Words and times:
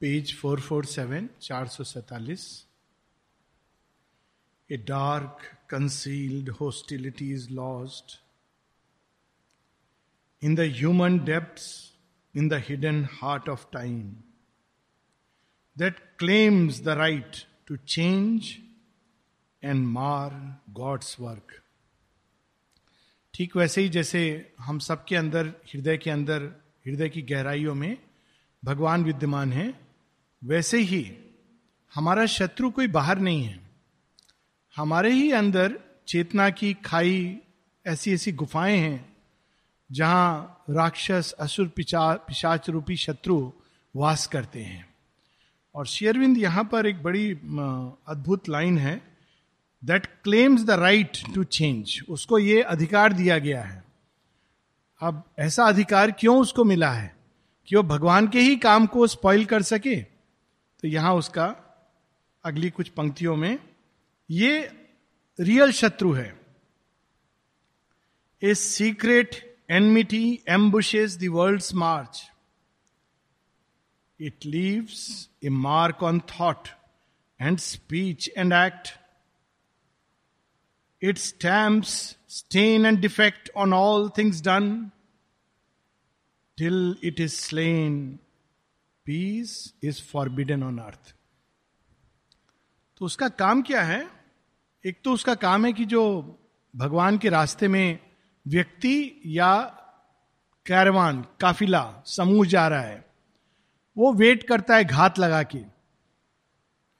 Page 0.00 0.34
four 0.40 0.60
four 0.60 0.84
seven, 0.84 1.28
चार 1.40 1.66
सौ 1.68 1.84
सैतालीस 1.84 2.66
a 4.70 4.76
dark 4.76 5.40
concealed 5.70 6.50
hostility 6.60 7.32
is 7.32 7.50
lost 7.50 8.20
in 10.42 10.54
the 10.54 10.60
human 10.60 11.18
depths 11.18 11.92
in 12.34 12.48
the 12.48 12.60
hidden 12.60 13.04
heart 13.04 13.46
of 13.48 13.62
time 13.70 14.22
that 15.76 16.18
claims 16.18 16.80
the 16.82 16.96
right 16.96 17.46
to 17.66 17.78
change 17.78 18.60
and 19.62 19.88
mar 19.88 20.32
God's 20.74 21.18
work. 21.18 21.54
ठीक 23.34 23.56
वैसे 23.56 23.82
ही 23.82 23.88
जैसे 23.88 24.52
हम 24.60 24.78
सबके 24.78 25.16
अंदर, 25.16 25.46
हृदय 25.46 25.96
के 25.96 26.10
अंदर, 26.10 26.42
हृदय 26.86 27.08
की 27.08 27.22
गहराइयों 27.22 27.74
में 27.74 27.98
भगवान 28.64 29.04
विद्यमान 29.04 29.52
है 29.52 29.85
वैसे 30.44 30.78
ही 30.78 31.16
हमारा 31.94 32.26
शत्रु 32.26 32.70
कोई 32.70 32.86
बाहर 32.86 33.18
नहीं 33.18 33.44
है। 33.44 33.60
हमारे 34.76 35.12
ही 35.12 35.32
अंदर 35.32 35.78
चेतना 36.08 36.50
की 36.50 36.74
खाई 36.74 37.38
ऐसी 37.86 38.12
ऐसी 38.12 38.32
गुफाएँ 38.32 38.78
हैं, 38.78 39.16
जहाँ 39.92 40.62
राक्षस, 40.70 41.34
असुर, 41.40 41.68
पिचा, 41.68 42.14
पिशाच 42.14 42.70
रूपी 42.70 42.96
शत्रु 42.96 43.52
वास 43.96 44.26
करते 44.26 44.62
हैं। 44.62 44.94
और 45.74 45.86
शेयरविंद 45.86 46.38
यहाँ 46.38 46.64
पर 46.64 46.86
एक 46.86 47.02
बड़ी 47.02 47.30
अद्भुत 48.08 48.48
लाइन 48.48 48.78
है। 48.78 49.18
That 49.84 50.06
claims 50.06 50.64
the 50.64 50.70
right 50.70 51.18
to 51.34 51.44
change 51.44 52.00
उसको 52.08 52.38
ये 52.38 52.62
अधिकार 52.62 53.12
दिया 53.12 53.38
गया 53.38 53.62
है। 53.62 53.84
अब 55.00 55.24
ऐसा 55.38 55.64
अधिकार 55.64 56.10
क्यों 56.10 56.40
उसको 56.40 56.64
मिला 56.64 56.92
है? 56.92 57.16
कि 57.66 57.76
वो 57.76 57.82
भगवान 57.82 58.28
के 58.28 58.40
ही 58.40 58.56
काम 58.56 58.86
को 58.86 59.06
स्पॉइल 59.06 59.44
कर 59.44 59.62
सके? 59.62 60.15
तो 60.82 60.88
यहाँ 60.88 61.14
उसका 61.14 61.46
अगली 62.44 62.70
कुछ 62.70 62.88
पंक्तियों 62.88 63.36
में, 63.36 63.58
ये 64.30 64.70
रियल 65.40 65.72
शत्रु 65.72 66.12
है। 66.12 66.40
A 68.42 68.54
secret 68.54 69.34
enmity 69.70 70.40
ambushes 70.48 71.16
world 71.16 71.62
march 71.74 72.30
it 74.20 74.46
leaves 74.46 75.28
a 75.44 75.48
mark 75.48 76.02
on 76.02 76.20
thought 76.20 76.68
and 77.40 77.58
speech 77.58 78.30
and 78.38 78.52
act 78.52 78.88
it 81.02 81.18
stamp 81.18 81.84
stain 81.84 82.86
and 82.86 83.00
defect 83.00 83.50
on 83.56 83.72
all 83.72 84.08
things 84.18 84.42
done 84.42 84.90
till 86.58 86.96
it 87.04 87.20
is 87.20 87.34
slain 87.34 88.18
peace 89.10 89.68
is 89.84 90.00
forbidden 90.00 90.62
on 90.62 90.72
earth. 90.72 91.14
तो 92.96 93.04
उसका 93.04 93.28
काम 93.28 93.62
क्या 93.62 93.82
है? 93.82 94.08
एक 94.86 95.00
तो 95.04 95.12
उसका 95.12 95.34
काम 95.34 95.66
है 95.66 95.72
कि 95.72 95.84
जो 95.84 96.38
भगवान 96.76 97.18
के 97.18 97.28
रास्ते 97.28 97.68
में 97.68 97.98
व्यक्ति 98.46 99.22
या 99.26 99.62
कैरवान, 100.66 101.26
काफिला, 101.40 102.02
समूह 102.06 102.46
जा 102.46 102.68
रहा 102.68 102.80
है, 102.80 103.04
वो 103.98 104.12
वेट 104.12 104.42
करता 104.42 104.76
है 104.76 104.84
घात 104.84 105.18
लगा 105.18 105.42
के 105.42 105.58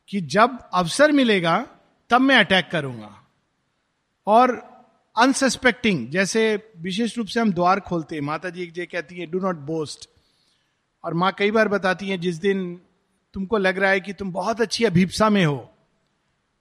कि 0.09 0.21
जब 0.21 0.71
अवसर 0.75 1.12
मिलेगा, 1.12 1.67
तब 2.11 2.21
मैं 2.21 2.37
अटैक 2.37 2.69
करूँगा। 2.73 3.27
और 4.27 4.77
अनसस्पेक्टिंग 5.19 6.09
जैसे 6.09 6.73
विशेष 6.77 7.19
रूप 7.19 7.27
से 7.27 7.41
हम 7.41 7.53
द्वार 7.53 7.81
खोलते 7.81 8.15
हैं 8.15 8.23
माता 8.23 8.51
जी 8.51 8.62
एक 8.62 8.73
जगह 8.73 8.84
कहती 8.84 9.17
है 9.17 9.27
डू 9.27 9.39
नॉट 9.39 9.57
बोस्ट 9.57 10.16
और 11.07 11.15
माँ 11.15 11.31
कई 11.39 11.51
बार 11.51 11.69
बताती 11.69 12.09
है, 12.09 12.19
जिस 12.19 12.37
दिन 12.37 12.81
तुमको 13.35 13.59
लग 13.59 13.79
रहा 13.79 13.91
है 13.91 14.01
कि 14.01 14.12
तुम 14.12 14.31
बहुत 14.33 14.61
अच्छी 14.61 14.85
अभिप्सा 14.85 15.29
में 15.31 15.45
हो, 15.45 15.69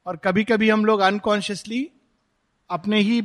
और 0.06 0.18
कभी 0.18 0.44
कभी 0.44 0.70
हम 0.70 0.86
लोग 0.86 1.00
अनकॉन्शियसली 1.02 1.88
अपने 2.70 3.00
ही, 3.00 3.22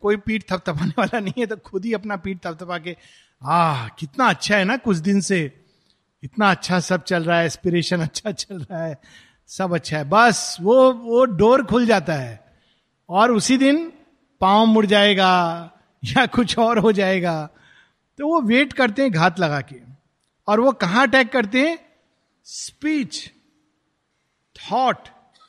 कोई 0.00 0.16
पीठ 0.16 0.44
थपथपाने 0.50 0.92
वाला 0.98 1.20
नहीं 1.20 1.32
है 1.38 1.46
तो 1.46 1.56
खुद 1.56 1.84
ही 1.84 1.92
अपना 1.94 2.16
पीठ 2.16 2.38
थपथपा 2.46 2.78
के 2.78 2.96
आ 3.42 3.88
कितना 3.98 4.28
अच्छा 4.28 4.56
है 4.56 4.64
ना 4.64 4.76
कुछ 4.78 4.96
दिन 4.98 5.20
से, 5.20 5.40
इतना 6.22 6.50
अच्छा 6.50 6.80
सब 6.80 7.04
चल 7.04 7.24
रहा 7.24 7.38
है 7.38 7.46
एस्पिरेशन 7.46 8.00
अच्छा 8.00 8.32
चल 8.32 8.58
रहा 8.60 8.82
है, 8.84 8.98
सब 9.50 9.74
अच्छा 9.74 9.96
है। 9.98 10.04
बस, 10.04 10.56
वो 10.60 10.92
वो 10.94 11.24
डोर 11.26 11.64
खुल 11.66 11.86
जाता 11.86 12.14
है, 12.14 12.40
और 13.08 13.32
उसी 13.32 13.56
दिन 13.58 13.92
पाँव 14.40 14.66
मुड़ 14.66 14.86
जाएगा 14.86 15.30
या 16.02 16.26
कुछ 16.28 16.58
और 16.58 16.78
हो 16.78 16.92
जाएगा 16.92 17.48
तो 18.18 18.28
वो 18.28 18.40
वेट 18.42 18.72
करते 18.72 19.02
हैं 19.02 19.10
घात 19.12 19.38
लगा 19.40 19.60
के। 19.62 19.89
और 20.46 20.60
वो 20.60 20.72
कहाँ 20.72 21.06
अटैक 21.06 21.32
करते 21.32 21.68
हैं? 21.68 21.78
Speech, 22.44 23.30
thought 24.56 25.08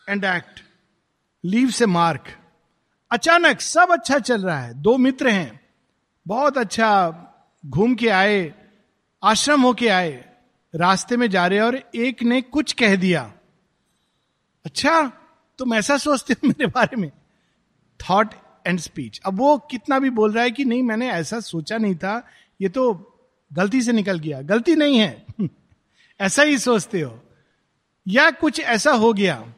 and 0.09 0.25
act. 0.25 0.63
Leave 1.45 1.69
से 1.69 1.85
मार्क। 1.85 2.37
अचानक 3.11 3.61
सब 3.61 3.91
अच्छा 3.91 4.19
चल 4.19 4.41
रहा 4.41 4.59
है। 4.59 4.73
दो 4.73 4.97
मित्र 4.97 5.29
हैं। 5.29 5.59
बहुत 6.27 6.57
अच्छा 6.57 7.11
घूम 7.65 7.95
के 7.95 8.09
आए, 8.09 8.53
आश्रम 9.23 9.61
होके 9.61 9.87
आए, 9.87 10.25
रास्ते 10.75 11.17
में 11.17 11.29
जा 11.29 11.47
रहे 11.47 11.59
और 11.59 11.75
एक 11.95 12.23
ने 12.23 12.41
कुछ 12.41 12.73
कह 12.73 12.95
दिया। 12.95 13.33
अच्छा 14.65 15.11
तुम 15.57 15.73
ऐसा 15.73 15.97
सोचते 15.97 16.33
हो 16.33 16.47
मेरे 16.47 16.67
बारे 16.67 16.95
में? 16.95 17.11
Thought 17.99 18.33
and 18.67 18.79
speech. 18.79 19.21
अब 19.25 19.37
वो 19.37 19.57
कितना 19.57 19.99
भी 19.99 20.09
बोल 20.09 20.33
रहा 20.33 20.43
है 20.43 20.51
कि 20.51 20.65
नहीं, 20.65 20.83
मैंने 20.83 21.11
ऐसा 21.11 21.39
सोचा 21.39 21.77
नहीं 21.77 21.95
था। 21.95 22.27
ये 22.61 22.69
तो 22.69 23.10
गलती 23.53 23.81
से 23.81 23.91
निकल 23.91 24.19
गया। 24.19 24.41
गलती 24.41 24.75
नहीं 24.75 24.99
है। 24.99 25.25
ऐसा 26.21 26.43
ही 26.43 26.57
सोचते 26.57 27.01
हो। 27.01 27.23
या 28.07 28.31
कुछ 28.31 28.59
ऐसा 28.59 28.91
हो 28.91 29.13
गया 29.13 29.53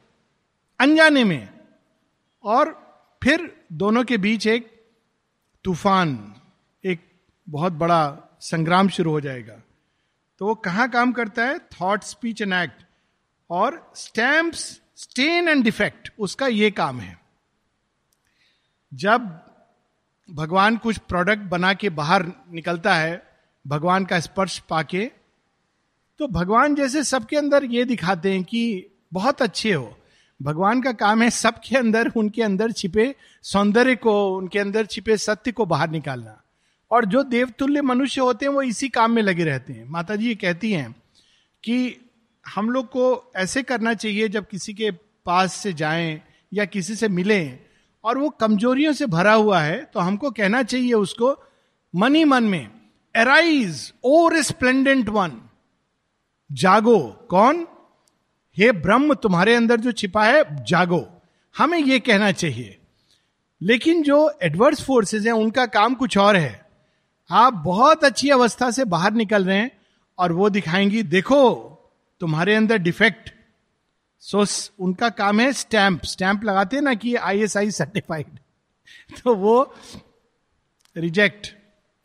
अनजाने 0.80 1.24
में, 1.24 1.60
और 2.44 2.84
फिर 3.24 3.66
दोनों 3.74 4.04
के 4.04 4.18
बीच 4.18 4.48
एक 4.48 4.84
तूफ़ान, 5.64 6.36
एक 6.86 7.12
बहुत 7.50 7.74
बड़ा 7.74 8.18
संग्राम 8.42 8.90
शुरू 8.90 9.12
हो 9.12 9.22
जाएगा। 9.22 9.62
तो 10.40 10.48
वो 10.48 10.56
कहाँ 10.56 10.90
काम 10.90 11.12
करता 11.12 11.46
है? 11.46 11.60
थॉट 11.60 12.04
स्पीच 12.04 12.42
एंड 12.42 12.54
एक्ट 12.54 12.84
और 13.50 13.94
स्टैम्प्स 13.96 14.82
स्टेन 14.96 15.48
एंड 15.48 15.64
डिफेक्ट 15.64 16.14
उसका 16.20 16.48
ये 16.48 16.72
काम 16.72 17.00
है। 17.00 17.20
जब 18.94 19.22
भगवान 20.32 20.78
कुछ 20.78 20.98
प्रोडक्ट 20.98 21.42
बना 21.42 21.74
के 21.74 21.90
बाहर 21.90 22.32
निकलता 22.52 22.96
है 22.96 23.33
भगवान 23.66 24.06
का 24.06 24.20
स्पर्श 24.20 24.58
पाके 24.60 25.06
तो 26.20 26.28
भगवान 26.28 26.76
जैसे 26.76 27.04
सबके 27.04 27.36
अंदर 27.36 27.64
ये 27.66 27.84
दिखाते 27.86 28.32
हैं 28.32 28.44
कि 28.44 28.86
बहुत 29.14 29.42
अच्छे 29.42 29.72
हो। 29.74 29.98
भगवान 30.40 30.82
का 30.82 30.92
काम 30.92 31.22
है 31.22 31.30
सबके 31.30 31.78
अंदर, 31.78 32.12
उनके 32.16 32.44
अंदर 32.44 32.72
छिपे 32.72 33.16
सौंदर्य 33.44 33.96
को, 33.96 34.36
उनके 34.38 34.60
अंदर 34.60 34.86
छिपे 34.86 35.18
सत्य 35.18 35.52
को 35.52 35.66
बाहर 35.66 35.90
निकालना। 35.90 36.40
और 36.92 37.06
जो 37.06 37.24
देवतुल्य 37.24 37.82
मनुष्य 37.82 38.22
होते 38.22 38.46
हैं, 38.46 38.54
वो 38.54 38.62
इसी 38.62 38.90
काम 38.90 39.12
में 39.12 39.22
लगे 39.22 39.44
रहते 39.44 39.74
हैं। 39.74 39.86
माता 39.90 40.16
जी 40.16 40.28
ये 40.28 40.36
कहती 40.36 40.72
हैं 40.72 40.92
कि 41.64 41.98
हम 42.46 42.70
लोग 42.70 42.86
को 42.86 43.32
ऐसे 43.36 43.64
करना 43.64 43.94
चाहिए, 43.94 44.28
जब 44.28 44.48
किसी 44.48 44.74
के 44.74 44.92
पास 45.26 45.54
से 45.54 45.74
जाएँ 45.74 46.22
या 46.54 46.66
किसी 46.66 46.96
से 46.96 47.08
मिलें 47.08 47.60
और 48.04 48.18
वो 48.18 48.30
कमजोरियों 48.30 48.94
से 48.94 49.06
भरा 49.06 49.34
हुआ 49.34 49.60
है 49.60 49.84
तो 49.84 50.00
हमको 50.00 50.32
कहना 50.32 50.64
चाहिए 50.64 50.94
उसको, 50.94 51.36
मन 51.94 52.16
ही 52.16 52.24
मन 52.26 52.44
में 52.44 52.70
एराइज 53.16 53.94
ओ 54.04 54.28
रिस्प्लेंडेंट 54.28 55.10
वन 55.10 55.42
जागो, 56.52 57.28
कौन? 57.30 57.68
हे 58.58 58.72
ब्रह्म, 58.72 59.14
तुम्हारे 59.14 59.56
अंदर 59.56 59.80
जो 59.80 59.92
छिपा 59.92 60.26
है, 60.26 60.66
जागो। 60.66 61.22
हमें 61.58 61.78
यह 61.78 62.00
कहना 62.00 62.32
चाहिए। 62.32 62.80
लेकिन 63.62 64.04
जो 64.04 64.40
एडवर्स 64.44 64.84
फोर्सेस 64.84 65.26
हैं, 65.26 65.34
उनका 65.34 65.66
काम 65.66 65.94
कुछ 65.94 66.18
और 66.18 66.36
है। 66.36 66.66
आप 67.30 67.54
बहुत 67.54 68.04
अच्छी 68.04 68.30
अवस्था 68.30 68.72
से 68.72 68.86
बाहर 68.86 69.14
निकल 69.14 69.46
रहे 69.46 69.58
हैं, 69.58 69.82
और 70.20 70.32
वो 70.32 70.50
दिखाएँगी, 70.50 71.04
देखो, 71.04 71.70
तुम्हारे 72.20 72.56
अंदर 72.56 72.78
डिफेक्ट 72.78 73.34
सो 74.20 74.46
उनका 74.80 75.10
काम 75.10 75.40
है 75.40 75.54
स्टैंप 75.54 76.04
स्टैंप 76.04 76.44
लगाते 76.44 76.76
हैं 76.76 76.84
ना 76.84 76.94
कि 76.94 77.16
आई 77.16 77.42
एस 77.42 77.58
आई 77.58 77.72
सर्टिफाइड 77.72 78.26
तो 79.24 79.36
वो 79.36 79.76
रिजेक्ट 80.98 81.48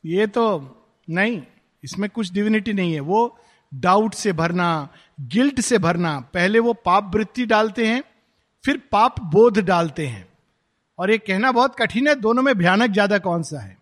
ये 0.04 0.26
तो 0.26 0.74
नहीं, 1.08 1.42
इसमें 1.84 2.08
कुछ 2.10 2.32
डिविनिटी 2.32 2.72
नहीं 2.72 2.92
है। 2.92 3.00
वो 3.00 3.38
डाउट 3.72 4.14
से 4.14 4.32
भरना 4.32 4.88
गिल्ट 5.20 5.60
से 5.60 5.78
भरना, 5.78 6.18
पहले 6.34 6.58
वो 6.58 6.72
पाप 6.74 7.10
वृत्ति 7.14 7.46
डालते 7.46 7.86
हैं, 7.86 8.02
फिर 8.64 8.80
पाप 8.92 9.20
बोध 9.32 9.58
डालते 9.58 10.06
हैं। 10.06 10.26
और 10.98 11.10
ये 11.10 11.18
कहना 11.18 11.52
बहुत 11.52 11.74
कठिन 11.74 12.08
है, 12.08 12.14
दोनों 12.14 12.42
में 12.42 12.54
भयानक 12.58 12.90
ज़्यादा 12.90 13.18
कौन 13.18 13.42
सा 13.42 13.60
है? 13.60 13.76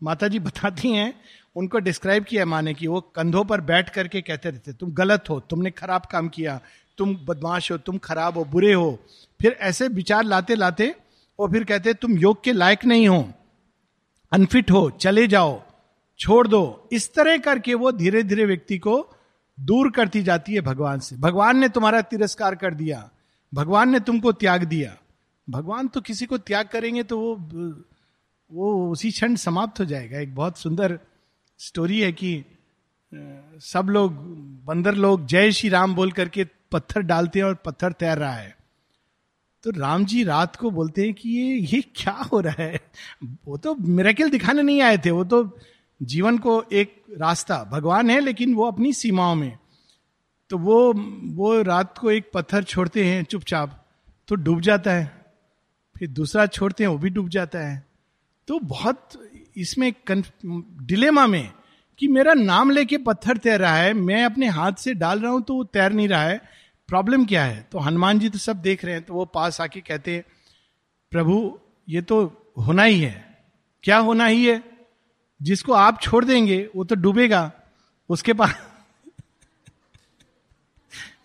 माता 0.00 0.28
जी 0.28 0.38
बताती 0.38 0.92
हैं, 0.92 1.14
उनको 1.56 1.78
डिस्क्राइब 1.78 2.24
किया 2.24 2.44
माने 2.46 2.74
कि 2.74 2.86
वो 2.86 3.00
कंधों 3.14 3.44
पर 3.44 3.60
बैठ 3.60 3.90
करके 3.90 4.20
कहते 4.20 4.50
रहते, 4.50 4.72
तुम 4.72 4.92
गलत 4.92 5.30
हो, 5.30 5.38
तुमने 5.40 5.70
खराब 5.70 6.06
काम 6.06 6.28
किया, 6.28 6.60
तुम 6.98 7.16
बदमाश 7.26 7.70
हो, 7.72 7.76
तुम 7.78 7.98
खराब 7.98 8.38
हो, 8.38 8.44
बुरे 8.44 8.72
हो। 8.72 8.98
फिर 9.40 9.56
ऐसे 9.60 9.88
विचार 9.88 10.24
लाते 10.24 10.54
लाते, 10.54 10.94
वो 11.38 11.48
फिर 11.48 11.64
कहते, 11.64 11.94
तुम 11.94 12.18
योग 12.18 12.42
के 12.44 12.52
लायक 12.52 12.84
नहीं 12.84 13.08
हो 13.08 13.28
अनफिट 14.32 14.70
हो, 14.70 14.90
चले 14.90 15.26
जाओ 15.26 15.60
छोड़ 16.20 16.46
दो। 16.48 16.88
इस 16.92 17.12
तरह 17.14 17.36
करके 17.38 17.74
वो 17.74 17.92
धीरे 17.92 18.22
धीरे 18.22 18.44
व्यक्ति 18.44 18.78
को 18.78 18.96
दूर 19.58 19.90
करती 19.90 20.22
जाती 20.22 20.54
है 20.54 20.60
भगवान 20.60 20.98
से। 20.98 21.16
भगवान 21.16 21.58
ने 21.58 21.68
तुम्हारा 21.68 22.00
तिरस्कार 22.02 22.54
कर 22.54 22.74
दिया। 22.74 23.08
भगवान 23.52 23.90
ने 23.90 24.00
तुमको 24.00 24.32
त्याग 24.32 24.64
दिया। 24.64 24.96
भगवान 25.48 25.88
तो 25.88 26.00
किसी 26.00 26.26
को 26.26 26.38
त्याग 26.38 26.68
करेंगे 26.68 27.02
तो 27.02 27.18
वो 27.18 27.34
वो 28.50 28.90
उसी 28.90 29.10
क्षण 29.10 29.34
समाप्त 29.36 29.80
हो 29.80 29.84
जाएगा। 29.84 30.18
एक 30.18 30.34
बहुत 30.34 30.58
सुंदर 30.58 30.98
स्टोरी 31.60 32.00
है 32.00 32.12
कि 32.12 32.44
सब 33.62 33.86
लोग, 33.90 34.12
बंदर 34.64 34.94
लोग 34.94 35.26
जय 35.26 35.52
श्री 35.52 35.68
राम 35.68 35.94
बोल 35.94 36.12
करके 36.12 36.44
पत्थर 36.72 37.02
डालते 37.02 37.38
हैं 37.38 37.46
और 37.46 37.54
पत्थर 37.54 37.92
तैर 37.92 38.18
रहा 38.18 38.32
है। 38.32 38.56
तो 39.64 39.70
राम 39.70 40.04
जी 40.04 40.22
रात 40.24 40.56
को 40.56 40.70
बोलते 40.70 41.04
हैं 41.04 41.14
कि 41.14 41.30
ये 41.30 41.56
ये 41.66 41.80
क्या 41.96 42.12
हो 42.32 42.40
रहा 42.40 42.62
है? 42.62 42.80
वो 43.46 43.56
तो 43.56 43.74
मेरेकल 43.74 44.30
दिखाने 44.30 44.62
नहीं 44.62 44.80
आए 44.82 44.98
थे। 44.98 45.10
वो 45.10 45.24
तो 45.24 45.42
जीवन 46.00 46.38
को 46.38 46.62
एक 46.72 47.02
रास्ता, 47.18 47.62
भगवान 47.72 48.10
है, 48.10 48.20
लेकिन 48.20 48.54
वो 48.54 48.66
अपनी 48.66 48.92
सीमाओं 48.92 49.34
में। 49.34 49.58
तो 50.50 50.58
वो 50.58 50.92
वो 51.34 51.60
रात 51.62 51.98
को 51.98 52.10
एक 52.10 52.30
पत्थर 52.34 52.62
छोड़ते 52.64 53.04
हैं 53.04 53.22
चुपचाप 53.24 53.76
तो 54.28 54.34
डूब 54.34 54.60
जाता 54.60 54.92
है। 54.92 55.04
फिर 55.96 56.08
दूसरा 56.08 56.46
छोड़ते 56.46 56.84
हैं, 56.84 56.88
वो 56.88 56.98
भी 56.98 57.10
डूब 57.10 57.28
जाता 57.28 57.58
है। 57.58 57.84
तो 58.48 58.58
बहुत 58.58 59.08
इसमें 59.56 59.92
डिलेमा 60.82 61.26
में 61.26 61.50
कि 62.00 62.08
मेरा 62.08 62.34
नाम 62.34 62.70
लेके 62.70 62.98
पत्थर 62.98 63.36
तैर 63.36 63.60
रहा 63.60 63.76
है, 63.76 63.92
मैं 63.94 64.24
अपने 64.24 64.48
हाथ 64.48 64.72
से 64.72 64.94
डाल 64.94 65.20
रहा 65.20 65.32
हूँ 65.32 65.42
तो 65.42 65.54
वो 65.54 65.64
तैर 65.64 65.92
नहीं 65.92 66.08
रहा 66.08 66.22
है। 66.22 66.40
प्रॉब्लम 66.88 67.24
क्या 67.24 67.44
है? 67.44 67.60
तो 67.72 67.78
हनुमान 67.78 68.18
जी 68.18 68.28
तो 68.28 68.38
सब 68.38 68.60
देख 68.62 68.84
रहे 68.84 68.94
हैं 68.94 69.02
तो 69.02 69.14
वो 69.14 69.24
पास 69.24 69.60
आके 69.60 69.80
कहते 69.80 70.14
हैं, 70.14 70.24
प्रभु, 71.12 71.58
ये 71.88 72.02
तो 72.02 72.24
होना 72.58 72.82
ही 72.82 73.00
है। 73.00 73.46
क्या 73.84 73.98
होना 73.98 74.26
ही 74.26 74.44
है? 74.46 74.62
जिसको 75.42 75.72
आप 75.72 76.00
छोड़ 76.02 76.24
देंगे, 76.24 76.68
वो 76.76 76.84
तो 76.84 76.94
डूबेगा। 76.94 77.52
उसके 78.08 78.32
पास 78.32 78.54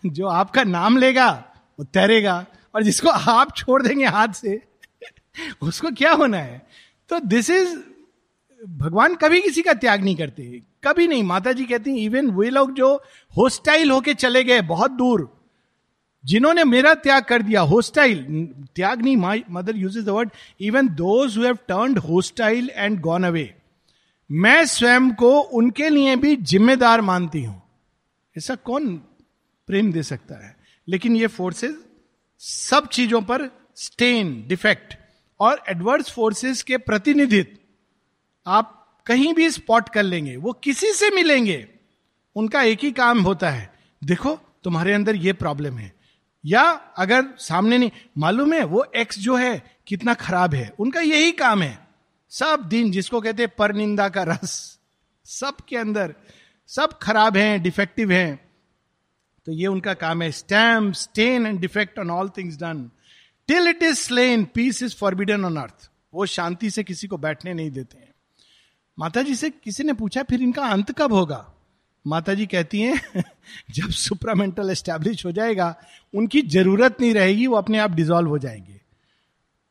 जो 0.06 0.26
आपका 0.26 0.64
नाम 0.64 0.96
लेगा, 0.96 1.44
वो 1.78 1.84
तैरेगा। 1.84 2.46
और 2.74 2.82
जिसको 2.82 3.08
आप 3.08 3.56
छोड़ 3.56 3.82
देंगे 3.82 4.06
हाथ 4.06 4.28
से, 4.28 4.62
उसको 5.62 5.90
क्या 5.90 6.12
होना 6.12 6.38
है? 6.38 6.66
तो 7.08 7.18
दिस 7.20 7.50
इज़ 7.50 7.78
भगवान 8.68 9.14
कभी 9.14 9.42
किसी 9.42 9.62
का 9.62 9.74
त्याग 9.74 10.04
नहीं 10.04 10.16
करते। 10.16 10.62
कभी 10.84 11.08
नहीं। 11.08 11.22
माता 11.22 11.52
जी 11.52 11.64
कहती 11.64 11.96
इवन 11.96 12.30
वे 12.30 12.50
लोग 12.50 12.74
जो 12.74 13.02
होस्टाइल 13.36 13.90
होके 13.90 14.14
चले 14.14 14.44
गए, 14.44 14.60
बहुत 14.60 14.90
दूर, 14.90 15.42
जिन्होंने 16.24 16.64
मेरा 16.64 16.94
त्याग 16.94 17.24
कर 17.24 17.42
दिया 17.42 17.60
होस्टाइल 17.60 18.48
त्याग 18.76 19.02
नहीं 19.02 19.16
my 19.16 19.44
mother 19.50 19.76
use 19.76 20.00
the 20.00 20.08
word 20.08 20.30
even 20.60 20.88
those 20.88 21.38
have 21.38 21.54
turn 21.54 21.96
hostile 21.96 22.70
and 22.74 23.00
gone 23.00 23.24
away 23.24 23.55
मैं 24.32 24.66
स्वयं 24.66 25.14
को 25.14 25.40
उनके 25.40 25.88
लिए 25.88 26.16
भी 26.16 26.36
जिम्मेदार 26.36 27.00
मानती 27.00 27.42
हूँ। 27.44 27.62
ऐसा 28.38 28.54
कौन 28.54 28.96
प्रेम 29.66 29.92
दे 29.92 30.02
सकता 30.02 30.46
है? 30.46 30.56
लेकिन 30.88 31.16
ये 31.16 31.26
फोर्सेस 31.26 31.84
सब 32.38 32.88
चीज़ों 32.88 33.22
पर 33.22 33.70
स्टेन 33.76 34.44
डिफेक्ट 34.48 34.94
और 35.40 35.62
एडवर्स 35.68 36.10
फोर्सेस 36.10 36.62
के 36.62 36.76
प्रतिनिधित्व 36.76 37.56
आप 38.46 39.02
कहीं 39.06 39.34
भी 39.34 39.50
स्पॉट 39.50 39.88
कर 39.88 40.02
लेंगे, 40.02 40.36
वो 40.36 40.52
किसी 40.52 40.86
से 40.86 41.10
मिलेंगे, 41.10 41.68
उनका 42.36 42.62
एक 42.62 42.78
ही 42.82 42.92
काम 42.92 43.20
होता 43.20 43.50
है। 43.50 43.74
देखो, 44.04 44.38
तुम्हारे 44.64 44.92
अंदर 44.92 45.16
ये 45.16 45.32
प्रॉब्लम 45.32 45.78
है। 45.78 45.94
या 46.44 46.62
अगर 46.96 47.26
सामने 47.38 47.78
नहीं, 47.78 47.90
मालूम 48.18 48.52
है 48.52 48.64
वो 48.64 48.86
एक्स 48.96 49.18
जो 49.18 49.36
है 49.36 49.76
कितना 49.86 50.14
खराब 50.14 50.54
है, 50.54 50.72
उनका 50.78 51.00
यही 51.00 51.32
काम 51.32 51.62
है। 51.62 51.85
सब 52.38 52.64
दिन 52.68 52.90
जिसको 52.90 53.20
कहते 53.20 53.42
हैं 53.42 53.52
परनिंदा 53.58 54.08
का 54.08 54.22
रस, 54.22 54.78
सब 55.24 55.56
के 55.68 55.76
अंदर 55.76 56.14
सब 56.66 56.98
खराब 56.98 57.36
हैं, 57.36 57.62
डिफेक्टिव 57.62 58.12
हैं। 58.12 58.50
तो 59.46 59.52
ये 59.52 59.66
उनका 59.66 59.94
काम 59.94 60.22
है, 60.22 60.30
stamp, 60.30 60.94
stain 60.94 61.46
and 61.46 61.60
defect 61.60 61.98
on 61.98 62.10
all 62.10 62.28
things 62.28 62.56
done. 62.56 62.90
Till 63.46 63.68
it 63.68 63.82
is 63.82 63.94
slain, 63.94 64.44
peace 64.44 64.82
is 64.82 64.96
forbidden 64.96 65.44
on 65.44 65.56
earth. 65.56 65.90
वो 66.14 66.26
शांति 66.26 66.70
से 66.70 66.84
किसी 66.84 67.06
को 67.06 67.18
बैठने 67.18 67.54
नहीं 67.54 67.70
देते 67.70 67.98
हैं। 67.98 68.14
माता 68.98 69.22
जी 69.22 69.34
से 69.34 69.50
किसी 69.50 69.84
ने 69.84 69.92
पूछा, 69.92 70.22
फिर 70.22 70.42
इनका 70.42 70.66
अंत 70.66 70.92
कब 70.98 71.12
होगा? 71.12 71.52
माता 72.06 72.34
जी 72.34 72.46
कहती 72.46 72.80
हैं, 72.80 73.22
जब 73.70 73.90
सुपरामेंटल 73.90 74.70
एस्टेब्लिश 74.70 75.26
हो 75.26 75.32
जाएगा, 75.32 75.76
उनकी 76.14 76.42
ज़रूरत 76.42 76.96
नहीं 77.00 77.14
रहेगी, 77.14 77.46
वो 77.46 77.56
अपने 77.56 77.78
आप 77.78 77.90
डिजोल्व 77.90 78.28
हो 78.28 78.38
जाएँगे। 78.38 78.85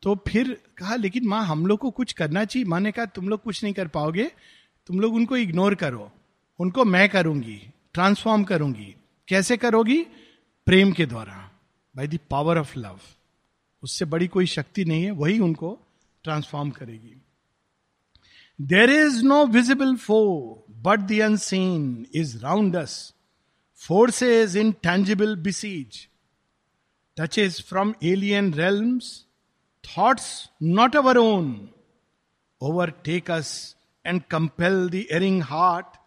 तो 0.02 0.24
फिर 0.28 0.62
कहा, 0.78 0.96
लेकिन 0.96 1.28
माँ, 1.28 1.46
हम 1.46 1.66
लोग 1.66 1.80
को 1.80 1.92
कुछ 1.92 2.14
करना 2.14 2.46
चाहिए। 2.46 2.66
माँ 2.66 2.80
ने 2.80 2.92
कहा, 2.92 3.06
तुम 3.06 3.30
लोग 3.30 3.44
कुछ 3.44 3.64
नहीं 3.64 3.74
कर 3.74 3.88
पाओगे। 3.88 4.32
तुम 4.88 5.00
लोग 5.00 5.16
उनको 5.16 5.38
इग्नोर 5.38 5.76
करो। 5.76 6.12
उनको 6.60 6.86
मैं 6.86 7.10
करूँगी 7.10 7.74
ट्रांसफॉर्म 7.94 8.44
करूँगी। 8.44 8.96
कैसे 9.28 9.58
करोगी? 9.58 10.06
प्रेम 10.66 10.92
के 10.92 11.06
द्वारा 11.06 11.52
by 11.96 12.08
the 12.08 12.20
power 12.30 12.58
of 12.58 12.80
love 12.80 13.00
उससे 13.84 14.06
बड़ी 14.06 14.28
कोई 14.28 14.46
शक्ति 14.46 14.86
नहीं 14.86 15.04
है, 15.04 15.12
वही 15.12 15.40
उनको 15.40 15.80
ट्रांसफॉर्म 16.24 16.70
करेगी। 16.70 17.22
There 18.62 18.90
is 18.90 19.24
no 19.24 19.46
visible 19.46 19.96
foe 19.96 20.66
but 20.70 21.00
the 21.00 21.20
unseen 21.20 22.08
is 22.14 22.38
round 22.38 22.86
forces 23.76 24.58
intangible 24.72 25.36
besiege 25.36 26.08
touches 27.18 27.64
from 27.64 27.94
alien 28.04 28.54
realms 28.54 29.25
not 30.64 30.96
our 30.96 31.18
own 31.18 31.70
overtake 32.90 33.32
us 33.32 33.76
and 34.06 34.22
compel 34.22 34.90
the 34.90 34.96
erring 35.12 35.42
heart 35.44 35.98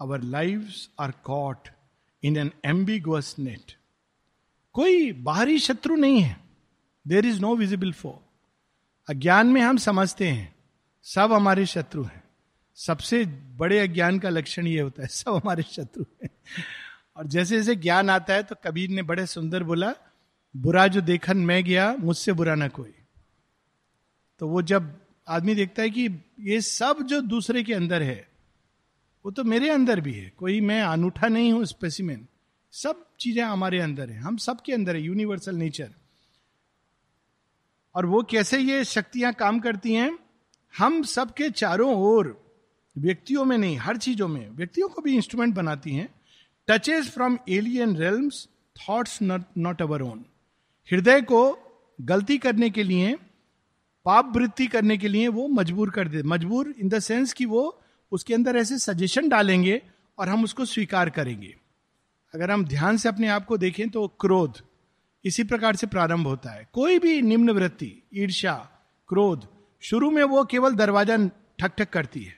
our 0.00 0.22
live 0.22 0.68
are 1.00 1.10
caught 1.10 1.68
in 2.22 2.36
an 2.36 2.50
ambiguous 2.64 3.34
net 3.38 3.72
कोई 4.74 5.12
बाहरी 5.12 5.58
शत्रु 5.58 5.96
नहीं 5.96 6.20
है। 6.20 6.36
There 7.06 7.26
is 7.26 7.40
no 7.40 7.54
visible 7.56 7.92
foe 7.92 8.22
अज्ञान 9.08 9.46
में 9.46 9.60
हम 9.60 9.76
समझते 9.76 10.28
हैं, 10.28 10.54
सब 11.02 11.32
हमारे 11.32 11.66
शत्रु 11.66 12.04
हैं। 12.04 12.22
सबसे 12.74 13.24
बड़े 13.56 13.78
अज्ञान 13.78 14.18
का 14.18 14.28
लक्षण 14.28 14.66
ये 14.66 14.80
होता 14.80 15.02
है, 15.02 15.08
सब 15.08 15.34
हमारे 15.34 15.62
शत्रु 15.62 16.04
हैं। 16.22 16.30
और 17.16 17.26
जैसे 17.26 17.56
जैसे 17.56 17.74
ज्ञान 17.76 18.10
आता 18.10 18.34
है 18.34 18.42
तो 18.42 18.54
कबीर 18.64 18.90
ने 18.90 19.02
बड़े 19.02 19.26
सुंदर 19.26 19.62
बोला 19.62 19.94
बुरा 20.54 20.86
जो 20.86 21.00
देखन 21.00 21.38
मैं 21.38 21.62
गया, 21.64 21.94
मुझसे 21.94 22.32
बुरा 22.32 22.54
ना 22.54 22.68
कोई। 22.68 22.94
तो 24.40 24.48
वो 24.48 24.62
जब 24.62 24.92
आदमी 25.28 25.54
देखता 25.54 25.82
है 25.82 25.90
कि 25.90 26.08
ये 26.40 26.60
सब 26.60 27.02
जो 27.02 27.20
दूसरे 27.20 27.62
के 27.62 27.74
अंदर 27.74 28.02
है, 28.02 28.28
वो 29.24 29.30
तो 29.30 29.44
मेरे 29.44 29.70
अंदर 29.70 30.00
भी 30.00 30.12
है। 30.12 30.32
कोई 30.36 30.60
मैं 30.60 30.80
अनूठा 30.82 31.28
नहीं 31.28 31.52
हूँ 31.52 31.64
स्पेसिमेन 31.64 32.26
सब 32.72 33.04
चीज़ें 33.20 33.42
हमारे 33.44 33.80
अंदर 33.80 34.10
है। 34.10 34.18
हम 34.18 34.36
सबके 34.36 34.72
अंदर 34.72 34.96
है 34.96 35.02
यूनिवर्सल 35.02 35.56
नेचर 35.56 35.90
और 37.94 38.06
वो 38.06 38.22
कैसे 38.22 38.58
ये 38.58 38.84
शक्तियाँ 38.84 39.32
काम 39.32 39.60
करती 39.60 39.92
हैं? 39.94 40.18
हम 40.74 41.02
सबके 41.02 41.50
चारों 41.50 41.94
ओर, 41.96 42.40
व्यक्तियों 42.96 43.44
में 43.44 43.56
नहीं, 43.58 43.76
हर 43.76 43.96
चीज़ों 43.96 44.28
में, 44.28 44.48
व्यक्तियों 44.50 44.88
को 44.88 45.02
भी 45.02 45.14
इंस्ट्रूमेंट 45.14 45.54
बनाती 45.54 45.94
हैं। 45.94 46.08
Touches 46.68 47.10
from 47.10 47.38
alien 47.48 47.96
realms 47.96 48.48
thoughts 48.76 49.18
not 49.22 49.82
our 49.82 50.02
own 50.02 50.24
हृदय 50.90 51.20
को 51.22 51.42
गलती 51.98 52.36
करने 52.38 52.70
के 52.70 52.82
लिए, 52.82 53.14
पाप 54.06 54.32
वृत्ति 54.36 54.66
करने 54.66 54.96
के 54.98 55.08
लिए 55.08 55.28
वो 55.28 55.46
मजबूर 55.48 55.90
कर 55.90 56.08
दे, 56.08 56.22
मजबूर 56.22 56.74
इन 56.78 56.88
द 56.88 56.98
सेंस 56.98 57.32
कि 57.32 57.46
वो 57.46 57.80
उसके 58.12 58.34
अंदर 58.34 58.56
ऐसे 58.56 58.78
सजेशन 58.78 59.28
डालेंगे 59.28 59.80
और 60.18 60.28
हम 60.28 60.44
उसको 60.44 60.64
स्वीकार 60.64 61.10
करेंगे। 61.10 61.54
अगर 62.34 62.50
हम 62.50 62.64
ध्यान 62.64 62.96
से 62.96 63.08
अपने 63.08 63.28
आप 63.28 63.44
को 63.46 63.56
देखें 63.56 63.88
तो 63.88 64.06
क्रोध 64.20 64.60
इसी 65.24 65.44
प्रकार 65.44 65.76
से 65.76 65.86
प्रारंभ 65.86 66.26
होता 66.26 66.50
है। 66.50 66.68
कोई 66.72 66.98
भी 66.98 67.20
निम्न 67.22 67.50
वृत्ति, 67.50 67.92
ईर्ष्या, 68.14 68.54
क्रोध, 69.08 69.46
शुरू 69.82 70.10
में 70.10 70.22
वो 70.24 70.44
केवल 70.44 70.74
दरवाज़ा 70.74 71.16
ठक 71.58 71.74
ठक 71.78 71.90
करती 71.90 72.22
है 72.22 72.36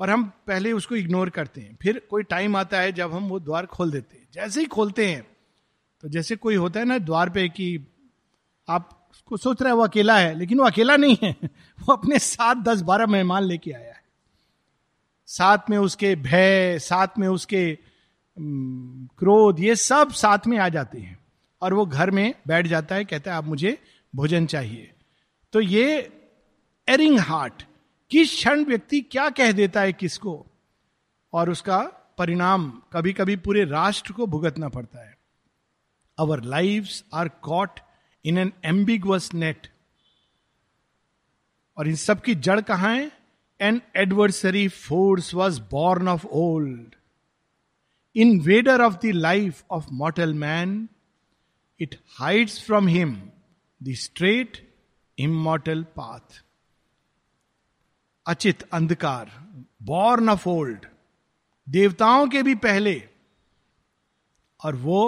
और 0.00 0.10
हम 0.10 0.24
पहले 0.46 0.72
उसको 0.72 0.96
इग्नोर 0.96 1.30
करते 1.30 1.60
हैं। 1.60 1.76
फिर 1.82 2.02
कोई 2.10 2.22
टाइम 2.24 2.56
आता 2.56 2.80
है 2.80 2.92
जब 2.92 3.12
हम 3.12 3.28
वो 3.28 3.38
द्वार 3.40 3.66
खोल 3.66 3.90
देते 3.90 4.16
हैं। 4.16 4.28
जैसे 4.34 4.60
ही 4.60 4.66
खोलते 4.66 5.06
हैं 5.06 5.26
तो 6.00 6.08
जैसे 6.08 6.36
कोई 6.36 6.54
होता 6.54 6.80
है 6.80 6.86
ना 6.86 6.98
द्वार 6.98 7.30
पे 7.30 7.48
कि 7.48 7.86
आप 8.68 9.08
को 9.26 9.36
सोच 9.36 9.62
रहे 9.62 9.72
हैं 9.72 9.76
वो 9.76 9.84
अकेला 9.84 10.18
है, 10.18 10.34
लेकिन 10.34 10.58
वो 10.58 10.64
अकेला 10.64 10.96
नहीं 10.96 11.16
है। 11.22 11.36
वो 11.80 11.92
अपने 11.92 12.18
साथ 12.18 12.54
दस 12.54 12.80
बारह 12.80 13.06
मेहमान 13.06 13.42
लेके 13.42 13.72
आया 13.72 13.92
है। 13.92 14.02
साथ 15.26 15.58
में 15.70 15.78
उसके 15.78 16.16
भय, 16.16 16.78
साथ 16.78 17.08
में 17.18 17.28
उसके 17.28 17.78
क्रोध, 19.18 19.60
ये 19.60 19.76
सब 19.76 20.10
साथ 20.10 20.38
में 20.46 20.58
आ 20.58 20.68
जाते 20.68 20.98
हैं। 20.98 21.18
और 21.62 21.74
वो 21.74 21.86
घर 21.86 22.10
में 22.10 22.34
बैठ 22.46 22.66
जाता 22.66 22.94
है, 22.94 23.04
कहता 23.04 23.30
है, 23.30 23.36
आप 23.36 23.44
मुझे 23.44 23.78
भोजन 24.14 24.46
चाहिए। 24.46 24.92
तो 25.52 25.60
ये 25.60 26.20
एरिंग 26.88 27.18
हार्ट 27.18 27.62
किस 28.10 28.30
क्षण 28.30 28.64
व्यक्ति 28.64 29.00
क्या 29.00 29.30
कह 29.30 29.52
देता 29.52 29.80
है 29.80 29.92
किसको? 29.92 30.46
और 31.32 31.50
उसका 31.50 31.78
परिणाम 32.18 32.82
कभी 32.92 33.12
कभी 33.12 33.36
पूरे 33.36 33.64
राष्ट्र 33.64 34.12
को 34.12 34.26
भुगतना 34.26 34.68
पड़ता 34.68 34.98
है। 34.98 35.17
Our 36.18 36.42
live 36.42 36.88
are 37.14 37.28
caught 37.28 37.80
in 38.24 38.38
an 38.38 38.52
ambiguous 38.64 39.34
net 39.34 39.66
और 41.76 41.88
इन 41.88 41.94
सब 41.94 42.20
की 42.20 42.34
जड़ 42.34 42.60
कहाँ 42.60 42.96
है? 42.96 43.12
An 43.60 43.82
adversary 43.96 44.68
force 44.68 45.34
was 45.34 45.60
born 45.60 46.08
of 46.08 46.26
old 46.26 46.94
invader 48.14 48.80
of 48.82 49.00
the 49.00 49.12
life 49.12 49.64
of 49.70 49.90
mortal 49.92 50.32
man, 50.34 50.88
it 51.78 51.96
hides 52.16 52.58
from 52.58 52.88
him 52.88 53.32
the 53.80 53.94
straight, 53.94 54.60
immortal 55.18 55.84
path. 55.98 56.42
अचित 58.26 58.62
अंधकार 58.72 59.30
बॉर्न 59.82 60.28
ऑफ़ 60.28 60.48
ओल्ड 60.48 60.86
देवताओं 61.68 62.28
के 62.28 62.42
भी 62.42 62.54
पहले 62.54 63.08
और 64.64 64.76
वो 64.76 64.98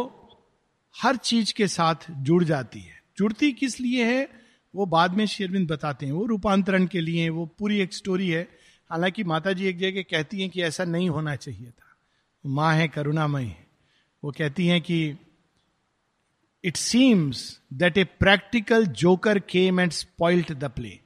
हर 0.96 1.16
चीज़ 1.16 1.54
के 1.54 1.68
साथ 1.68 1.94
जुड़ 2.10 2.44
जाती 2.44 2.80
है। 2.80 3.02
जुड़ती 3.18 3.52
किस 3.52 3.80
लिए 3.80 4.04
है? 4.04 4.28
वो 4.74 4.86
बाद 4.86 5.10
में 5.10 5.26
शेरविंद 5.26 5.68
बताते 5.68 6.06
हैं। 6.06 6.12
वो 6.12 6.26
रूपांतरण 6.26 6.86
के 6.86 7.00
लिए 7.00 7.28
वो 7.28 7.46
पूरी 7.46 7.80
एक 7.80 7.94
स्टोरी 7.94 8.30
है। 8.30 8.48
हालाँकि 8.90 9.24
माता 9.24 9.52
जी 9.52 9.66
एक 9.66 9.78
जगह 9.78 10.02
कहती 10.02 10.40
हैं 10.40 10.50
कि 10.50 10.62
ऐसा 10.62 10.84
नहीं 10.84 11.10
होना 11.10 11.36
चाहिए 11.36 11.70
था। 11.70 11.96
माँ 12.46 12.74
है, 12.74 12.88
करुणामय 12.88 13.44
है। 13.44 13.66
वो 14.24 14.32
कहती 14.32 14.66
हैं 14.66 14.80
कि 14.80 15.14
it 16.64 16.76
seems 16.76 17.60
that 17.72 17.98
a 17.98 18.04
practical 18.04 18.86
joker 18.86 19.38
came 19.38 19.80
and 19.80 19.92
spoiled 19.92 20.52
the 20.52 20.64
play 20.64 20.98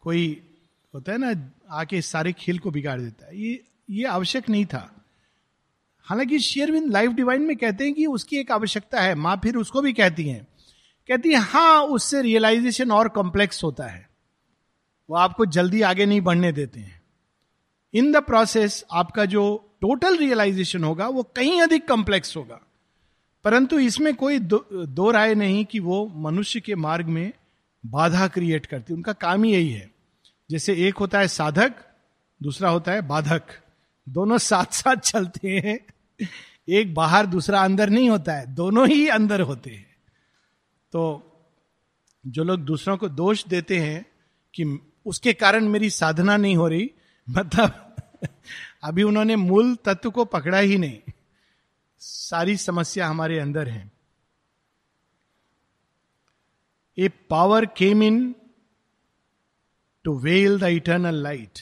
कोई 0.00 0.42
होता 0.94 1.12
है 1.12 1.18
ना, 1.18 1.50
आके 1.70 2.02
सारे 2.02 2.32
खेल 2.32 2.58
को 2.58 2.70
बिगाड़ 2.70 3.00
देता 3.00 3.26
है। 3.26 3.38
ये 3.38 3.64
ये 3.90 4.04
आवश्यक 4.04 4.48
नहीं 4.48 4.66
था। 4.66 4.99
हालाँकि 6.10 6.38
शेयरविंद 6.38 6.92
लाइफ 6.92 7.10
डिवाइन 7.10 7.42
में 7.42 7.56
कहते 7.56 7.84
हैं 7.84 7.94
कि 7.94 8.06
उसकी 8.06 8.36
एक 8.36 8.52
आवश्यकता 8.52 9.00
है 9.00 9.14
माँ 9.14 9.40
फिर 9.42 9.56
उसको 9.56 9.80
भी 9.80 9.92
कहती 9.92 10.28
हैं। 10.28 10.46
कहती 11.08 11.28
है 11.28 11.36
हाँ 11.36 11.82
उससे 11.82 12.22
रियलाइजेशन 12.22 12.90
और 12.90 13.08
कॉम्प्लेक्स 13.08 13.64
होता 13.64 13.84
है। 13.84 14.08
वो 15.10 15.16
आपको 15.16 15.46
जल्दी 15.46 15.82
आगे 15.82 16.06
नहीं 16.06 16.20
बढ़ने 16.20 16.52
देते 16.52 16.80
हैं। 16.80 17.02
इन 17.94 18.12
द 18.12 18.16
प्रोसेस 18.16 18.84
आपका 18.92 19.24
जो 19.24 19.70
टोटल 19.80 20.16
रियलाइजेशन 20.16 20.84
होगा 20.84 21.08
वो 21.08 21.22
कहीं 21.22 21.62
अधिक 21.62 21.88
कॉम्प्लेक्स 21.88 22.36
होगा। 22.36 22.60
परंतु 23.44 23.78
इसमें 23.78 24.14
कोई 24.14 24.38
दो, 24.38 24.68
दो 24.72 25.10
राय 25.10 25.34
नहीं 25.34 25.64
कि 25.64 25.80
वो 25.80 26.12
मनुष्य 26.16 26.60
के 26.60 26.74
मार्ग 26.74 27.06
में 27.06 27.32
बाधा 27.86 28.28
क्रिएट 28.28 28.66
करती। 28.66 28.94
उनका 28.94 29.12
काम 29.12 29.44
ही 29.44 29.52
यही 29.52 29.70
है। 29.70 29.90
जैसे 30.50 30.74
एक 30.74 30.96
होता 30.96 31.18
है 31.18 31.28
साधक 31.28 31.74
दूसरा 32.42 32.70
होता 32.70 32.92
है 32.92 33.00
बाधक। 33.00 33.42
दोनों 34.08 34.38
साथ 34.38 34.72
साथ 34.72 34.96
चलते 34.96 35.48
हैं। 35.48 35.80
एक 36.68 36.94
बाहर 36.94 37.26
दूसरा 37.26 37.62
अंदर 37.62 37.90
नहीं 37.90 38.10
होता 38.10 38.32
है, 38.32 38.54
दोनों 38.54 38.88
ही 38.88 39.08
अंदर 39.08 39.40
होते 39.40 39.70
हैं। 39.70 39.86
तो 40.92 41.02
जो 42.24 42.44
लोग 42.44 42.60
दूसरों 42.60 42.96
को 42.96 43.08
दोष 43.08 43.44
देते 43.46 43.78
हैं 43.78 44.04
कि 44.54 44.64
उसके 45.06 45.32
कारण 45.32 45.68
मेरी 45.68 45.90
साधना 45.90 46.36
नहीं 46.36 46.56
हो 46.56 46.68
रही 46.68 46.90
मतलब 47.26 47.86
अभी 48.84 49.02
उन्होंने 49.02 49.36
मूल 49.36 49.74
तत्व 49.84 50.10
को 50.10 50.24
पकड़ा 50.24 50.58
ही 50.58 50.76
नहीं, 50.78 50.98
सारी 51.98 52.56
समस्या 52.56 53.08
हमारे 53.08 53.38
अंदर 53.38 53.68
है। 53.68 53.90
A 56.98 57.08
power 57.30 57.66
came 57.66 58.02
in 58.02 58.34
to 60.04 60.18
veil 60.18 60.58
the 60.60 60.64
eternal 60.72 61.22
light 61.22 61.58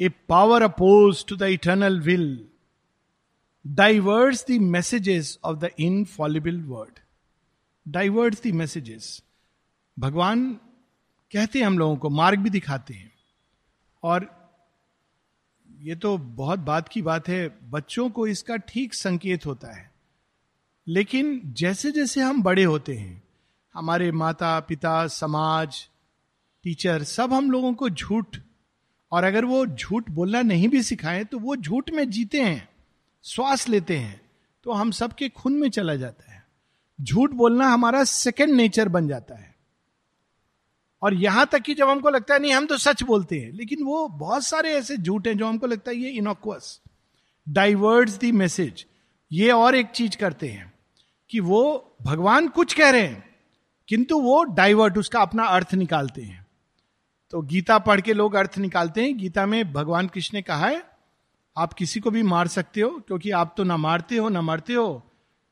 a 0.00 0.08
power 0.28 0.62
oppose 0.62 1.24
to 1.26 1.36
the 1.36 1.42
eternal 1.42 2.00
will 2.00 2.28
diverts 3.66 4.46
the 4.50 4.52
messages 4.52 5.38
of 5.44 5.56
the 5.58 5.70
infallible 5.78 6.60
word 6.60 6.98
diverts 7.88 8.42
the 8.42 8.46
messages 8.46 9.22
भगवान 9.98 10.54
कहते 11.32 11.58
हैं 11.58 11.66
हम 11.66 11.78
लोगों 11.78 11.96
को, 11.96 12.10
मार्ग 12.10 12.38
भी 12.38 12.50
दिखाते 12.50 12.94
हैं। 12.94 13.12
और 14.02 14.46
ये 15.80 15.96
तो 15.96 16.18
बहुत 16.18 16.58
बात 16.58 16.88
की 16.88 17.02
बात 17.02 17.28
है, 17.28 17.58
बच्चों 17.70 18.10
को 18.10 18.26
इसका 18.26 18.56
ठीक 18.56 18.94
संकेत 18.94 19.46
होता 19.46 19.76
है। 19.76 19.90
लेकिन 20.88 21.40
जैसे 21.44 21.90
जैसे 21.90 22.20
हम 22.20 22.42
बड़े 22.42 22.64
होते 22.64 22.94
हैं, 22.94 23.22
हमारे 23.74 24.12
माता, 24.12 24.60
पिता, 24.60 25.06
समाज, 25.06 25.88
टीचर, 26.62 27.02
सब 27.02 27.32
हम 27.32 27.50
लोगों 27.50 27.74
को 27.74 27.90
झूठ, 27.90 28.36
और 29.12 29.24
अगर 29.24 29.44
वो 29.44 29.66
झूठ 29.66 30.10
बोलना 30.10 30.42
नहीं 30.42 30.68
भी 30.68 30.82
सिखाएँ 30.82 31.24
तो 31.24 31.38
वो 31.38 31.56
झूठ 31.56 31.90
में 31.90 32.10
जीते 32.10 32.40
हैं। 32.40 32.75
श्वास 33.26 33.68
लेते 33.68 33.96
हैं 33.96 34.20
तो 34.64 34.72
हम 34.72 34.90
सबके 34.90 35.28
खून 35.28 35.52
में 35.52 35.68
चला 35.70 35.94
जाता 35.94 36.32
है। 36.32 36.44
झूठ 37.00 37.30
बोलना 37.30 37.68
हमारा 37.68 38.04
सेकेंड 38.04 38.52
नेचर 38.54 38.88
बन 38.88 39.08
जाता 39.08 39.34
है। 39.34 39.54
और 41.02 41.14
यहाँ 41.14 41.46
तक 41.46 41.60
कि 41.60 41.74
जब 41.74 41.88
हमको 41.88 42.10
लगता 42.10 42.34
है, 42.34 42.40
नहीं, 42.40 42.52
हम 42.52 42.66
तो 42.66 42.78
सच 42.78 43.02
बोलते 43.02 43.38
हैं। 43.38 43.52
लेकिन 43.52 43.82
वो 43.82 44.08
बहुत 44.08 44.44
सारे 44.44 44.74
ऐसे 44.74 44.96
झूठ 44.96 45.26
हैं 45.26 45.36
जो 45.38 45.46
हमको 45.46 45.66
लगता 45.66 45.90
है, 45.90 45.96
ये 45.96 46.10
इनोक्वस 46.10 46.80
डाइवर्ट्स 47.48 48.12
दी 48.12 48.32
मैसेज 48.32 48.86
ये 49.32 49.50
और 49.50 49.74
एक 49.74 49.86
चीज़ 49.86 50.16
करते 50.16 50.48
हैं 50.48 50.72
कि 51.30 51.40
वो 51.40 51.96
भगवान 52.02 52.48
कुछ 52.48 52.74
कह 52.74 52.90
रहे 52.90 53.00
हैं, 53.00 53.24
किंतु 53.88 54.20
वो 54.20 54.42
डाइवर्ट 54.44 54.98
उसका 54.98 55.20
अपना 55.20 55.44
अर्थ 55.44 55.74
निकालते 55.74 56.22
हैं। 56.22 56.46
तो 57.30 57.42
गीता 57.42 57.78
पढ़ 57.78 58.00
के 58.00 58.12
लोग 58.12 58.34
अर्थ 58.34 58.58
निकालते 58.58 59.02
हैं। 59.02 59.16
गीता 59.18 59.46
में 59.46 59.72
भगवान 59.72 60.06
कृष्ण 60.06 60.36
ने 60.36 60.42
कहा 60.42 60.66
है 60.66 60.95
आप 61.56 61.72
किसी 61.72 62.00
को 62.00 62.10
भी 62.10 62.22
मार 62.22 62.48
सकते 62.48 62.80
हो, 62.80 62.88
क्योंकि 62.98 63.30
आप 63.30 63.54
तो 63.56 63.64
ना 63.64 63.76
मारते 63.76 64.16
हो, 64.16 64.28
ना 64.28 64.40
मरते 64.40 64.74
हो, 64.74 65.02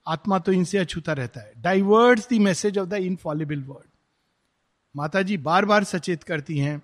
आत्मा 0.07 0.39
तो 0.39 0.53
इनसे 0.53 0.79
अछूता 0.79 1.13
रहता 1.13 1.41
है। 1.41 1.53
Divert 1.59 2.21
the 2.33 2.39
message 2.41 2.79
of 2.79 2.89
the 2.89 2.95
infallible 2.95 3.63
word 3.63 3.89
Mata 4.95 5.23
ji 5.23 5.37
बार 5.37 5.65
बार 5.65 5.85
सचेत 5.85 6.23
करती 6.23 6.59
हैं 6.59 6.83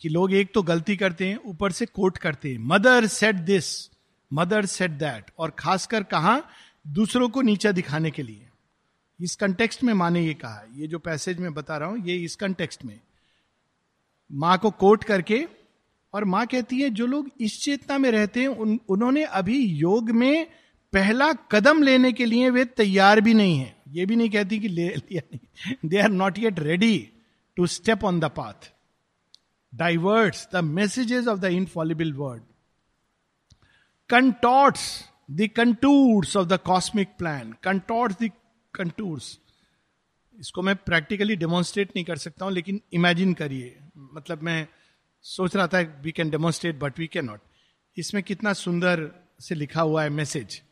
कि 0.00 0.08
लोग 0.08 0.32
एक 0.32 0.54
तो 0.54 0.62
गलती 0.62 0.96
करते 0.96 1.28
हैं, 1.28 1.36
ऊपर 1.36 1.72
से 1.72 1.86
कोट 1.86 2.18
करते 2.18 2.50
हैं। 2.52 2.58
Mother 2.58 3.06
said 3.06 3.36
this 3.36 3.90
mother 4.30 4.66
said 4.66 4.90
that 4.90 5.30
और 5.38 5.50
खासकर 5.50 6.02
कहा? 6.02 6.40
दूसरों 6.86 7.28
को 7.28 7.42
नीचा 7.42 7.72
दिखाने 7.72 8.10
के 8.10 8.22
लिए। 8.22 8.48
इस 9.20 9.36
कंटेक्स्ट 9.36 9.82
में 9.84 9.92
माने 9.94 10.22
ये 10.22 10.34
कहा, 10.34 10.62
ये 10.74 10.86
जो 10.86 10.98
पैसेज 10.98 11.38
में 11.38 11.54
बता 11.54 11.76
रहा 11.76 11.88
हूँ, 11.88 11.98
ये 11.98 12.16
इस 12.16 12.36
कंटेक्स्ट 12.36 12.84
में। 12.84 12.98
माँ 14.30 14.58
को 14.58 14.70
कोट 14.70 15.04
करके 15.04 15.46
और 16.16 16.24
माँ 16.24 16.46
कहती 16.46 16.80
है 16.80 16.88
जो 16.90 17.06
लोग 17.06 17.30
इस 17.40 17.60
चेतना 17.62 17.96
में 17.98 18.10
रहते 18.10 18.40
हैं 18.40 18.48
उन, 18.48 18.78
उन्होंने 18.88 19.24
अभी 19.38 19.58
योग 19.58 20.10
में 20.10 20.46
पहला 20.92 21.32
कदम 21.52 21.82
लेने 21.82 22.12
के 22.12 22.26
लिए 22.26 22.50
वे 22.50 22.64
तैयार 22.64 23.20
भी 23.20 23.34
नहीं 23.34 23.58
है. 23.58 23.76
ये 23.88 24.06
भी 24.06 24.16
नहीं 24.16 24.30
कहती 24.30 24.58
कि 24.58 24.68
ले 24.68 24.88
लिया 24.88 25.22
नहीं। 25.32 25.88
They 25.88 25.98
are 25.98 26.10
not 26.10 26.38
yet 26.38 26.58
ready 26.60 26.96
to 27.56 27.66
step 27.66 28.04
on 28.04 28.20
the 28.20 28.30
path 28.36 28.70
diverts 29.72 30.46
the 30.52 30.64
messages 30.64 31.26
of 31.28 31.40
the 31.40 31.44
infallible 31.54 32.12
word 32.12 32.42
contorts 34.10 34.88
the 35.30 35.48
contours 35.56 36.36
of 36.36 36.46
the 36.48 36.58
cosmic 36.64 37.08
plan 37.18 37.54
contorts 37.62 38.16
the 38.22 38.30
contours 38.74 39.38
इसको 40.38 40.62
मैं 40.62 40.76
प्रैक्टिकली 40.76 41.36
डेमोन्स्ट्रेट 41.36 41.90
नहीं 41.96 42.04
कर 42.04 42.16
सकता 42.18 42.44
हूँ 42.44 42.52
लेकिन 42.52 42.80
इमेजिन 42.92 43.32
करिए। 43.34 43.76
मतलब 44.14 44.42
मैं 44.42 44.66
सोच 45.26 45.56
रहा 45.56 45.66
था 45.66 45.80
we 46.02 46.12
can 46.12 46.30
demonstrate 46.30 46.78
but 46.78 46.98
we 46.98 47.06
can 47.06 47.24
not 47.24 47.40
इसमें 47.96 48.22
कितना 48.22 48.52
सुंदर 48.52 49.10
से 49.40 49.54
लिखा 49.54 49.82
हुआ 49.82 50.02
है 50.02 50.10
मैसेज 50.10 50.62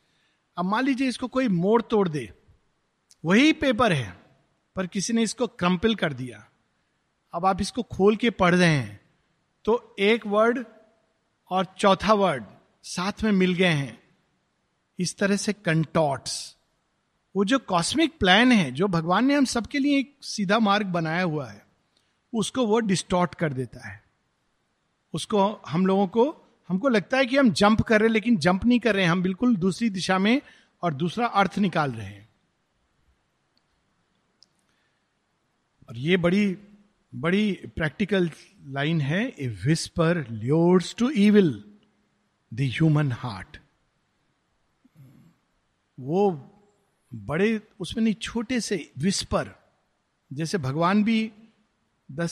अब 0.57 0.65
मान 0.65 0.85
लीजिए 0.85 1.09
इसको 1.09 1.29
कोई 1.29 1.49
मोड़ 1.49 1.81
तोड़ 1.83 2.09
दे। 2.09 2.29
वही 3.25 3.53
पेपर 3.53 3.93
है, 3.93 4.17
पर 4.77 4.87
किसी 4.87 5.13
ने 5.13 5.23
इसको 5.23 5.47
क्रम्पिल 5.47 5.95
कर 5.95 6.13
दिया। 6.13 6.45
अब 7.35 7.47
आप 7.47 7.61
इसको 7.61 7.83
खोल 7.83 8.17
के 8.17 8.31
पढ़ 8.31 8.55
रहे 8.55 8.69
हैं 8.69 9.01
तो 9.65 9.97
एक 9.99 10.27
वर्ड 10.27 10.65
और 11.51 11.67
चौथा 11.79 12.13
वर्ड 12.13 12.45
साथ 12.85 13.23
में 13.25 13.33
मिल 13.33 13.55
गए 13.55 13.67
हैं। 13.67 13.99
इस 14.99 15.17
तरह 15.19 15.37
से 15.37 15.53
कंटॉट्स 15.55 16.57
वो 17.35 17.45
जो 17.45 17.59
कॉस्मिक 17.59 18.19
प्लान 18.19 18.53
है, 18.53 18.71
जो 18.73 18.89
भगवान 18.89 19.25
ने 19.27 19.35
हम 19.35 19.45
सबके 19.47 19.79
लिए 19.79 19.99
एक 19.99 20.17
सीधा 20.23 20.59
मार्ग 20.59 20.87
बनाया 20.89 21.23
हुआ 21.23 21.51
है, 21.51 21.63
उसको 22.33 22.67
वो 22.67 22.79
डिस्टॉर्ट 22.81 23.35
कर 23.35 23.53
देता 23.53 23.89
है। 23.89 24.03
उसको 25.14 25.61
हम 25.68 25.87
लोगों 25.87 26.06
को, 26.06 26.25
हमको 26.68 26.88
लगता 26.88 27.16
है 27.16 27.26
कि 27.26 27.37
हम 27.37 27.50
जंप 27.50 27.80
कर 27.83 28.00
रहे 28.00 28.09
हैं, 28.09 28.12
लेकिन 28.12 28.37
जंप 28.37 28.64
नहीं 28.64 28.80
कर 28.80 28.94
रहे 28.94 29.04
हैं। 29.04 29.11
हम 29.11 29.23
बिल्कुल 29.23 29.56
दूसरी 29.56 29.90
दिशा 29.90 30.18
में 30.18 30.40
और 30.83 30.94
दूसरा 30.94 31.26
अर्थ 31.26 31.59
निकाल 31.59 31.92
रहे 31.92 32.06
हैं। 32.06 32.28
और 35.88 35.99
ये 35.99 36.16
बड़ी 36.16 36.56
बड़ी 37.14 37.52
प्रैक्टिकल 37.52 38.30
लाइन 38.64 39.00
है। 39.00 39.28
A 39.28 39.49
whisper 39.66 40.26
lures 40.30 40.94
to 40.94 41.11
evil 41.11 41.64
the 42.54 42.61
human 42.61 43.12
heart 43.12 43.56
वो 46.00 46.50
बड़े, 47.14 47.61
उसमें 47.80 48.04
नहीं, 48.04 48.14
छोटे 48.14 48.61
से 48.61 48.92
विस्पर 48.99 49.50
जैसे 50.33 50.59
भगवान 50.59 51.04
भी 51.04 51.33
द 52.11 52.26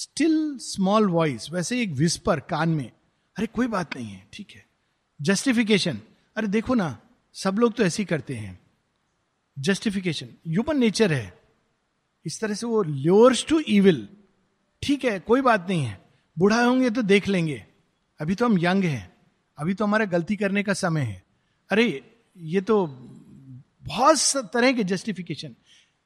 स्टिल 0.00 0.58
स्मॉल 0.58 1.08
वॉइस 1.08 1.50
वैसे 1.50 1.82
एक 1.82 1.90
विस्पर 1.90 2.40
कान 2.40 2.68
में, 2.68 2.92
अरे, 3.36 3.46
कोई 3.46 3.66
बात 3.66 3.96
नहीं 3.96 4.06
है, 4.06 4.28
ठीक 4.32 4.50
है। 4.50 4.66
जस्टिफिकेशन 5.22 6.00
अरे, 6.36 6.46
देखो 6.46 6.74
ना, 6.74 6.98
सब 7.34 7.58
लोग 7.58 7.72
तो 7.72 7.82
ऐसे 7.82 8.02
ही 8.02 8.06
करते 8.06 8.34
हैं। 8.34 8.60
जस्टिफिकेशन 9.58 10.26
ह्यूमन 10.26 10.78
नेचर 10.78 11.12
है। 11.12 11.40
इस 12.26 12.40
तरह 12.40 12.54
से 12.54 12.66
वो 12.66 12.82
ल्योर्स 12.82 13.46
टू 13.48 13.60
इविल 13.60 14.08
ठीक 14.82 15.04
है, 15.04 15.20
कोई 15.20 15.40
बात 15.40 15.66
नहीं 15.68 15.82
है, 15.82 16.04
बूढ़ा 16.38 16.64
होंगे 16.64 16.90
तो 16.90 17.02
देख 17.02 17.28
लेंगे। 17.28 17.66
अभी 18.20 18.34
तो 18.34 18.44
हम 18.44 18.58
यंग 18.58 18.84
हैं, 18.84 19.16
अभी 19.58 19.74
तो 19.74 19.84
हमारा 19.84 20.04
गलती 20.04 20.36
करने 20.36 20.62
का 20.62 20.74
समय 20.74 21.00
है। 21.00 21.22
अरे, 21.70 22.16
ये 22.36 22.60
तो 22.60 22.86
बहुत 23.82 24.36
तरह 24.52 24.72
के 24.72 24.84
जस्टिफिकेशन 24.84 25.54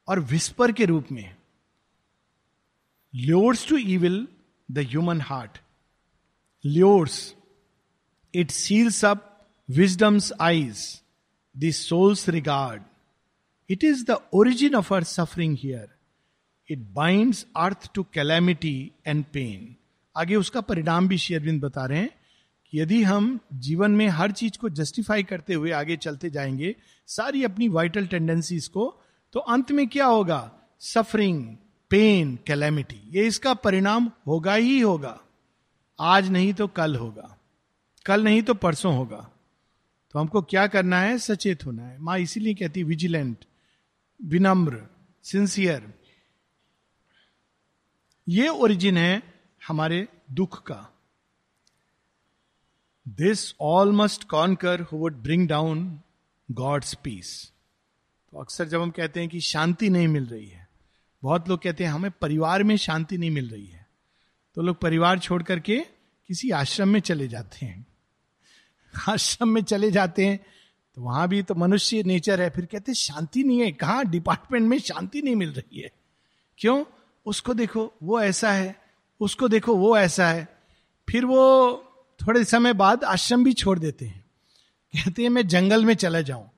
और 0.08 0.20
विस्पर 0.20 0.72
के 0.72 0.84
रूप 0.84 1.06
में। 1.12 1.36
Lures 3.14 3.68
to 3.68 3.76
evil 3.76 4.28
the 4.70 4.78
human 4.78 5.20
heart 5.20 5.58
lures 6.66 7.34
it 8.34 8.50
seals 8.50 9.04
up 9.04 9.48
wisdom's 9.70 10.32
eyes 10.40 11.02
the 11.58 11.70
soul's 11.70 12.28
regard 12.28 12.82
it 13.70 13.84
is 13.84 14.04
the 14.04 14.10
origin 14.32 14.74
of 14.74 14.94
our 14.94 15.04
suffering 15.04 15.56
here 15.62 15.88
it 16.70 16.78
bind 16.78 17.34
earth 17.56 17.90
to 17.94 18.02
calamity 18.02 18.92
and 19.06 19.24
pain 19.24 19.76
आगे 20.16 20.36
उसका 20.36 20.60
परिणाम 20.60 21.08
भी 21.08 21.18
शेयरविंद 21.18 21.62
बता 21.62 21.86
रहे 21.86 21.98
हैं 21.98 22.10
कि 22.66 22.80
यदि 22.80 23.02
हम 23.02 23.40
जीवन 23.52 23.90
में 23.90 24.08
हर 24.08 24.32
चीज़ 24.32 24.58
को 24.58 24.68
जस्टिफाई 24.68 25.22
करते 25.22 25.54
हुए 25.54 25.70
आगे 25.70 25.96
चलते 25.96 26.30
जाएँगे, 26.30 26.76
सारी 27.06 27.44
अपनी 27.44 27.68
वाइटल 27.68 28.06
टेंडेंसीज 28.06 28.68
को 28.68 29.02
तो 29.32 29.40
अंत 29.40 29.72
में 29.72 29.88
क्या 29.88 30.06
होगा? 30.06 30.52
सफरिंग 30.80 31.56
पेन 31.92 32.38
कैलेमिटी 32.46 33.00
ये 33.10 33.26
इसका 33.26 33.52
परिणाम 33.54 34.10
होगा 34.26 34.54
ही 34.54 34.80
होगा। 34.80 35.18
आज 36.00 36.30
नहीं 36.30 36.52
तो 36.54 36.66
कल 36.68 36.96
होगा। 36.96 37.38
कल 38.06 38.24
नहीं 38.24 38.42
तो 38.42 38.54
परसों 38.54 38.94
होगा। 38.96 39.20
तो 40.12 40.18
हमको 40.18 40.42
क्या 40.42 40.66
करना 40.66 41.00
है? 41.00 41.18
सचेत 41.18 41.66
होना 41.66 41.86
है। 41.86 41.98
माँ 41.98 42.18
इसीलिए 42.18 42.54
कहती 42.54 42.82
विजिलेंट 42.82 43.44
विनम्र 44.20 44.86
सिंसियर 45.22 45.92
ये 48.28 48.48
ओरिजिन 48.48 48.96
है 48.96 49.22
हमारे 49.62 50.08
दुख 50.30 50.62
का। 50.62 50.80
This 53.08 53.54
all 53.60 53.92
must 53.92 54.24
conquer 54.24 54.80
who 54.80 54.98
would 54.98 55.22
bring 55.22 55.48
down 55.48 56.00
God's 56.50 56.94
peace 56.94 57.52
तो 58.32 58.38
अक्सर 58.38 58.68
जब 58.68 58.82
हम 58.82 58.90
कहते 58.90 59.20
हैं 59.20 59.28
कि 59.28 59.40
शांति 59.40 59.88
नहीं 59.90 60.08
मिल 60.08 60.26
रही 60.26 60.46
है 60.46 60.61
बहुत 61.22 61.48
लोग 61.48 61.62
कहते 61.62 61.84
हैं, 61.84 61.90
हमें 61.90 62.10
परिवार 62.10 62.62
में 62.62 62.76
शांति 62.76 63.18
नहीं 63.18 63.30
मिल 63.30 63.48
रही 63.48 63.66
है। 63.66 63.86
तो 64.54 64.62
लोग 64.62 64.80
परिवार 64.80 65.18
छोड़ 65.18 65.42
करके 65.42 65.80
किसी 66.28 66.50
आश्रम 66.50 66.88
में 66.88 67.00
चले 67.00 67.28
जाते 67.28 67.66
हैं। 67.66 67.86
आश्रम 69.08 69.48
में 69.48 69.62
चले 69.62 69.90
जाते 69.90 70.26
हैं 70.26 70.44
तो 70.94 71.02
वहाँ 71.02 71.28
भी 71.28 71.42
तो 71.42 71.54
मनुष्य 71.54 72.02
नेचर 72.02 72.40
है। 72.40 72.50
फिर 72.50 72.66
कहते 72.66 72.94
शांति 72.94 73.44
नहीं 73.44 73.60
है, 73.60 73.72
कहा 73.72 74.02
डिपार्टमेंट 74.02 74.68
में 74.68 74.78
शांति 74.78 75.22
नहीं 75.22 75.36
मिल 75.36 75.50
रही 75.52 75.80
है? 75.80 75.92
क्यों? 76.58 76.84
उसको 77.26 77.54
देखो, 77.54 77.94
वो 78.02 78.20
ऐसा 78.20 78.52
है, 78.52 78.80
उसको 79.20 79.48
देखो, 79.48 79.76
वो 79.76 79.98
ऐसा 79.98 80.28
है। 80.28 80.48
फिर 81.10 81.24
वो 81.24 81.72
थोड़े 82.26 82.44
समय 82.44 82.72
बाद 82.72 83.04
आश्रम 83.04 83.44
भी 83.44 83.52
छोड़ 83.52 83.78
देते 83.78 84.06
हैं। 84.06 84.24
कहते 84.94 85.22
हैं, 85.22 85.28
मैं 85.28 85.48
जंगल 85.48 85.84
में 85.84 85.94
चला 85.94 86.20
जाऊँ। 86.20 86.50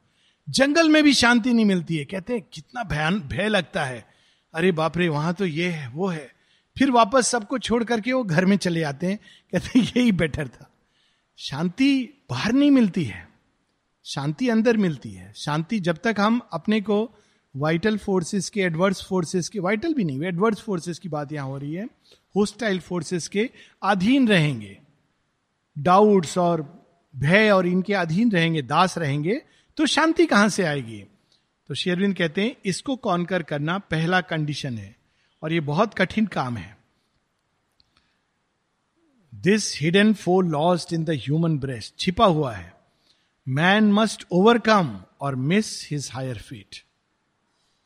जंगल 0.48 0.88
में 0.88 1.02
भी 1.02 1.14
शांति 1.14 1.52
नहीं 1.52 1.64
मिलती 1.64 1.96
है। 1.96 2.04
कहते 2.04 2.32
हैं, 2.32 2.42
कितना 2.52 2.84
भय 3.18 3.48
लगता 3.48 3.84
है। 3.84 4.13
अरे 4.54 4.72
बाप 4.72 4.98
रे, 4.98 5.08
वहाँ 5.08 5.34
तो 5.34 5.46
ये 5.46 5.68
है, 5.68 5.88
वो 5.88 6.06
है। 6.06 6.32
फिर 6.78 6.90
वापस 6.90 7.28
सबको 7.28 7.58
छोड़ 7.58 7.84
करके 7.84 8.12
वो 8.12 8.22
घर 8.24 8.44
में 8.44 8.56
चले 8.56 8.82
आते 8.82 9.06
हैं, 9.06 9.18
कहते 9.52 9.78
हैं, 9.78 9.92
यही 9.96 10.12
बेटर 10.12 10.48
था। 10.48 10.70
शांति 11.38 12.08
बाहर 12.30 12.52
नहीं 12.52 12.70
मिलती 12.70 13.04
है। 13.04 13.28
शांति 14.04 14.48
अंदर 14.48 14.76
मिलती 14.76 15.10
है। 15.10 15.32
शांति 15.36 15.80
जब 15.80 15.98
तक 16.04 16.16
हम 16.18 16.40
अपने 16.52 16.80
को 16.80 17.10
वाइटल 17.56 17.98
फोर्सेस 17.98 18.48
के 18.50 18.60
एडवर्स 18.60 19.04
फोर्सेस 19.04 19.48
के 19.48 19.58
वाइटल 19.58 19.94
भी 19.94 20.04
नहीं 20.04 20.24
एडवर्स 20.24 20.60
फोर्सेस 20.60 20.98
की 20.98 21.08
बात 21.08 21.32
यहाँ 21.32 21.46
हो 21.46 21.58
रही 21.58 21.74
है 21.74 21.84
होस्टाइल 22.36 22.80
फोर्सेस 22.80 23.28
के 23.28 23.50
अधीन 23.82 24.28
रहेंगे। 24.28 24.78
डाउट्स 25.78 26.38
और 26.38 26.62
भय 27.16 27.50
और 27.50 27.66
इनके 27.66 27.94
अधीन 27.94 28.30
रहेंगे, 28.32 28.62
दास 28.62 28.98
रहेंगे 28.98 29.42
तो 29.76 29.86
शांति 29.86 30.26
कहाँ 30.26 30.48
से 30.48 30.62
आएगी? 30.62 31.04
तो 31.70 31.74
शेरविंद 31.74 32.14
कहते 32.16 32.42
हैं, 32.42 32.56
इसको 32.64 32.96
कॉन्कर 32.96 33.42
करना 33.42 33.78
पहला 33.80 34.20
कंडीशन 34.22 34.78
है 34.78 34.94
और 35.42 35.52
ये 35.52 35.60
बहुत 35.62 35.94
कठिन 35.94 36.26
काम 36.26 36.56
है। 36.56 36.76
This 39.32 39.78
hidden 39.80 40.12
foe 40.14 40.40
lost 40.40 40.92
in 40.92 41.04
the 41.04 41.10
human 41.22 41.58
breast 41.58 41.98
छिपा 41.98 42.26
हुआ 42.26 42.52
है। 42.52 42.72
Man 43.46 43.92
must 43.92 44.26
overcome 44.32 44.96
or 45.20 45.34
miss 45.36 45.88
his 45.90 46.10
higher 46.12 46.38
fate 46.38 46.82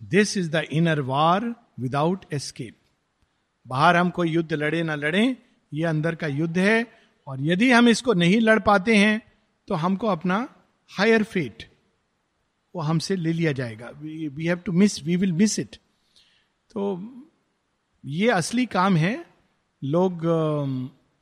this 0.00 0.36
is 0.36 0.50
the 0.50 0.64
inner 0.72 1.00
war 1.02 1.54
without 1.80 2.24
escape 2.32 2.76
बाहर 3.66 3.96
हम 3.96 4.10
कोई 4.10 4.30
युद्ध 4.30 4.52
लड़े 4.52 4.82
ना 4.82 4.94
लड़े, 4.94 5.36
ये 5.72 5.84
अंदर 5.84 6.14
का 6.14 6.26
युद्ध 6.26 6.58
है 6.58 6.86
और 7.26 7.40
यदि 7.42 7.70
हम 7.70 7.88
इसको 7.88 8.12
नहीं 8.14 8.40
लड़ 8.40 8.58
पाते 8.60 8.96
हैं 8.96 9.20
तो 9.68 9.74
हमको 9.76 10.06
अपना 10.06 10.46
हायर 10.90 11.22
फेट 11.22 11.67
वो 12.78 12.82
हमसे 12.82 13.16
ले 13.16 13.32
लिया 13.32 13.52
जाएगा। 13.52 13.90
We 13.94 14.44
have 14.46 14.58
to 14.58 14.72
miss 14.72 15.02
we 15.04 15.16
will 15.16 15.32
miss 15.32 15.58
it 15.58 15.76
तो 16.70 16.82
ये 18.04 18.30
असली 18.30 18.66
काम 18.66 18.96
है। 18.96 19.24
लोग 19.82 20.24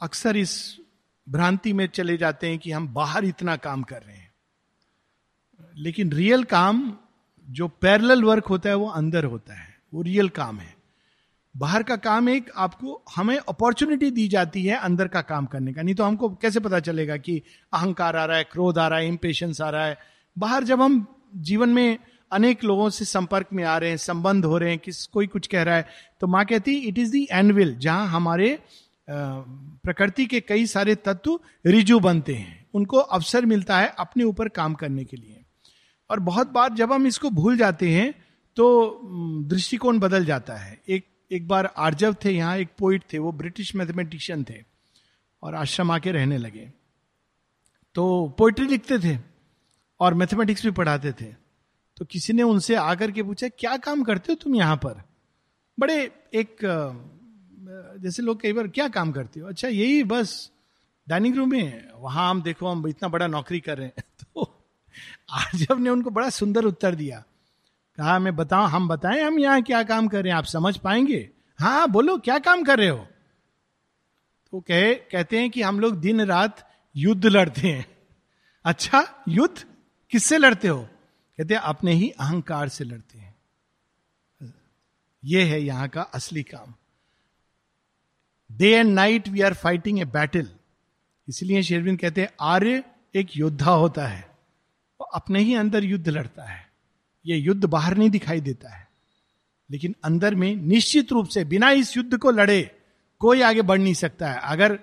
अक्सर 0.00 0.36
इस 0.36 0.76
भ्रांति 1.26 1.72
में 1.72 1.86
चले 1.86 2.16
जाते 2.16 2.48
हैं 2.48 2.58
कि 2.58 2.72
हम 2.72 2.88
बाहर 2.88 3.24
इतना 3.24 3.56
काम 3.56 3.82
कर 3.82 4.02
रहे 4.02 4.16
हैं। 4.16 4.32
लेकिन 5.76 6.12
रियल 6.12 6.44
काम 6.44 6.96
जो 7.48 7.68
पैरेलल 7.68 8.24
वर्क 8.24 8.46
होता 8.46 8.68
है, 8.68 8.74
वो 8.74 8.88
अंदर 8.88 9.24
होता 9.24 9.54
है। 9.54 9.74
वो 9.94 10.02
रियल 10.02 10.28
काम 10.28 10.58
है। 10.58 10.74
बाहर 11.54 11.82
का 11.82 11.96
काम 11.96 12.28
एक 12.28 12.50
आपको, 12.56 13.02
हमें 13.16 13.38
अपॉर्चुनिटी 13.38 14.10
दी 14.10 14.28
जाती 14.28 14.64
है 14.66 14.76
अंदर 14.76 15.08
का 15.08 15.22
काम 15.22 15.46
करने 15.46 15.72
का। 15.72 15.82
नहीं 15.82 15.94
तो 15.94 16.04
हमको 16.04 16.28
कैसे 16.34 16.60
पता 16.60 16.80
चलेगा 16.80 17.16
कि 17.16 17.42
अहंकार 17.72 18.16
आ 18.16 18.24
रहा 18.24 18.36
है, 18.36 18.44
क्रोध 18.44 18.78
आ 18.78 18.88
रहा 18.88 18.98
है 18.98 19.08
इम्पेशंस 19.08 19.60
आ 19.60 19.70
रहा 19.70 19.86
है? 19.86 19.98
बाहर 20.36 20.64
जब 20.64 20.82
हम 20.82 21.06
जीवन 21.36 21.68
में 21.68 21.98
अनेक 22.32 22.64
लोगों 22.64 22.90
से 22.90 23.04
संपर्क 23.04 23.46
में 23.52 23.64
आ 23.64 23.76
रहे 23.78 23.90
हैं, 23.90 23.96
संबंध 23.96 24.44
हो 24.44 24.58
रहे 24.58 24.70
हैं, 24.70 24.78
किस, 24.78 25.06
कोई 25.06 25.26
कुछ 25.26 25.46
कह 25.46 25.62
रहा 25.62 25.76
है। 25.76 25.88
तो 26.20 26.26
माँ 26.26 26.44
कहती 26.44 26.76
इट 26.78 26.98
इज़ 26.98 27.12
दी 27.12 27.26
एनविल 27.32 27.76
जहाँ 27.78 28.06
हमारे 28.08 28.58
प्रकृति 29.10 30.26
के 30.26 30.40
कई 30.40 30.66
सारे 30.66 30.94
तत्व 30.94 31.40
रिजु 31.66 31.98
बनते 32.00 32.34
हैं। 32.34 32.66
उनको 32.74 32.98
अवसर 32.98 33.46
मिलता 33.46 33.78
है 33.78 33.94
अपने 33.98 34.24
ऊपर 34.24 34.48
काम 34.48 34.74
करने 34.74 35.04
के 35.04 35.16
लिए। 35.16 35.42
और 36.10 36.20
बहुत 36.20 36.50
बार 36.50 36.72
जब 36.72 36.92
हम 36.92 37.06
इसको 37.06 37.30
भूल 37.30 37.56
जाते 37.56 37.90
हैं 37.90 38.12
तो 38.56 39.00
दृष्टिकोण 39.44 39.98
बदल 39.98 40.24
जाता 40.24 40.54
है। 40.54 40.80
एक 40.88 41.06
एक 41.32 41.48
बार 41.48 41.66
आर्जव 41.76 42.16
थे, 42.24 42.30
यहाँ 42.30 42.56
एक 42.58 42.68
पोइट 42.78 43.02
थे, 43.12 43.18
वो 43.18 43.32
ब्रिटिश 43.32 43.74
मैथमेटिशियन 43.76 44.44
थे 44.44 44.62
और 45.42 45.54
आश्रम 45.54 45.90
आके 45.90 46.12
रहने 46.12 46.38
लगे। 46.38 46.70
तो 47.94 48.34
पोइट्री 48.38 48.66
लिखते 48.66 48.98
थे। 48.98 49.35
और 50.00 50.14
मैथमेटिक्स 50.14 50.64
भी 50.64 50.70
पढ़ाते 50.70 51.12
थे। 51.12 51.34
तो 51.96 52.04
किसी 52.04 52.32
ने 52.32 52.42
उनसे 52.42 52.74
आकर 52.74 53.10
के 53.10 53.22
पूछा, 53.22 53.48
क्या 53.48 53.76
काम 53.76 54.02
करते 54.02 54.32
हो 54.32 54.36
तुम 54.42 54.54
यहाँ 54.54 54.76
पर? 54.76 55.02
बड़े 55.78 56.10
एक 56.34 56.56
जैसे 58.00 58.22
लोग 58.22 58.40
कई 58.40 58.52
बार, 58.52 58.68
क्या 58.68 58.88
काम 58.88 59.12
करते 59.12 59.40
हो? 59.40 59.48
अच्छा 59.48 59.68
यही 59.68 60.02
बस 60.04 60.50
डाइनिंग 61.08 61.36
रूम 61.36 61.50
में 61.50 61.88
वहाँ 61.94 62.30
हम 62.30 62.42
देखो, 62.42 62.68
हम 62.68 62.86
इतना 62.88 63.08
बड़ा 63.08 63.26
नौकरी 63.26 63.60
कर 63.60 63.78
रहे 63.78 63.86
हैं। 63.86 64.04
तो 64.20 64.64
आर्जव 65.30 65.78
ने 65.78 65.90
उनको 65.90 66.10
बड़ा 66.10 66.30
सुंदर 66.30 66.64
उत्तर 66.64 66.94
दिया। 66.94 67.24
कहा, 67.96 68.18
मैं 68.18 68.36
बताऊँ, 68.36 68.68
हम 68.68 68.88
बताएँ 68.88 69.22
हम 69.22 69.38
यहाँ 69.38 69.62
क्या 69.62 69.82
काम 69.82 70.08
कर 70.08 70.22
रहे 70.22 70.30
हैं? 70.30 70.38
आप 70.38 70.44
समझ 70.44 70.76
पाएँगे? 70.76 71.30
हाँ 71.58 71.88
बोलो, 71.88 72.18
क्या 72.18 72.38
काम 72.38 72.64
कर 72.64 72.78
रहे 72.78 72.88
हो? 72.88 73.06
तो 74.52 74.60
कहे, 74.60 74.94
कहते 74.94 75.38
हैं 75.38 75.50
कि 75.50 75.62
हम 75.62 75.80
लोग 75.80 76.00
दिन 76.00 76.20
रात 76.20 76.70
युद्ध 76.96 77.26
लड़ते 77.26 77.68
हैं। 77.68 77.86
अच्छा 78.64 79.24
युद्ध? 79.28 79.75
किससे 80.10 80.38
लड़ते 80.38 80.68
हो? 80.68 80.88
कहते 81.38 81.54
हैं, 81.54 81.60
अपने 81.60 81.92
ही 81.92 82.10
अहंकार 82.10 82.68
से 82.68 82.84
लड़ते 82.84 83.18
हैं। 83.18 83.34
यह 85.24 85.46
है 85.46 85.62
यहाँ 85.62 85.88
का 85.88 86.02
असली 86.02 86.42
काम। 86.42 86.74
Day 88.52 88.70
and 88.70 88.92
night 88.92 89.28
we 89.28 89.40
are 89.40 89.54
fighting 89.54 90.00
a 90.00 90.04
battle 90.04 90.48
इसलिए 91.28 91.62
शेरविंद 91.62 91.98
कहते 91.98 92.20
हैं, 92.20 92.28
आर्य 92.40 92.84
एक 93.14 93.36
योद्धा 93.36 93.70
होता 93.70 94.06
है। 94.06 94.22
वो 95.00 95.04
अपने 95.04 95.40
ही 95.40 95.54
अंदर 95.54 95.84
युद्ध 95.84 96.08
लड़ता 96.08 96.44
है। 96.44 96.72
ये 97.26 97.36
युद्ध 97.36 97.64
बाहर 97.64 97.96
नहीं 97.96 98.10
दिखाई 98.10 98.40
देता 98.40 98.76
है। 98.76 98.88
लेकिन 99.70 99.94
अंदर 100.04 100.34
में 100.34 100.56
निश्चित 100.56 101.12
रूप 101.12 101.28
से 101.28 101.44
बिना 101.44 101.70
इस 101.70 101.96
युद्ध 101.96 102.18
को 102.18 102.30
लड़े 102.30 102.78
कोई 103.18 103.40
आगे 103.40 103.62
बढ़ 103.62 103.78
नहीं 103.78 103.94
सकता 103.94 104.32
है। 104.32 104.40
अगर 104.42 104.74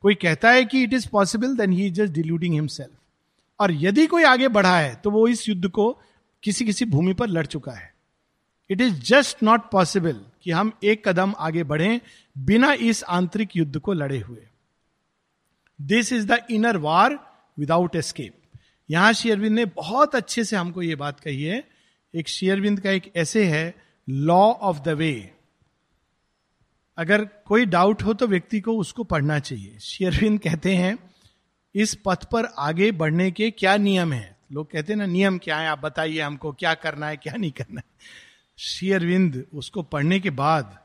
कोई 0.00 0.14
कहता 0.14 0.50
है 0.50 0.64
कि 0.64 0.82
it 0.82 0.92
is 0.92 1.08
possible 1.08 1.56
then 1.56 1.72
he 1.72 1.86
is 1.86 1.94
just 1.94 2.12
deluding 2.12 2.54
himself 2.54 3.01
और 3.60 3.72
यदि 3.74 4.06
कोई 4.06 4.22
आगे 4.24 4.48
बढ़ा 4.48 4.78
है 4.78 4.94
तो 4.94 5.10
वो 5.10 5.26
इस 5.28 5.48
युद्ध 5.48 5.68
को 5.68 5.90
किसी 6.42 6.64
किसी 6.64 6.84
भूमि 6.84 7.12
पर 7.14 7.28
लड़ 7.28 7.46
चुका 7.46 7.72
है। 7.72 7.90
It 8.70 8.80
is 8.80 8.94
just 9.04 9.42
not 9.42 9.70
possible 9.70 10.20
कि 10.42 10.50
हम 10.50 10.72
एक 10.84 11.08
कदम 11.08 11.34
आगे 11.38 11.64
बढ़े 11.64 12.00
बिना 12.36 12.72
इस 12.72 13.02
आंतरिक 13.04 13.56
युद्ध 13.56 13.78
को 13.78 13.92
लड़े 13.92 14.18
हुए। 14.18 14.46
This 15.78 16.12
is 16.12 16.26
the 16.26 16.38
inner 16.50 16.76
war 16.76 17.18
without 17.58 17.96
escape 17.96 18.38
यहाँ 18.88 19.12
शेयरविंद 19.12 19.54
ने 19.54 19.64
बहुत 19.66 20.14
अच्छे 20.14 20.44
से 20.44 20.56
हमको 20.56 20.82
यह 20.82 20.96
बात 20.96 21.20
कही 21.20 21.42
है। 21.42 21.62
एक 22.14 22.28
शेयरविंद 22.28 22.80
का 22.80 22.90
एक 22.90 23.12
ऐसे 23.16 23.44
है 23.44 23.74
लॉ 24.08 24.42
ऑफ़ 24.42 24.80
द 24.80 24.88
वे 24.88 25.30
अगर 26.98 27.24
कोई 27.24 27.64
डाउट 27.66 28.02
हो 28.02 28.14
तो 28.14 28.26
व्यक्ति 28.26 28.60
को 28.60 28.76
उसको 28.78 29.04
पढ़ना 29.04 29.38
चाहिए। 29.38 29.78
शेयरविंद 29.78 30.38
कहते 30.40 30.74
हैं 30.76 30.96
इस 31.74 31.98
पथ 32.04 32.24
पर 32.24 32.44
आगे 32.44 32.92
बढ़ने 32.92 33.30
के 33.30 33.50
क्या 33.50 33.76
नियम 33.76 34.12
है? 34.12 34.36
लोग 34.52 34.70
कहते 34.70 34.92
हैं 34.92 34.98
ना, 34.98 35.06
नियम 35.06 35.38
क्या 35.38 35.58
है? 35.58 35.68
आप 35.68 35.78
बताइए 35.78 36.20
हमको, 36.20 36.52
क्या 36.52 36.74
करना 36.74 37.08
है, 37.08 37.16
क्या 37.16 37.34
नहीं 37.36 37.52
करना 37.52 37.80
है? 37.80 37.92
शेयरविंद 38.58 39.46
उसको 39.54 39.82
पढ़ने 39.82 40.20
के 40.20 40.30
बाद 40.30 40.78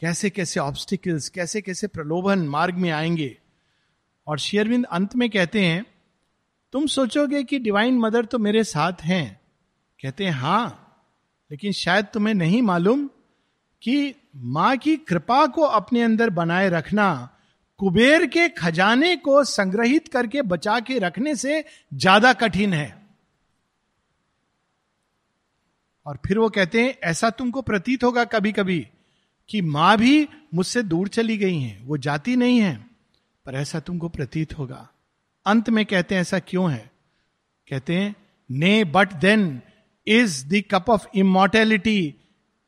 कैसे 0.00 0.30
कैसे 0.30 0.60
ऑब्स्टिकल्स 0.60 1.28
कैसे 1.28 1.60
कैसे 1.60 1.86
प्रलोभन 1.86 2.38
मार्ग 2.38 2.74
में 2.74 2.90
आएँगे? 2.90 3.38
और 4.26 4.38
शेयरविंद 4.38 4.84
अंत 4.84 5.16
में 5.16 5.30
कहते 5.30 5.64
हैं, 5.64 5.86
तुम 6.72 6.86
सोचोगे 6.86 7.44
कि 7.44 7.58
डिवाइन 7.58 7.98
मदर 7.98 8.24
तो 8.24 8.38
मेरे 8.38 8.64
साथ 8.64 8.92
हैं। 9.02 9.40
कहते 10.02 10.24
हैं, 10.24 10.32
हाँ, 10.32 10.78
लेकिन 11.50 11.72
शायद 11.72 12.04
तुम्हें 12.04 12.34
नहीं 12.34 12.62
मालूम 12.62 13.10
कि 13.82 14.14
माँ 14.36 14.76
की 14.76 14.96
कृपा 14.96 15.46
को 15.46 15.62
अपने 15.62 16.02
अंदर 16.02 16.30
बनाए 16.30 16.68
रखना 16.68 17.28
कुबेर 17.80 18.26
के 18.26 18.48
खजाने 18.48 19.14
को 19.16 19.42
संग्रहित 19.44 20.08
करके 20.08 20.42
बचा 20.42 20.78
के 20.80 20.98
रखने 20.98 21.34
से 21.36 21.64
ज़्यादा 21.94 22.32
कठिन 22.32 22.72
है। 22.72 23.02
और 26.06 26.18
फिर 26.26 26.38
वो 26.38 26.48
कहते 26.48 26.82
हैं, 26.82 26.94
ऐसा 27.04 27.30
तुमको 27.30 27.62
प्रतीत 27.62 28.04
होगा 28.04 28.24
कभी 28.24 28.52
कभी 28.52 28.86
कि 29.50 29.60
माँ 29.60 29.96
भी 29.98 30.28
मुझसे 30.54 30.82
दूर 30.82 31.08
चली 31.08 31.36
गई 31.36 31.58
हैं, 31.58 31.82
वो 31.82 31.96
जाती 31.96 32.36
नहीं 32.36 32.58
है, 32.60 32.74
पर 33.46 33.54
ऐसा 33.54 33.80
तुमको 33.80 34.08
प्रतीत 34.08 34.58
होगा। 34.58 34.88
अंत 35.46 35.70
में 35.70 35.84
कहते 35.86 36.14
हैं, 36.14 36.22
ऐसा 36.22 36.38
क्यों 36.38 36.70
है? 36.72 36.90
कहते 37.68 37.96
हैं, 37.96 38.14
ने 38.50 38.84
but 38.84 39.12
then 39.12 39.60
is 40.06 40.46
the 40.46 40.62
cup 40.70 40.90
of 40.90 41.06
immortality 41.14 42.14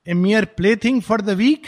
a 0.06 0.14
mere 0.14 0.44
plaything 0.76 1.00
for 1.02 1.20
the 1.20 1.30
weak 1.30 1.66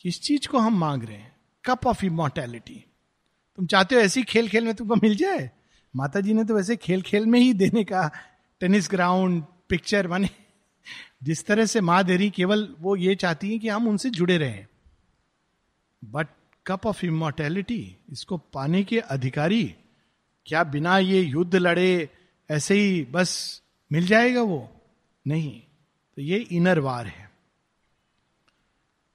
किस 0.00 0.20
चीज़ 0.22 0.48
को 0.48 0.58
हम 0.58 0.78
मांग 0.78 1.02
रहे 1.02 1.16
हैं? 1.16 1.25
कप 1.66 1.86
ऑफ़ 1.86 2.04
इमोर्टेलिटी 2.04 2.84
तुम 3.58 3.66
चाहते 3.66 3.94
हो 3.94 4.00
ऐसी 4.00 4.22
खेल 4.22 4.48
खेल 4.48 4.64
में 4.64 4.74
तुमको 4.74 4.96
मिल 4.96 5.16
जाए? 5.16 5.50
माता 5.94 6.20
जी 6.20 6.34
ने 6.34 6.44
तो 6.44 6.54
वैसे 6.54 6.76
खेल 6.76 7.02
खेल 7.02 7.26
में 7.26 7.38
ही 7.40 7.52
देने 7.52 7.84
का 7.84 8.10
टेनिस 8.60 8.88
ग्राउंड, 8.90 9.44
पिक्चर 9.68 10.06
बने 10.06 10.28
जिस 11.22 11.44
तरह 11.46 11.66
से 11.66 11.80
माँ 11.80 12.02
दे 12.04 12.16
रही 12.16 12.30
केवल 12.30 12.68
वो 12.80 12.96
ये 12.96 13.14
चाहती 13.14 13.52
है 13.52 13.58
कि 13.58 13.68
हम 13.68 13.88
उनसे 13.88 14.10
जुड़े 14.10 14.36
रहें। 14.38 14.66
बट 16.04 16.28
कप 16.66 16.86
ऑफ़ 16.86 17.04
इमोर्टेलिटी 17.06 17.96
इसको 18.10 18.36
पाने 18.52 18.82
के 18.84 18.98
अधिकारी, 18.98 19.64
क्या 20.46 20.64
बिना 20.64 20.98
ये 20.98 21.20
युद्ध 21.20 21.56
लड़े 21.56 22.08
ऐसे 22.50 22.74
ही 22.74 23.04
बस 23.04 23.62
मिल 23.92 24.06
जाएगा 24.06 24.42
वो? 24.42 24.70
नहीं 25.26 25.60
तो 26.16 26.22
ये 26.22 26.38
इनर 26.38 26.78
वार 26.78 27.06
है। 27.06 27.30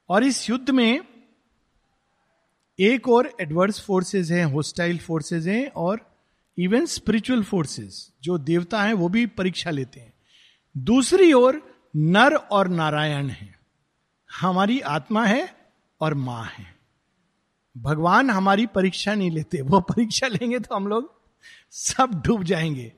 और 0.10 0.24
इस 0.24 0.50
युद्ध 0.50 0.70
में 0.70 1.02
एक 2.80 3.10
और 3.10 3.36
एडवर्स 3.42 3.82
फोर्सेस 3.82 4.32
हैं 4.32 4.46
होस्टाइल 4.46 4.98
फोर्सेस 4.98 5.46
हैं 5.46 5.68
और 5.68 6.16
इवन 6.58 6.86
स्पिरिचुअल 6.86 7.44
फोर्सेस 7.44 8.12
जो 8.24 8.38
देवता 8.38 8.84
हैं, 8.84 8.94
वो 8.94 9.10
भी 9.10 9.26
परीक्षा 9.26 9.70
लेते 9.70 10.00
हैं। 10.00 10.14
दूसरी 10.78 11.34
ओर 11.34 11.76
नर 11.96 12.36
और 12.36 12.68
नारायण 12.68 13.30
है। 13.30 13.60
हमारी 14.42 14.80
आत्मा 14.80 15.26
है 15.26 15.56
और 16.02 16.14
माँ 16.14 16.46
है। 16.46 16.76
भगवान 17.78 18.30
हमारी 18.30 18.66
परीक्षा 18.66 19.16
नहीं 19.16 19.32
लेते, 19.32 19.62
वो 19.62 19.80
परीक्षा 19.80 20.28
लेंगे 20.28 20.60
तो 20.60 20.76
हम 20.76 20.88
लोग 20.88 21.22
सब 21.72 22.24
डूब 22.26 22.44
जाएँगे। 22.44 22.94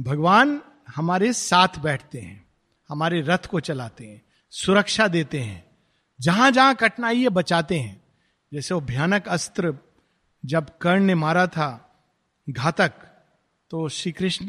भगवान 0.00 0.60
हमारे 0.96 1.32
साथ 1.32 1.78
बैठते 1.82 2.20
हैं, 2.20 2.46
हमारे 2.88 3.20
रथ 3.20 3.46
को 3.50 3.60
चलाते 3.60 4.06
हैं, 4.06 4.22
सुरक्षा 4.50 5.08
देते 5.08 5.40
हैं 5.40 5.64
जहाँ 6.20 6.50
जहाँ 6.50 6.74
कठिनाई 6.74 7.28
बचाते 7.28 7.78
हैं। 7.78 8.01
जैसे 8.52 8.74
वो 8.74 8.80
भयानक 8.80 9.28
अस्त्र 9.28 9.74
जब 10.44 10.78
कर्ण 10.78 11.02
ने 11.02 11.14
मारा 11.14 11.46
था 11.46 11.94
घातक 12.50 12.92
तो 13.70 13.88
श्री 13.88 14.12
कृष्ण 14.12 14.48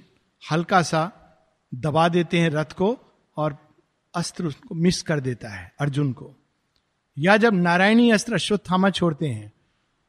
हल्का 0.52 0.82
सा 0.82 1.12
दबा 1.76 2.08
देते 2.10 2.40
हैं 2.40 2.50
रथ 2.50 2.72
को 2.74 2.98
और 3.38 3.58
अस्त्र 4.16 4.46
उसको 4.46 4.76
मिस 4.76 5.02
कर 5.02 5.20
देता 5.20 5.50
है 5.50 5.74
अर्जुन 5.80 6.14
को। 6.14 6.36
या 7.18 7.38
जब 7.38 7.54
नारायणी 7.54 8.12
अस्त्र 8.12 8.34
अश्वत्थामा 8.34 8.90
छोड़ते 8.90 9.28
हैं 9.28 9.54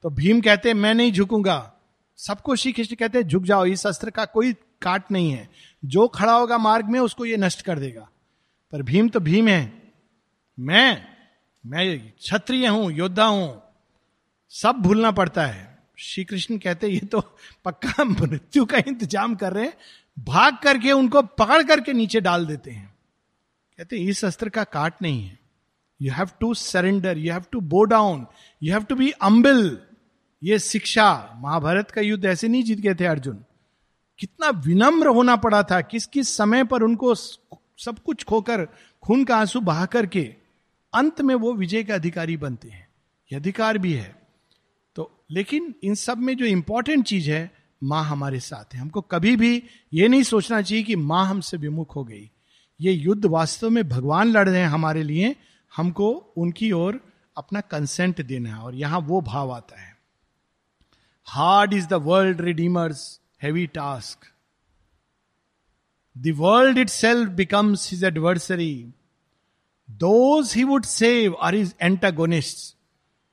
तो 0.03 0.11
भीम 0.11 0.41
कहते 0.41 0.69
हैं, 0.69 0.77
मैं 0.77 0.95
नहीं 0.95 1.13
झुकूँगा। 1.13 1.73
सबको 2.17 2.57
श्री 2.57 2.73
कृष्ण 2.73 2.97
कहते 2.97 3.19
हैं, 3.19 3.27
झुक 3.27 3.43
जाओ, 3.43 3.65
इस 3.65 3.87
अस्त्र 3.87 4.11
का 4.11 4.25
कोई 4.25 4.53
काट 4.83 5.11
नहीं 5.11 5.31
है। 5.31 5.49
जो 5.85 6.09
खड़ा 6.09 6.33
होगा 6.33 6.59
मार्ग 6.59 6.87
में, 6.87 7.01
उसको 7.01 7.25
ये 7.25 7.37
नष्ट 7.37 7.63
कर 7.63 7.79
देगा। 7.79 8.09
पर 8.73 8.83
भीम 8.83 9.09
तो 9.09 9.21
भीम 9.21 9.49
है। 9.49 9.93
मैं 10.59 11.07
मैं 11.67 12.11
क्षत्रिय 12.11 12.67
हूँ, 12.67 12.93
योद्धा 12.93 13.25
हूँ। 13.25 13.64
सब 14.53 14.77
भूलना 14.77 15.11
पड़ता 15.11 15.47
है। 15.47 15.73
श्री 15.99 16.25
कृष्ण 16.25 16.59
कहते, 16.59 16.89
ये 16.89 17.01
तो 17.01 17.21
पक्का 17.65 18.05
मृत्यु 18.05 18.65
का 18.65 18.79
इंतज़ाम 18.79 19.35
कर 19.35 19.53
रहे 19.53 19.69
भाग 20.17 20.59
करके 20.63 20.93
उनको 20.93 21.23
पकड़ 21.23 21.63
करके 21.63 21.93
नीचे 21.93 22.21
डाल 22.21 22.47
देते 22.47 22.71
हैं। 22.71 22.93
कहते, 23.79 23.97
इस 23.99 24.25
अस्त्र 24.25 24.49
का 24.49 24.65
काट 24.65 25.03
नहीं 25.03 25.23
है। 25.23 25.39
You 26.01 26.13
have 26.13 26.31
to 26.41 26.53
surrender 26.55 27.19
you 27.19 27.33
have 27.33 27.45
to 27.53 27.61
bow 27.63 27.83
down 27.85 28.27
you 28.63 28.73
have 28.73 28.85
to 28.85 28.95
be 28.95 29.11
humble 29.23 29.79
ये 30.43 30.59
शिक्षा 30.59 31.09
महाभारत 31.37 31.91
का 31.91 32.01
युद्ध 32.01 32.25
ऐसे 32.25 32.49
नहीं 32.49 32.63
जीत 32.63 32.81
गए 32.81 32.95
थे 32.95 33.07
अर्जुन। 33.07 33.45
कितना 34.19 34.49
विनम्र 34.61 35.09
होना 35.09 35.37
पड़ा 35.37 35.63
था, 35.63 35.81
किस 35.81 36.07
किस 36.07 36.37
समय 36.37 36.65
पर 36.65 36.83
उनको 36.83 37.15
सब 37.15 37.99
कुछ 37.99 38.25
खोकर, 38.25 38.67
खून 39.03 39.25
का 39.25 39.37
आँसू 39.37 39.61
बहा 39.61 39.87
करके, 39.87 40.23
अंत 40.93 41.21
में 41.21 41.35
वो 41.35 41.53
विजय 41.55 41.83
के 41.85 41.93
अधिकारी 41.93 42.37
बनते 42.37 42.69
हैं। 42.69 42.87
ये 43.31 43.39
अधिकार 43.39 43.79
भी 43.79 43.93
है। 43.93 44.24
लेकिन 45.31 45.75
इन 45.85 45.95
सब 45.95 46.19
में 46.19 46.37
जो 46.37 46.45
इंपॉर्टेंट 46.45 47.05
चीज़ 47.05 47.31
है, 47.31 47.51
माँ 47.83 48.05
हमारे 48.05 48.41
साथ 48.41 48.75
है। 48.75 48.81
हमको 48.81 49.01
कभी 49.01 49.37
भी 49.37 49.63
ये 49.93 50.09
नहीं 50.09 50.23
सोचना 50.23 50.63
चाहिए 50.63 50.85
कि 50.85 50.97
माँ 50.97 51.27
हमसे 51.27 51.57
विमुख 51.57 51.97
हो 51.97 52.05
गई। 52.05 52.31
ये 52.81 52.93
युद्ध 52.93 53.25
वास्तव 53.27 53.71
में 53.71 53.89
भगवान 53.89 54.29
लड़ 54.29 54.49
रहे 54.49 54.61
हैं 54.61 54.69
हमारे 54.69 55.03
लिए। 55.03 55.37
हमको 55.77 56.11
उनकी 56.13 56.73
ओर 56.73 57.01
अपना 57.37 57.61
कंसेंट 57.61 58.27
देना 58.27 58.55
है 58.55 58.63
और 58.63 58.75
यहाँ 58.75 59.01
वो 59.01 59.21
भाव 59.21 59.53
आता 59.53 59.81
है। 59.81 59.97
Hard 61.25 61.75
is 61.75 61.87
the 61.89 61.93
world 61.93 62.41
redeemer's 62.41 63.21
heavy 63.43 63.67
task 63.67 64.19
the 66.19 66.35
world 66.37 66.79
itself 66.89 67.31
becomes 67.31 67.91
his 67.93 68.05
adversary 68.05 68.95
those 69.91 70.55
he 70.57 70.65
would 70.65 70.85
save 70.85 71.35
are 71.35 71.55
his 71.55 71.75
antagonist 71.83 72.77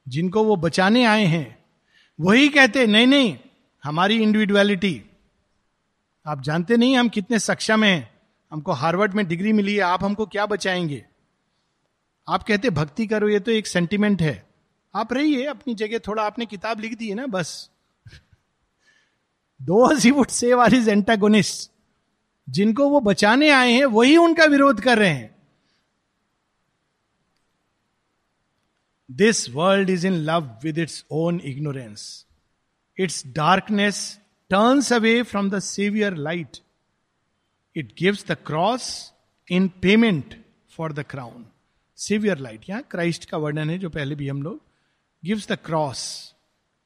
जिनको 0.07 0.43
वो 0.43 0.55
बचाने 0.55 1.05
आए 1.05 1.25
हैं। 1.25 1.60
वही 2.21 2.49
कहते 2.49 2.85
नहीं 2.87 3.07
नहीं, 3.07 3.37
हमारी 3.83 4.15
इंडिविजुअलिटी 4.15 5.05
आप 6.27 6.41
जानते 6.41 6.77
नहीं 6.77 6.97
हम 6.97 7.09
कितने 7.09 7.39
सक्षम 7.39 7.83
हैं, 7.83 8.11
हमको 8.51 8.71
हार्वर्ड 8.71 9.13
में 9.13 9.27
डिग्री 9.27 9.53
मिली 9.53 9.75
है, 9.75 9.81
आप 9.81 10.03
हमको 10.03 10.25
क्या 10.25 10.45
बचाएँगे? 10.45 11.05
आप 12.29 12.43
कहते 12.43 12.69
भक्ति 12.69 13.07
करो, 13.07 13.29
ये 13.29 13.39
तो 13.39 13.51
एक 13.51 13.67
सेंटिमेंट 13.67 14.21
है, 14.21 14.47
आप 14.95 15.13
रहिए, 15.13 15.45
अपनी 15.45 15.75
जगह 15.75 15.99
थोड़ा 15.99 16.23
आपने 16.23 16.45
किताब 16.45 16.79
लिख 16.79 16.97
दी 16.97 17.09
है 17.09 17.15
ना, 17.15 17.25
बस। 17.25 17.69
Those 19.61 19.95
he 19.95 20.11
would 20.11 20.27
save 20.27 20.61
are 20.61 20.73
his 20.73 20.89
antagonist 20.89 21.71
जिनको 22.49 22.89
वो 22.89 22.99
बचाने 22.99 23.49
आए 23.49 23.71
हैं, 23.71 23.85
वही 23.85 24.17
उनका 24.17 24.45
विरोध 24.45 24.81
कर 24.81 24.97
रहे 24.97 25.09
हैं। 25.09 25.40
This 29.11 29.49
world 29.49 29.89
is 29.89 30.07
in 30.07 30.13
love 30.13 30.59
with 30.63 30.77
its 30.77 31.05
own 31.11 31.39
ignorance 31.39 32.25
its 32.99 33.27
darkness 33.27 34.19
turns 34.49 34.93
away 34.93 35.23
from 35.23 35.49
the 35.49 35.59
saviour 35.59 36.15
light 36.15 36.57
it 37.75 37.93
gives 37.97 38.25
the 38.27 38.31
cross 38.31 39.13
in 39.51 39.67
payment 39.67 40.45
for 40.69 40.93
the 40.93 40.99
crown 40.99 41.45
saviour 41.97 42.37
light 42.37 42.61
यहाँ 42.69 42.83
क्राइस्ट 42.91 43.25
का 43.25 43.37
वर्णन 43.37 43.69
है 43.69 43.77
जो 43.77 43.89
पहले 43.89 44.15
भी 44.15 44.29
हम 44.29 44.43
लोग 44.43 44.61
गिव्स 45.25 45.47
द 45.47 45.51
क्रॉस 45.51 46.33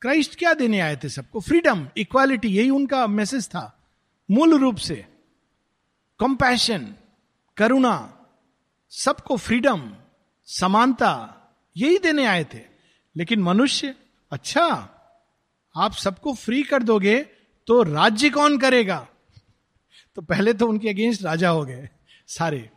क्राइस्ट 0.01 0.39
क्या 0.39 0.53
देने 0.53 0.79
आए 0.79 0.95
थे 0.95 1.09
सबको? 1.09 1.39
फ्रीडम 1.39 1.87
इक्वालिटी 1.97 2.47
यही 2.47 2.69
उनका 2.69 3.07
मैसेज 3.07 3.47
था। 3.47 3.87
मूल 4.31 4.59
रूप 4.59 4.75
से 4.75 5.05
कंपैशन 6.19 6.95
करुणा, 7.57 8.17
सबको 8.89 9.37
फ्रीडम 9.37 9.95
समानता 10.45 11.41
यही 11.75 11.97
देने 11.97 12.25
आए 12.25 12.43
थे। 12.43 12.61
लेकिन 13.15 13.41
मनुष्य 13.41 13.95
अच्छा 14.31 14.65
आप 15.75 15.93
सबको 15.93 16.33
फ्री 16.33 16.63
कर 16.63 16.83
दोगे 16.83 17.17
तो 17.67 17.83
राज्य 17.83 18.29
कौन 18.29 18.57
करेगा? 18.57 19.07
तो 20.15 20.21
पहले 20.21 20.53
तो 20.53 20.67
उनके 20.67 20.89
अगेंस्ट 20.89 21.23
राजा 21.23 21.49
हो 21.49 21.65
गए, 21.65 21.89
सारे। 22.27 22.69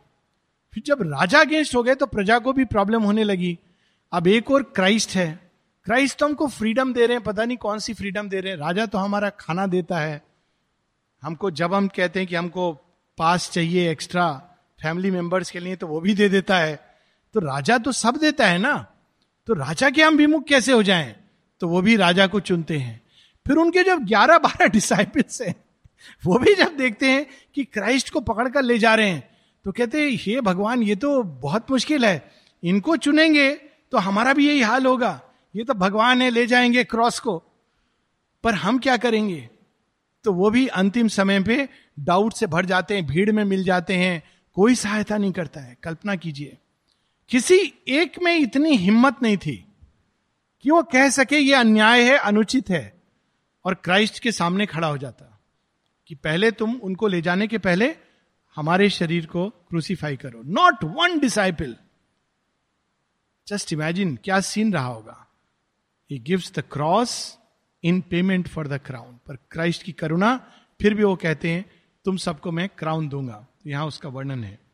फिर 0.73 0.83
जब 0.85 1.01
राजा 1.01 1.39
अगेंस्ट 1.39 1.75
हो 1.75 1.83
गए 1.83 1.95
तो 1.95 2.05
प्रजा 2.05 2.39
को 2.39 2.53
भी 2.53 2.65
प्रॉब्लम 2.65 3.03
होने 3.03 3.23
लगी। 3.23 3.59
अब 4.11 4.27
एक 4.27 4.51
और 4.51 4.63
क्राइस्ट 4.63 5.09
है। 5.09 5.51
क्राइस्ट 5.85 6.19
तो 6.19 6.25
हमको 6.25 6.47
फ्रीडम 6.47 6.93
दे 6.93 7.05
रहे 7.05 7.15
हैं, 7.15 7.23
पता 7.23 7.45
नहीं 7.45 7.57
कौन 7.57 7.79
सी 7.79 7.93
फ्रीडम 7.93 8.29
दे 8.29 8.39
रहे 8.39 8.51
हैं। 8.53 8.59
राजा 8.59 8.85
तो 8.85 8.97
हमारा 8.97 9.29
खाना 9.29 9.67
देता 9.67 9.99
है। 9.99 10.21
हमको 11.23 11.51
जब 11.51 11.73
हम 11.73 11.87
कहते 11.87 12.19
हैं 12.19 12.29
कि 12.29 12.35
हमको 12.35 12.71
पास 13.17 13.49
चाहिए 13.51 13.91
एक्स्ट्रा 13.91 14.31
फैमिली 14.81 15.11
मेंबर्स 15.11 15.51
के 15.51 15.59
लिए 15.59 15.75
तो 15.75 15.87
वो 15.87 15.99
भी 16.01 16.13
दे 16.13 16.29
देता 16.29 16.57
है। 16.57 16.88
तो 17.33 17.39
राजा 17.39 17.77
तो 17.77 17.91
सब 17.91 18.17
देता 18.17 18.47
है 18.47 18.57
ना? 18.57 18.77
तो 19.47 19.53
राजा 19.53 19.89
के 19.89 20.03
हम 20.03 20.15
विमुख 20.15 20.43
कैसे 20.43 20.71
हो 20.71 20.83
जाएँ? 20.83 21.15
तो 21.59 21.67
वो 21.67 21.81
भी 21.81 21.95
राजा 21.95 22.27
को 22.27 22.39
चुनते 22.39 22.77
हैं। 22.77 23.01
फिर 23.47 23.57
उनके 23.57 23.83
जब 23.83 24.05
ग्यारह 24.05 24.37
बारह 24.37 24.67
डिसाइपल्स 24.67 25.41
हैं, 25.41 25.55
वो 26.25 26.37
भी 26.39 26.55
जब 26.55 26.77
देखते 26.77 27.11
हैं 27.11 27.25
कि 27.55 27.63
क्राइस्ट 27.63 28.09
को 28.09 28.19
पकड़ 28.19 28.49
कर 28.49 28.61
ले 28.61 28.77
जा 28.79 28.95
रहे 28.95 29.09
हैं 29.09 29.29
तो 29.65 29.71
कहते 29.71 30.01
हैं, 30.01 30.17
हे 30.21 30.41
भगवान, 30.41 30.83
ये 30.83 30.95
तो 30.95 31.23
बहुत 31.23 31.71
मुश्किल 31.71 32.05
है। 32.05 32.31
इनको 32.63 32.95
चुनेंगे 32.97 33.51
तो 33.91 33.97
हमारा 33.97 34.33
भी 34.33 34.47
यही 34.47 34.61
हाल 34.61 34.85
होगा। 34.85 35.21
ये 35.55 35.63
तो 35.63 35.73
भगवान 35.73 36.21
है, 36.21 36.29
ले 36.29 36.45
जाएँगे 36.47 36.83
क्रॉस 36.83 37.19
को। 37.19 37.43
पर 38.43 38.55
हम 38.55 38.79
क्या 38.79 38.97
करेंगे? 38.97 39.49
तो 40.23 40.33
वो 40.33 40.49
भी 40.49 40.67
अंतिम 40.67 41.07
समय 41.07 41.43
पे 41.43 41.69
डाउट 41.99 42.33
से 42.33 42.47
भर 42.47 42.65
जाते 42.65 42.95
हैं, 42.95 43.05
भीड़ 43.05 43.31
में 43.31 43.43
मिल 43.43 43.63
जाते 43.63 43.93
हैं। 43.93 44.23
कोई 44.53 44.75
सहायता 44.75 45.17
नहीं 45.17 45.31
करता 45.31 45.59
है। 45.59 45.77
कल्पना 45.83 46.15
कीजिए। 46.15 46.57
किसी 47.29 47.57
एक 47.87 48.19
में 48.21 48.35
इतनी 48.35 48.75
हिम्मत 48.77 49.21
नहीं 49.23 49.37
थी 49.37 49.55
कि 50.61 50.71
वो 50.71 50.81
कह 50.83 51.09
सके 51.09 51.37
ये 51.37 51.53
अन्याय 51.53 52.03
है, 52.03 52.17
अनुचित 52.17 52.69
है 52.69 53.01
और 53.65 53.73
क्राइस्ट 53.73 54.19
के 54.19 54.31
सामने 54.31 54.65
खड़ा 54.65 54.87
हो 54.87 54.97
जाता 54.97 55.25
कि 56.07 56.15
पहले 56.15 56.51
तुम 56.51 56.75
उनको 56.75 57.07
ले 57.07 57.21
जाने 57.21 57.47
के 57.47 57.57
पहले 57.57 57.95
हमारे 58.55 58.89
शरीर 58.89 59.25
को 59.25 59.49
क्रूसीफाई 59.49 60.15
करो। 60.15 60.41
Not 60.45 60.83
one 60.83 61.19
disciple 61.19 61.75
just 63.47 63.73
imagine 63.73 64.15
क्या 64.15 64.39
सीन 64.39 64.73
रहा 64.73 64.85
होगा। 64.85 65.27
He 66.11 66.19
gives 66.19 66.51
the 66.53 66.63
cross 66.71 67.37
in 67.83 68.01
payment 68.01 68.47
for 68.47 68.67
the 68.67 68.79
crown 68.85 69.19
पर 69.27 69.35
क्राइस्ट 69.51 69.83
की 69.83 69.91
करुणा, 69.91 70.35
फिर 70.81 70.93
भी 70.93 71.03
वो 71.03 71.15
कहते 71.15 71.49
हैं, 71.49 71.65
तुम 72.05 72.17
सबको 72.17 72.51
मैं 72.51 72.69
क्राउन 72.69 73.07
दूँगा। 73.09 73.45
तो 73.63 73.69
यहाँ 73.69 73.85
उसका 73.85 74.09
वर्णन 74.09 74.43
है। 74.43 74.68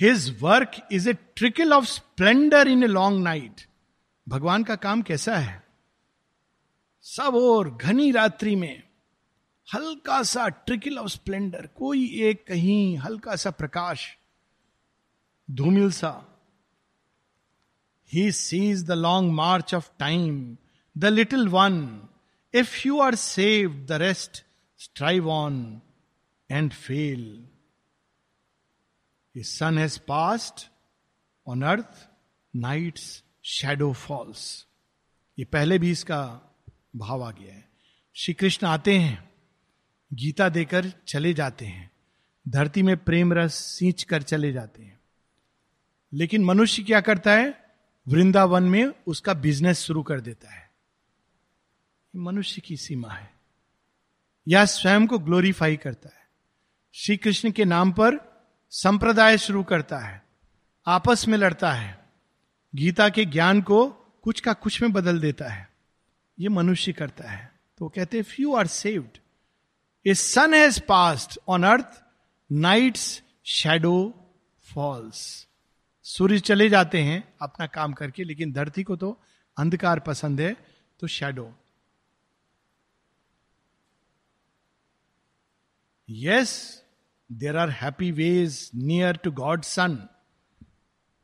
His 0.00 0.38
work 0.42 0.70
is 0.92 1.08
a 1.08 1.12
trickle 1.12 1.72
of 1.72 1.84
splendour 1.84 2.68
in 2.68 2.82
a 2.84 2.86
long 2.86 3.22
night 3.24 3.60
भगवान 4.26 4.64
का 4.64 4.76
काम 4.76 5.02
कैसा 5.02 5.36
है? 5.36 5.62
सब 7.02 7.34
और 7.34 7.70
घनी 7.76 8.10
रात्रि 8.10 8.54
में 8.56 8.82
हल्का 9.68 10.22
सा 10.22 10.48
ट्रिकल 10.48 10.98
ऑफ़ 10.98 11.08
स्प्लेंडर 11.08 11.66
कोई 11.66 12.04
एक 12.28 12.46
कहीं 12.46 12.96
हल्का 12.98 13.36
सा 13.36 13.50
प्रकाश, 13.50 14.06
धूमिल 15.48 15.90
सा। 15.92 16.12
He 18.10 18.30
sees 18.32 18.84
the 18.84 18.92
long 18.92 19.32
march 19.32 19.74
of 19.74 19.90
time 19.98 20.56
the 20.96 21.04
little 21.04 21.48
won 21.48 21.78
if 22.54 22.86
you 22.86 23.00
are 23.00 23.14
save 23.14 23.84
the 23.88 23.92
rest 23.92 24.44
strive 24.80 25.30
on 25.30 25.80
and 26.50 26.72
fail 26.72 27.26
sun 29.42 29.78
has 29.78 30.00
passed 30.08 30.70
on 31.46 31.62
earth 31.62 32.08
night's 32.56 33.24
shadow 33.44 33.92
falls 33.92 34.66
ये 35.38 35.44
पहले 35.44 35.78
भी 35.78 35.90
इसका 35.90 36.40
भाव 36.96 37.22
आ 37.22 37.30
गया 37.30 37.54
है। 37.54 37.68
श्री 38.14 38.34
कृष्ण 38.34 38.66
आते 38.66 38.98
हैं, 38.98 39.30
गीता 40.12 40.48
देकर 40.48 40.90
चले 41.08 41.34
जाते 41.34 41.66
हैं, 41.66 41.90
धरती 42.48 42.82
में 42.82 42.96
प्रेम 42.96 43.32
रस 43.32 43.54
सींच 43.54 44.02
कर 44.02 44.22
चले 44.22 44.52
जाते 44.52 44.82
हैं। 44.82 45.00
लेकिन 46.12 46.44
मनुष्य 46.44 46.82
क्या 46.82 47.00
करता 47.00 47.32
है? 47.32 47.74
वृंदावन 48.08 48.62
में 48.62 48.86
उसका 49.06 49.34
बिज़नेस 49.34 49.80
शुरू 49.80 50.02
कर 50.02 50.20
देता 50.20 50.50
है। 50.50 50.70
मनुष्य 52.16 52.60
की 52.60 52.76
सीमा 52.76 53.12
है। 53.12 53.34
या 54.48 54.64
स्वयं 54.64 55.06
को 55.06 55.18
ग्लोरीफाई 55.18 55.76
करता 55.76 56.08
है। 56.18 56.28
श्री 56.94 57.16
कृष्ण 57.16 57.50
के 57.50 57.64
नाम 57.64 57.92
पर 57.92 58.35
संप्रदाय 58.72 59.38
शुरू 59.38 59.62
करता 59.64 59.98
है, 59.98 60.22
आपस 60.86 61.26
में 61.28 61.36
लड़ता 61.38 61.72
है, 61.72 61.98
गीता 62.74 63.08
के 63.08 63.24
ज्ञान 63.24 63.60
को 63.62 63.86
कुछ 64.24 64.40
का 64.40 64.52
कुछ 64.52 64.80
में 64.82 64.92
बदल 64.92 65.20
देता 65.20 65.48
है, 65.48 65.68
ये 66.38 66.48
मनुष्य 66.48 66.92
करता 66.92 67.30
है। 67.30 67.50
तो 67.78 67.88
कहते 67.88 68.22
few 68.22 68.54
are 68.56 68.66
saved 68.66 69.18
a 70.06 70.14
sun 70.14 70.54
has 70.54 70.80
passed 70.80 71.38
on 71.48 71.64
earth 71.64 72.02
night's 72.50 73.22
shadow 73.46 74.12
falls 74.66 75.24
सूर्य 76.04 76.38
चले 76.40 76.68
जाते 76.68 77.02
हैं 77.02 77.22
अपना 77.42 77.66
काम 77.66 77.92
करके, 77.92 78.24
लेकिन 78.24 78.52
धरती 78.52 78.82
को 78.82 78.96
तो 78.96 79.18
अंधकार 79.56 80.00
पसंद 80.00 80.40
है 80.40 80.56
तो 81.00 81.06
shadow 81.06 81.52
yes 86.08 86.82
there 87.30 87.56
are 87.56 87.70
happy 87.70 88.10
ways 88.12 88.70
near 88.74 89.16
to 89.16 89.30
God 89.32 89.62
sun 89.62 89.98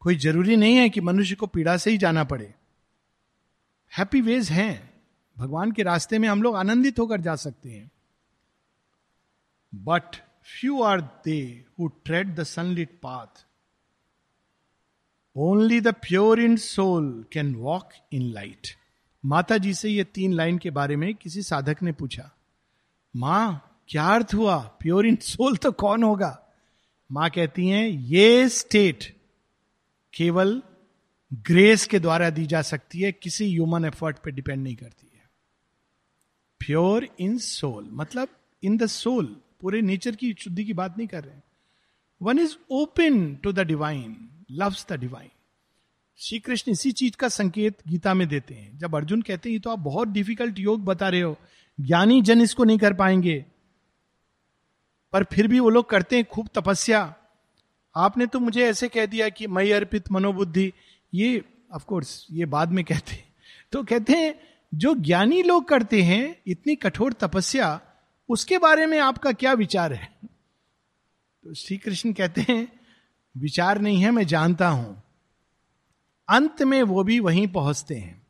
कोई 0.02 0.16
ज़रूरी 0.16 0.56
नहीं 0.56 0.76
है 0.76 0.88
कि 0.90 1.00
मनुष्य 1.00 1.34
को 1.34 1.46
पीड़ा 1.46 1.76
से 1.76 1.90
ही 1.90 1.98
जाना 1.98 2.24
पड़े। 2.24 2.54
हैप्पी 3.92 4.20
वेज 4.20 4.50
हैं। 4.50 4.90
भगवान 5.36 5.72
के 5.72 5.82
रास्ते 5.82 6.18
में 6.18 6.28
हम 6.28 6.42
लोग 6.42 6.56
आनंदित 6.56 6.98
होकर 6.98 7.20
जा 7.20 7.34
सकते 7.36 7.70
हैं। 7.70 7.90
But 9.72 10.16
few 10.44 10.82
are 10.82 11.00
they 11.24 11.64
who 11.78 11.88
tread 12.04 12.34
the 12.34 12.42
sunlit 12.42 12.98
path 13.02 13.44
only 15.36 15.80
the 15.80 15.88
pure 16.02 16.40
in 16.40 16.56
soul 16.56 17.24
can 17.32 17.54
walk 17.54 17.92
in 18.12 18.22
light 18.32 18.76
Mata 19.24 19.58
ji 19.58 19.74
से 19.74 19.90
ये 19.90 20.04
तीन 20.04 20.32
लाइन 20.32 20.58
के 20.58 20.70
बारे 20.70 20.96
में 20.96 21.14
किसी 21.14 21.42
साधक 21.42 21.82
ने 21.82 21.92
पूछा, 21.92 22.30
माँ 23.14 23.71
क्या 23.92 24.04
अर्थ 24.06 24.34
हुआ? 24.34 24.56
प्योर 24.80 25.06
इन 25.06 25.16
सोल 25.16 25.56
तो 25.56 25.72
कौन 25.72 26.02
होगा? 26.02 26.38
माँ 27.12 27.30
कहती 27.30 27.68
हैं, 27.68 27.88
ये 27.88 28.48
स्टेट 28.48 29.04
केवल 30.14 30.62
ग्रेस 31.32 31.86
के 31.86 31.98
द्वारा 31.98 32.30
दी 32.30 32.46
जा 32.46 32.62
सकती 32.62 33.00
है, 33.00 33.12
किसी 33.12 33.50
ह्यूमन 33.50 33.84
एफर्ट 33.84 34.18
पे 34.18 34.30
डिपेंड 34.30 34.62
नहीं 34.62 34.76
करती 34.76 35.10
है। 35.14 35.22
प्योर 36.60 37.08
इन 37.20 37.38
सोल 37.38 37.88
मतलब 37.92 38.28
इन 38.62 38.76
द 38.76 38.86
सोल 38.86 39.36
पूरे 39.60 39.82
नेचर 39.82 40.16
की 40.16 40.34
शुद्धि 40.38 40.64
की 40.64 40.72
बात 40.72 40.98
नहीं 40.98 41.08
कर 41.08 41.24
रहे 41.24 41.38
one 42.22 42.38
is 42.38 42.56
open 42.70 43.34
to 43.34 43.52
the 43.52 43.60
divine 43.60 44.30
loves 44.50 44.86
the 44.88 44.92
divine 44.92 45.30
Shri 46.18 46.38
Krishna 46.38 46.72
इसी 46.72 46.92
चीज़ 46.92 47.16
का 47.16 47.28
संकेत 47.28 47.78
गीता 47.88 48.14
में 48.14 48.28
देते 48.28 48.54
हैं। 48.54 48.78
जब 48.78 48.96
अर्जुन 48.96 49.22
कहते 49.22 49.50
हैं 49.50 49.60
तो 49.60 49.70
आप 49.70 49.78
बहुत 49.78 50.08
डिफ़िकल्ट 50.08 50.58
योग 50.58 50.84
बता 50.84 51.08
रहे 51.08 51.20
हो, 51.20 51.36
ज्ञानी 51.80 52.22
जन 52.22 52.40
इसको 52.40 52.64
नहीं 52.64 52.78
कर 52.78 52.94
पाएँगे। 52.94 53.44
पर 55.12 55.24
फिर 55.24 55.48
भी 55.48 55.60
वो 55.60 55.70
लोग 55.70 55.90
करते 55.90 56.16
हैं 56.16 56.24
खूब 56.24 56.48
तपस्या। 56.54 57.14
आपने 57.96 58.26
तो 58.26 58.40
मुझे 58.40 58.64
ऐसे 58.64 58.88
कह 58.88 59.06
दिया 59.06 59.28
कि 59.28 59.46
मई 59.46 59.70
अर्पित 59.70 60.12
मनोबुद्धि, 60.12 60.72
ये 61.14 61.44
ऑफ़ 61.72 61.84
कोर्स 61.84 62.26
ये 62.30 62.44
बाद 62.44 62.68
में 62.68 62.84
कहते 62.84 63.14
हैं। 63.14 63.34
तो 63.72 63.84
कहते 63.84 64.12
हैं, 64.12 64.40
जो 64.74 64.94
ज्ञानी 64.94 65.42
लोग 65.42 65.68
करते 65.68 66.02
हैं, 66.02 66.42
इतनी 66.46 66.74
कठोर 66.74 67.12
तपस्या, 67.12 67.80
उसके 68.28 68.58
बारे 68.58 68.86
में 68.86 68.98
आपका 68.98 69.32
क्या 69.32 69.52
विचार 69.52 69.92
है? 69.92 70.12
तो 71.44 71.54
श्री 71.54 71.76
कृष्ण 71.76 72.12
कहते 72.12 72.40
हैं, 72.40 72.80
विचार 73.36 73.80
नहीं 73.80 74.02
है, 74.02 74.10
मैं 74.10 74.26
जानता 74.26 74.68
हूँ। 74.68 75.02
अंत 76.28 76.62
में 76.62 76.82
वो 76.82 77.04
भी 77.04 77.20
वहीं 77.20 77.48
पहुँचते 77.48 77.94
हैं। 77.94 78.22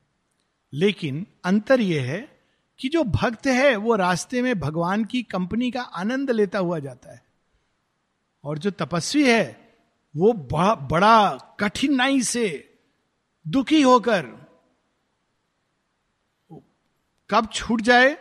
लेकिन 0.75 1.27
अंतर 1.45 1.81
यह 1.81 2.03
है 2.03 2.41
कि 2.78 2.88
जो 2.88 3.04
भक्त 3.04 3.46
है, 3.46 3.76
वो 3.76 3.96
रास्ते 3.96 4.42
में 4.42 4.61
भगवान 4.61 5.04
की 5.04 5.22
कंपनी 5.22 5.70
का 5.70 5.82
आनंद 5.82 6.30
लेता 6.30 6.58
हुआ 6.58 6.78
जाता 6.78 7.12
है। 7.12 7.22
और 8.44 8.58
जो 8.58 8.70
तपस्वी 8.70 9.28
है, 9.30 9.74
वो 10.16 10.32
बड़ा 10.76 11.37
कठिनाई 11.61 12.22
से 12.22 12.74
दुखी 13.48 13.82
होकर 13.82 14.26
कब 17.30 17.48
छूट 17.52 17.80
जाए, 17.80 18.14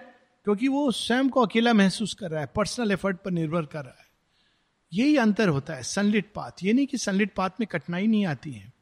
क्योंकि 0.43 0.67
वो 0.67 0.91
स्वयं 0.91 1.29
को 1.29 1.45
अकेला 1.45 1.73
महसूस 1.73 2.13
कर 2.13 2.31
रहा 2.31 2.41
है 2.41 2.47
पर्सनल 2.55 2.91
एफर्ट 2.91 3.17
पर 3.17 3.31
निर्भर 3.31 3.65
कर 3.65 3.85
रहा 3.85 3.99
है। 3.99 4.07
यही 4.93 5.17
अंतर 5.17 5.47
होता 5.47 5.73
है 5.73 5.83
सनलिट 5.83 6.31
पाथ 6.35 6.51
ये 6.63 6.73
नहीं 6.73 6.87
कि 6.87 6.97
सनलिट 6.97 7.33
पाथ 7.35 7.49
में 7.59 7.67
कठिनाई 7.67 8.07
नहीं 8.07 8.25
आती 8.25 8.51
है। 8.51 8.73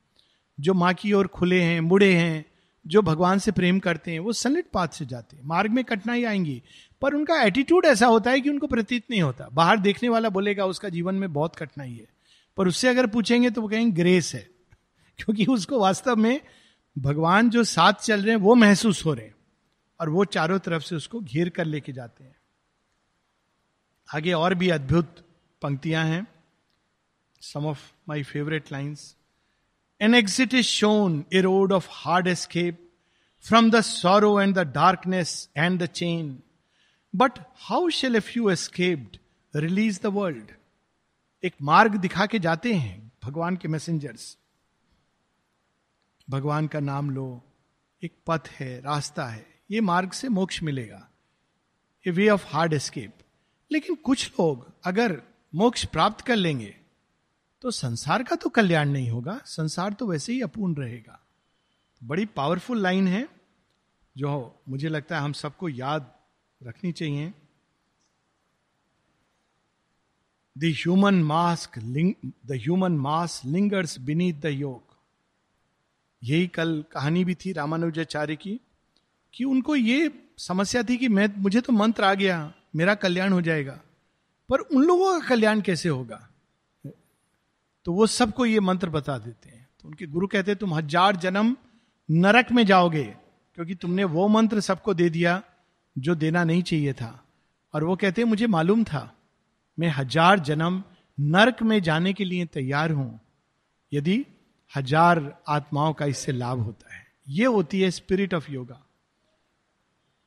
जो 0.60 0.74
माँ 0.74 0.94
की 0.94 1.14
ओर 1.14 1.28
खुले 1.28 1.62
हैं, 1.62 1.80
मुड़े 1.82 2.14
हैं 2.16 2.49
जो 2.88 3.02
भगवान 3.02 3.40
से 3.40 3.52
प्रेम 3.52 3.80
करते 3.80 4.12
हैं, 4.12 4.20
वो 4.20 4.34
सनलिट 4.34 4.66
पाथ 4.74 4.88
से 4.88 5.06
जाते 5.06 5.36
हैं। 5.36 5.44
मार्ग 5.44 5.72
में 5.72 5.84
कठिनाई 5.84 6.24
आएँगी, 6.24 6.64
पर 7.02 7.14
उनका 7.14 7.42
एटीट्यूड 7.42 7.86
ऐसा 7.86 8.08
होता 8.08 8.32
है 8.32 8.42
कि 8.42 8.50
उनको 8.50 8.68
प्रतीत 8.68 9.04
नहीं 9.12 9.22
होता। 9.22 9.50
बाहर 9.54 9.78
देखने 9.78 10.10
वाला 10.10 10.30
बोलेगा, 10.30 10.66
उसका 10.66 10.90
जीवन 10.90 11.16
में 11.16 11.34
बहुत 11.34 11.56
कठिनाई 11.56 11.94
है। 11.94 12.08
पर 12.58 12.68
उससे 12.68 12.88
अगर 12.88 13.08
पूछेंगे 13.08 13.50
तो 13.50 13.62
वो 13.62 13.68
कहेंगे, 13.68 14.04
ग्रेस 14.04 14.36
है। 14.36 14.50
क्योंकि 15.18 15.46
उसको 15.46 15.80
वास्तव 15.80 16.16
में 16.16 16.42
भगवान 16.98 17.50
जो 17.50 17.64
साथ 17.64 17.94
चल 17.94 18.22
रहे 18.22 18.30
हैं, 18.30 18.42
वो 18.42 18.56
महसूस 18.56 19.06
हो 19.06 19.14
रहे 19.14 19.26
हैं। 19.26 19.36
और 20.00 20.10
वो 20.10 20.26
चारों 20.26 20.60
तरफ़ 20.60 20.84
से 20.84 20.96
उसको 20.96 21.20
घेर 21.20 21.50
कर 21.50 21.66
लेके 21.66 21.92
जाते 21.92 22.24
हैं। 22.24 22.36
आगे 24.16 24.34
और 24.34 24.54
भी 24.54 24.70
अद्भुत 24.70 25.16
पंक्तियाँ 25.62 26.06
हैं। 26.06 26.28
Some 27.42 27.66
of 27.66 27.94
my 28.10 28.24
favourite 28.24 28.72
lines 28.72 29.16
An 30.02 30.14
exit 30.14 30.54
is 30.54 30.66
shown, 30.66 31.26
a 31.32 31.42
road 31.42 31.72
of 31.72 31.86
hard 31.86 32.28
escape 32.28 32.78
from 33.40 33.70
the 33.70 33.82
sorrow 33.82 34.38
and 34.38 34.56
the 34.56 34.64
darkness 34.64 35.50
and 35.56 35.78
the 35.80 35.88
chain. 35.88 36.42
But 37.14 37.40
how 37.56 37.90
shall 37.90 38.16
a 38.16 38.22
few 38.22 38.50
escaped 38.50 39.20
release 39.54 39.98
the 39.98 40.12
world? 40.12 40.54
एक 41.44 41.54
मार्ग 41.62 41.96
दिखा 41.98 42.26
के 42.26 42.40
जाते 42.40 42.74
हैं 42.74 43.12
भगवान 43.26 43.56
के 43.58 43.68
messengers 43.68 44.36
भगवान 46.28 46.68
का 46.68 46.80
नाम 46.80 47.10
लो 47.12 47.28
एक 48.02 48.14
पथ 48.28 48.48
है 48.60 48.80
रास्ता 48.82 49.28
है 49.28 49.46
ये 49.72 49.82
मार्ग 49.82 50.12
से 50.12 50.30
मोक्ष 50.30 50.62
मिलेगा 50.64 51.08
a 52.06 52.12
way 52.12 52.28
of 52.30 52.46
hard 52.54 52.74
escape 52.74 53.18
लेकिन 53.72 53.96
कुछ 54.06 54.30
लोग 54.40 54.66
अगर 54.92 55.22
मोक्ष 55.54 55.86
प्राप्त 55.96 56.26
कर 56.26 56.36
लेंगे 56.36 56.76
तो 57.62 57.72
संसार 57.72 58.24
का 58.24 58.36
तो 58.36 58.50
कल्याण 58.50 58.90
नहीं 58.90 59.10
होगा, 59.10 59.40
संसार 59.46 59.94
तो 59.94 60.08
वैसे 60.08 60.34
ही 60.34 60.42
अपूर्ण 60.42 60.76
रहेगा। 60.76 61.20
बड़ी 62.02 62.26
पावरफुल 62.26 62.82
लाइन 62.82 63.08
है, 63.08 63.28
जो 64.18 64.62
मुझे 64.70 64.90
लगता 64.90 65.18
है 65.18 65.22
हम 65.22 65.34
सबको 65.34 65.70
याद 65.70 66.12
रखनी 66.64 66.92
चाहिए। 66.92 67.34
The 70.58 70.64
human 70.64 71.24
mask 71.24 71.80
the 71.80 72.52
human 72.52 72.92
mass 72.92 73.42
lingers 73.46 74.00
beneath 74.00 74.34
the 74.34 74.46
yoke 74.46 74.82
यही 76.22 76.48
कल 76.48 76.84
कहानी 76.92 77.24
भी 77.26 77.36
थी 77.36 77.52
रामानुजाचार्य 77.54 78.36
की, 78.36 78.60
कि 79.34 79.44
उनको 79.44 79.76
ये 79.76 80.12
समस्या 80.38 80.84
थी 80.84 80.98
कि 80.98 81.08
मैं, 81.08 81.28
मुझे 81.38 81.62
तो 81.62 81.74
मंत्र 81.74 82.04
आ 82.04 82.14
गया, 82.14 82.54
मेरा 82.76 82.96
कल्याण 82.96 83.34
हो 83.34 83.42
जाएगा, 83.42 83.80
पर 84.50 84.60
उन 84.60 84.84
लोगों 84.84 85.20
का 85.20 85.28
कल्याण 85.28 85.62
कैसे 85.62 85.90
होगा? 85.90 86.29
तो 87.86 87.94
वो 87.94 88.08
सबको 88.08 88.46
ये 88.46 88.60
मंत्र 88.62 88.90
बता 88.90 89.18
देते 89.18 89.50
हैं। 89.50 89.68
तो 89.82 89.88
उनके 89.88 90.06
गुरु 90.08 90.28
कहते 90.28 90.56
तुम 90.56 90.74
हज़ार 90.74 91.16
जन्म 91.18 91.56
नरक 92.10 92.52
में 92.52 92.66
जाओगे, 92.66 93.04
क्योंकि 93.58 93.76
तुमने 93.76 94.04
वो 94.06 94.28
मंत्र 94.28 94.60
सबको 94.62 94.94
दे 94.94 95.10
दिया 95.10 95.42
जो 95.96 96.16
देना 96.16 96.44
नहीं 96.44 96.64
चाहिए 96.64 96.94
था। 96.94 97.12
और 97.74 97.84
वो 97.84 97.96
कहते 97.96 98.22
हैं, 98.22 98.30
मुझे 98.30 98.48
मालूम 98.48 98.84
था, 98.84 99.02
मैं 99.78 99.90
हज़ार 99.90 100.40
जन्म 100.42 100.84
नरक 101.18 101.62
में 101.64 101.82
जाने 101.82 102.14
के 102.14 102.26
लिए 102.26 102.46
तैयार 102.48 102.92
हूँ, 102.92 103.20
यदि 103.92 104.26
हज़ार 104.72 105.22
आत्माओं 105.48 105.94
का 105.94 106.06
इससे 106.06 106.32
लाभ 106.32 106.60
होता 106.60 106.94
है। 106.96 107.08
ये 107.30 107.46
होती 107.48 107.82
है 107.82 107.90
spirit 107.92 108.34
of 108.34 108.52
yoga 108.52 108.82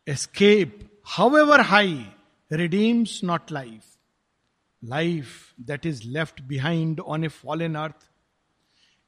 escape 0.07 0.79
however 1.37 1.61
high 1.61 1.95
redeems 2.51 3.21
not 3.25 3.53
life 3.53 3.92
that 4.85 5.87
is 5.87 6.09
left 6.09 6.41
behind 6.43 7.01
on 7.01 7.25
a 7.25 7.29
fallen 7.63 7.75
earth 7.75 8.11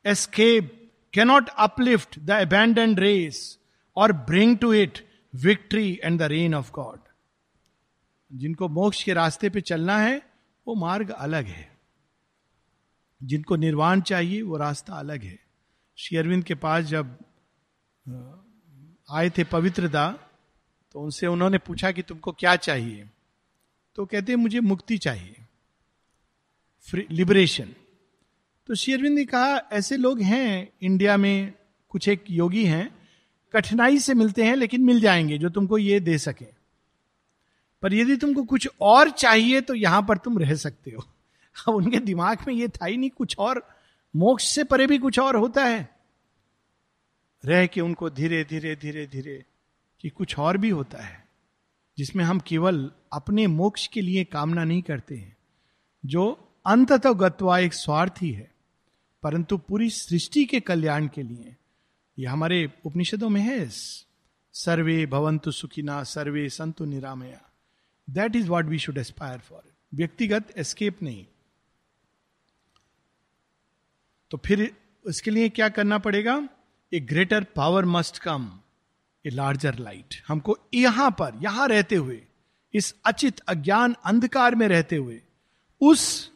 escape 0.07 0.93
cannot 1.15 1.49
uplift 1.49 2.19
the 2.19 2.31
abandon 2.31 2.97
race 2.97 3.59
or 3.97 4.13
bring 4.13 4.59
to 4.59 4.73
it 4.73 5.09
victory 5.35 6.01
and 6.05 6.19
the 6.19 6.23
reign 6.23 6.55
of 6.55 6.73
God 6.73 7.01
जिनको 8.33 8.69
मोक्ष 8.69 9.03
के 9.05 9.13
रास्ते 9.13 9.51
पे 9.51 9.61
चलना 9.61 9.99
है, 9.99 10.23
वो 10.67 10.75
मार्ग 10.75 11.11
अलग 11.11 11.45
है। 11.45 11.79
जिनको 13.23 13.57
निर्वाण 13.57 14.01
चाहिए, 14.01 14.43
वो 14.43 14.57
रास्ता 14.57 14.95
अलग 14.95 15.23
है। 15.23 15.39
श्री 15.97 16.19
अरविंद 16.19 16.45
के 16.45 16.55
पास 16.55 16.85
जब, 16.85 17.19
आए 19.11 19.31
थे 19.31 19.45
पवित्रता 19.45 20.11
तो 20.93 21.01
उनसे 21.01 21.27
उन्होंने 21.27 21.59
पूछा 21.59 21.93
कि 21.93 22.03
तुमको 22.03 22.33
क्या 22.33 22.57
चाहिए? 22.57 23.11
तो 23.95 24.07
कहते 24.07 24.37
मुझे 24.37 24.61
मुक्ति 24.61 24.99
चाहिए। 24.99 25.44
लिबरेशन 26.95 27.69
तो 28.67 28.75
शेरविंद 28.75 29.19
ने 29.19 29.25
कहा, 29.25 29.69
ऐसे 29.73 29.97
लोग 29.97 30.21
हैं, 30.21 30.69
इंडिया 30.83 31.17
में 31.17 31.53
कुछ 31.89 32.09
एक 32.09 32.25
योगी 32.31 32.65
हैं, 32.65 33.09
कठिनाई 33.53 33.99
से 33.99 34.15
मिलते 34.15 34.45
हैं, 34.45 34.57
लेकिन 34.57 34.85
मिल 34.85 35.01
जाएँगे, 35.01 35.39
जो 35.39 35.49
तुमको 35.49 35.79
ये 35.79 36.01
दे 36.01 36.19
सके। 36.19 36.47
पर 37.83 37.95
यदि 37.95 38.17
तुमको 38.17 38.45
कुछ 38.45 38.69
और 38.81 39.11
चाहिए 39.11 39.61
तो 39.61 39.75
यहाँ 39.75 40.03
पर 40.03 40.19
तुम 40.19 40.39
रह 40.39 40.55
सकते 40.55 40.91
हो। 40.91 41.05
अब 41.69 41.75
उनके 41.75 41.99
दिमाग 41.99 42.39
में 42.47 42.55
ये 42.55 42.69
था 42.69 42.87
ही 42.87 42.97
नहीं, 42.97 43.11
कुछ 43.11 43.37
और, 43.39 43.69
मोक्ष 44.17 44.45
से 44.45 44.65
परे 44.65 44.87
भी 44.87 44.99
कुछ 44.99 45.19
और 45.19 45.37
होता 45.37 45.65
है। 45.65 45.97
रह 47.45 47.67
के 47.67 47.81
उनको 47.81 48.11
धीरे 48.11 48.45
धीरे 48.45 48.77
धीरे 48.77 49.07
धीरे 49.07 49.45
कि 50.01 50.09
कुछ 50.09 50.39
और 50.39 50.59
भी 50.59 50.71
होता 50.71 51.03
है, 51.03 51.29
जिसमें 51.99 52.25
हम 52.25 52.41
केवल 52.41 52.91
अपने 53.13 53.47
मोक्ष 53.47 53.87
के 53.87 54.01
लिए 54.01 54.25
कामना 54.25 54.65
नहीं 54.65 54.83
करते 54.83 55.17
हैं, 55.17 55.37
जो 56.07 56.44
अंततः 56.67 57.13
गत्वा 57.13 57.59
एक 57.59 57.75
स्वार्थ 57.75 58.23
ही, 58.23 58.33
परंतु 59.23 59.57
पूरी 59.59 59.91
सृष्टि 59.91 60.45
के 60.45 60.61
कल्याण 60.61 61.07
के 61.07 61.23
लिए। 61.23 61.55
यह 62.19 62.33
हमारे 62.33 62.69
उपनिषदों 62.85 63.29
में 63.29 63.41
है। 63.41 63.69
सर्वे 64.55 65.07
भवंतु 65.07 65.51
सुखिना, 65.51 66.03
सर्वे 66.03 66.49
संतु 66.49 66.85
निरामया। 66.85 67.41
That 68.09 68.37
is 68.37 68.49
what 68.49 68.65
we 68.65 68.79
should 68.79 68.99
aspire 68.99 69.39
for 69.39 69.63
व्यक्तिगत 69.95 70.53
एस्केप 70.59 71.03
नहीं। 71.03 71.27
तो 74.31 74.39
फिर 74.39 74.71
उसके 75.05 75.31
लिए 75.31 75.49
क्या 75.49 75.69
करना 75.69 75.99
पड़ेगा? 75.99 76.49
A 76.93 77.01
greater 77.01 77.45
power 77.57 77.85
must 77.85 78.19
come 78.19 78.51
a 79.25 79.31
larger 79.31 79.79
light 79.79 80.23
हमको 80.29 80.59
यहाँ 80.75 81.11
पर, 81.11 81.39
यहाँ 81.43 81.69
रहते 81.69 81.97
हुए, 81.97 82.23
इस 82.75 82.95
अचित 83.05 83.41
अज्ञान 83.41 83.95
अंधकार 84.05 84.55
में 84.55 84.67
रहते 84.69 84.97
हुए, 84.97 85.21
उस 85.81 86.33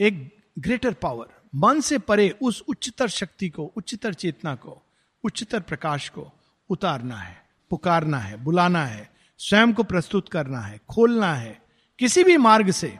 एक 0.00 0.36
ग्रेटर 0.58 0.92
पावर 0.92 1.26
मन 1.54 1.80
से 1.80 1.98
परे 1.98 2.28
उस 2.42 2.62
उच्चतर 2.68 3.08
शक्ति 3.08 3.48
को, 3.48 3.64
उच्चतर 3.76 4.14
चेतना 4.14 4.54
को, 4.54 4.82
उच्चतर 5.24 5.60
प्रकाश 5.60 6.08
को 6.08 6.32
उतारना 6.70 7.16
है, 7.16 7.36
पुकारना 7.70 8.18
है, 8.18 8.36
बुलाना 8.36 8.84
है, 8.84 9.10
स्वयं 9.38 9.72
को 9.72 9.82
प्रस्तुत 9.82 10.28
करना 10.28 10.60
है, 10.60 10.80
खोलना 10.90 11.34
है, 11.34 11.60
किसी 11.98 12.24
भी 12.24 12.36
मार्ग 12.36 12.70
से 12.70 12.98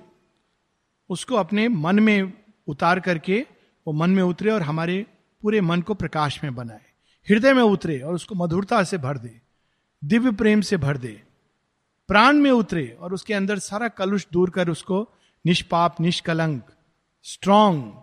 उसको 1.11 1.35
अपने 1.35 1.69
मन 1.69 2.01
में 2.01 2.33
उतार 2.69 3.01
करके 3.01 3.47
वो 3.87 3.93
मन 3.93 4.11
में 4.11 4.23
उतरे 4.23 4.51
और 4.51 4.63
हमारे 4.63 5.07
पूरे 5.43 5.61
मन 5.61 5.83
को 5.83 5.95
प्रकाश 5.95 6.43
में 6.45 6.55
बनाए। 6.55 6.85
हृदय 7.29 7.53
में 7.53 7.63
उतरे 7.63 7.99
और 8.01 8.15
उसको 8.15 8.35
मधुरता 8.35 8.83
से 8.85 8.99
भर 8.99 9.19
दे, 9.19 9.41
दिव्य 10.05 10.31
प्रेम 10.31 10.61
से 10.61 10.77
भर 10.77 10.97
दे। 10.97 11.23
प्राण 12.09 12.37
में 12.37 12.51
उतरे 12.51 12.87
और 13.01 13.15
उसके 13.15 13.35
अंदर 13.35 13.59
सारा 13.59 13.89
कलुष 13.89 14.27
दूर 14.33 14.51
कर 14.51 14.69
उसको 14.69 15.09
निष्पाप, 15.45 16.01
निष्कलंक 16.01 16.73
स्ट्रॉन्ग 17.29 18.03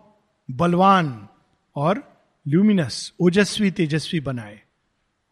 बलवान 0.50 1.28
और 1.76 2.22
ल्यूमिनस 2.48 3.12
ओजस्वी, 3.20 3.70
तेजस्वी 3.70 4.20
बनाए 4.20 4.62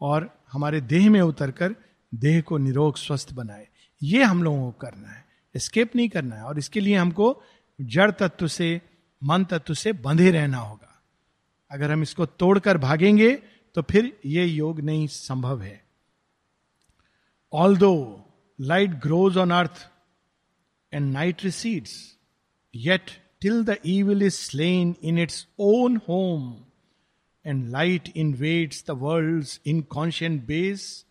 और 0.00 0.44
हमारे 0.52 0.80
देह 0.80 1.10
में 1.10 1.20
उतरकर 1.20 1.74
देह 2.14 2.40
को 2.40 2.58
निरोग, 2.58 2.96
स्वस्थ 2.96 3.32
बनाए। 3.32 3.68
ये 4.02 4.22
हम 4.22 4.42
लोगों 4.42 4.72
को 4.72 4.78
करना 4.78 5.08
है। 5.08 5.24
स्केप 5.56 5.96
नहीं 5.96 6.08
करना 6.08 6.36
है। 6.36 6.42
और 6.42 6.58
इसके 6.58 6.80
लिए 6.80 6.96
हमको 6.96 7.42
जड़ 7.80 8.10
तत्व 8.10 8.46
से, 8.48 8.82
मन 9.24 9.44
तत्व 9.44 9.74
से 9.74 9.92
बंधे 9.92 10.30
रहना 10.30 10.58
होगा। 10.58 11.02
अगर 11.70 11.92
हम 11.92 12.02
इसको 12.02 12.26
तोड़कर 12.26 12.78
भागेंगे 12.78 13.42
तो 13.74 13.82
फिर 13.82 14.20
ये 14.26 14.46
योग 14.46 14.80
नहीं 14.80 15.06
संभव 15.06 15.62
है। 15.62 15.84
Although 17.76 18.24
light 18.60 18.90
grows 18.90 19.36
on 19.36 19.50
earth 19.50 19.90
and 20.92 21.12
night 21.12 21.44
recedes 21.44 22.18
yet 22.74 23.10
the 23.46 23.76
evil 23.86 24.22
is 24.22 24.34
slain 24.34 24.96
in 25.02 25.18
its 25.18 25.46
own 25.58 25.96
home 25.96 26.64
and 27.46 27.68
light 27.68 28.12
invades 28.16 28.84
the 28.86 28.90
world 28.90 29.46
inconscient 29.80 30.46
base 30.46 31.06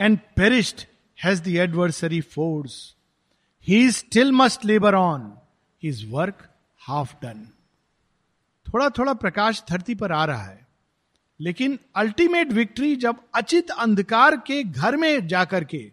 and 0.00 0.18
perished 0.18 0.86
has 1.24 1.42
the 1.42 1.48
adversary 1.48 2.20
force 2.20 2.96
he 3.68 3.90
still 3.90 4.32
must 4.32 4.64
labour 4.64 4.94
on 4.94 5.38
his 5.82 6.10
work 6.10 6.48
half 6.78 7.14
done 7.22 7.48
थोड़ा 8.68 8.90
थोड़ा 8.90 9.14
प्रकाश 9.14 9.62
धरती 9.70 9.94
पर 9.94 10.12
आ 10.12 10.24
रहा 10.24 10.42
है। 10.42 10.66
लेकिन 11.40 11.78
ultimate 11.96 12.52
victory 12.52 12.96
जब 12.96 13.16
अचित 13.34 13.70
अंधकार 13.70 14.36
के 14.36 14.64
घर 14.64 14.96
में 14.96 15.26
जाकर 15.26 15.64
के, 15.64 15.92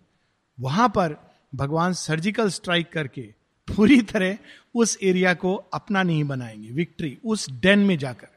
वहाँ 0.60 0.90
पर 0.90 1.34
भगवान 1.56 1.94
सर्जिकल 1.94 2.50
स्ट्राइक 2.50 2.92
करके 2.92 3.34
पूरी 3.68 4.02
तरह 4.02 4.38
उस 4.76 4.98
एरिया 5.04 5.34
को 5.34 5.56
अपना 5.56 6.04
नहीं 6.04 6.24
बनाएँगे। 6.24 6.72
विक्ट्री 6.72 7.18
उस 7.26 7.50
डेन 7.50 7.80
में 7.80 7.98
जाकर। 7.98 8.28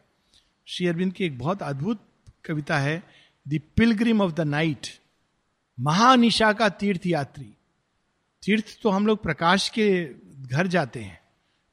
श्री 0.66 0.86
अरविंद 0.86 1.12
की 1.12 1.24
एक 1.24 1.38
बहुत 1.38 1.62
अद्भुत 1.62 2.04
कविता 2.44 2.78
है 2.78 3.02
the 3.48 3.60
pilgrim 3.76 4.20
of 4.20 4.32
the 4.32 4.40
night 4.40 4.86
महानिशा 5.80 6.52
का 6.52 6.68
तीर्थ 6.68 7.06
यात्री 7.06 7.48
तीर्थ 8.42 8.78
तो 8.82 8.90
हम 8.90 9.06
लोग 9.06 9.22
प्रकाश 9.22 9.68
के 9.68 10.04
घर 10.40 10.66
जाते 10.66 11.00
हैं, 11.00 11.20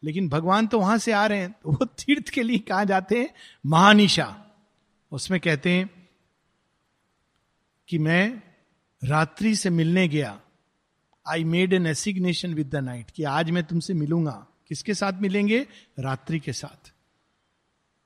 लेकिन 0.04 0.30
भगवान 0.30 0.68
तो 0.68 0.80
वहाँ 0.80 0.98
से 0.98 1.12
आ 1.12 1.26
रहे 1.26 1.40
हैं। 1.40 1.52
तो 1.52 1.72
वो 1.72 1.86
तीर्थ 1.86 2.30
के 2.30 2.44
लिए 2.44 2.58
कहा 2.58 2.84
जाते 2.84 3.20
हैं? 3.20 3.30
महानिशा। 3.66 4.46
उसमें 5.12 5.40
कहते 5.40 5.72
हैं 5.72 5.90
कि 7.88 7.98
मैं 7.98 8.42
रात्रि 9.04 9.56
से 9.56 9.70
मिलने 9.70 10.08
गया 10.08 10.40
I 11.28 11.44
made 11.44 11.74
an 11.74 11.88
assignation 11.88 12.54
with 12.54 12.70
the 12.70 12.76
night 12.76 13.12
कि 13.12 13.24
आज 13.24 13.52
मैं 13.52 13.64
तुमसे 13.64 13.94
मिलूँगा। 13.94 14.48
किसके 14.68 14.94
साथ 14.94 15.14
मिलेंगे? 15.14 15.68
रात्रि 16.00 16.40
के 16.40 16.54
साथ। 16.54 16.94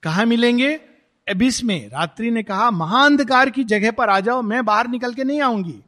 कहा 0.03 0.25
मिलेंगे? 0.25 0.79
एबिस 1.27 1.63
में। 1.63 1.89
रात्रि 1.89 2.31
ने 2.31 2.43
कहा, 2.43 2.71
महाअंधकार 2.71 3.49
की 3.49 3.63
जगह 3.63 3.91
पर 3.91 4.09
आ 4.09 4.19
जाओ, 4.19 4.41
मैं 4.41 4.65
बाहर 4.65 4.87
निकल 4.87 5.13
के 5.13 5.23
नहीं 5.23 5.41
आऊँगी। 5.41 5.83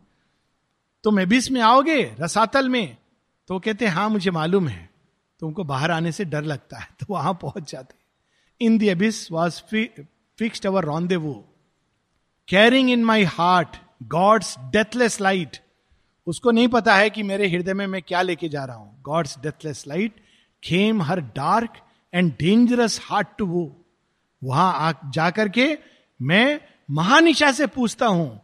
तुम 1.04 1.20
एबिस 1.20 1.52
में 1.52 1.62
आओगे, 1.62 2.16
रसातल 2.20 2.70
में? 2.70 2.98
तो 3.48 3.60
कहते 3.60 3.88
हाँ 3.88 4.10
मुझे 4.10 4.32
मालूम 4.32 4.68
है। 4.68 4.90
तुमको 5.40 5.64
बाहर 5.64 5.92
आने 5.92 6.12
से 6.12 6.26
डर 6.26 6.44
लगता 6.44 6.78
है। 6.78 6.88
तो 7.00 7.06
वहाँ 7.10 7.34
पहुँच 7.34 7.72
जाते। 7.72 7.96
In 8.66 8.78
this 8.78 9.32
was 9.32 9.62
fixed 10.38 10.66
our 10.66 10.84
rendezvous 11.16 11.50
carrying 12.48 12.90
in 12.90 13.04
my 13.04 13.24
heart 13.24 13.78
God's 14.04 14.56
deathless 14.60 15.22
light 15.22 15.63
उसको 16.28 16.52
नहीं 16.52 16.68
पता 16.68 16.96
है 16.96 17.10
कि 17.10 17.24
मेरे 17.24 17.48
हृदय 17.48 17.74
में 17.74 17.86
मैं 17.88 18.02
क्या 18.02 18.22
लेके 18.22 18.50
जा 18.50 18.64
रहा 18.66 18.76
हूँ। 18.76 19.02
God's 19.02 19.38
deathless 19.40 19.84
light 19.88 20.22
came 20.64 21.02
her 21.02 21.22
dark 21.36 21.74
and 22.14 22.32
dangerous 22.40 23.00
heart 23.04 23.28
to 23.38 23.46
woo 23.46 23.66
वहाँ 24.42 25.00
जाकर 25.14 25.50
के 25.50 25.68
मैं 26.20 26.60
महानिशा 26.92 27.52
से 27.52 27.68
पूछता 27.68 28.08
हूँ, 28.08 28.42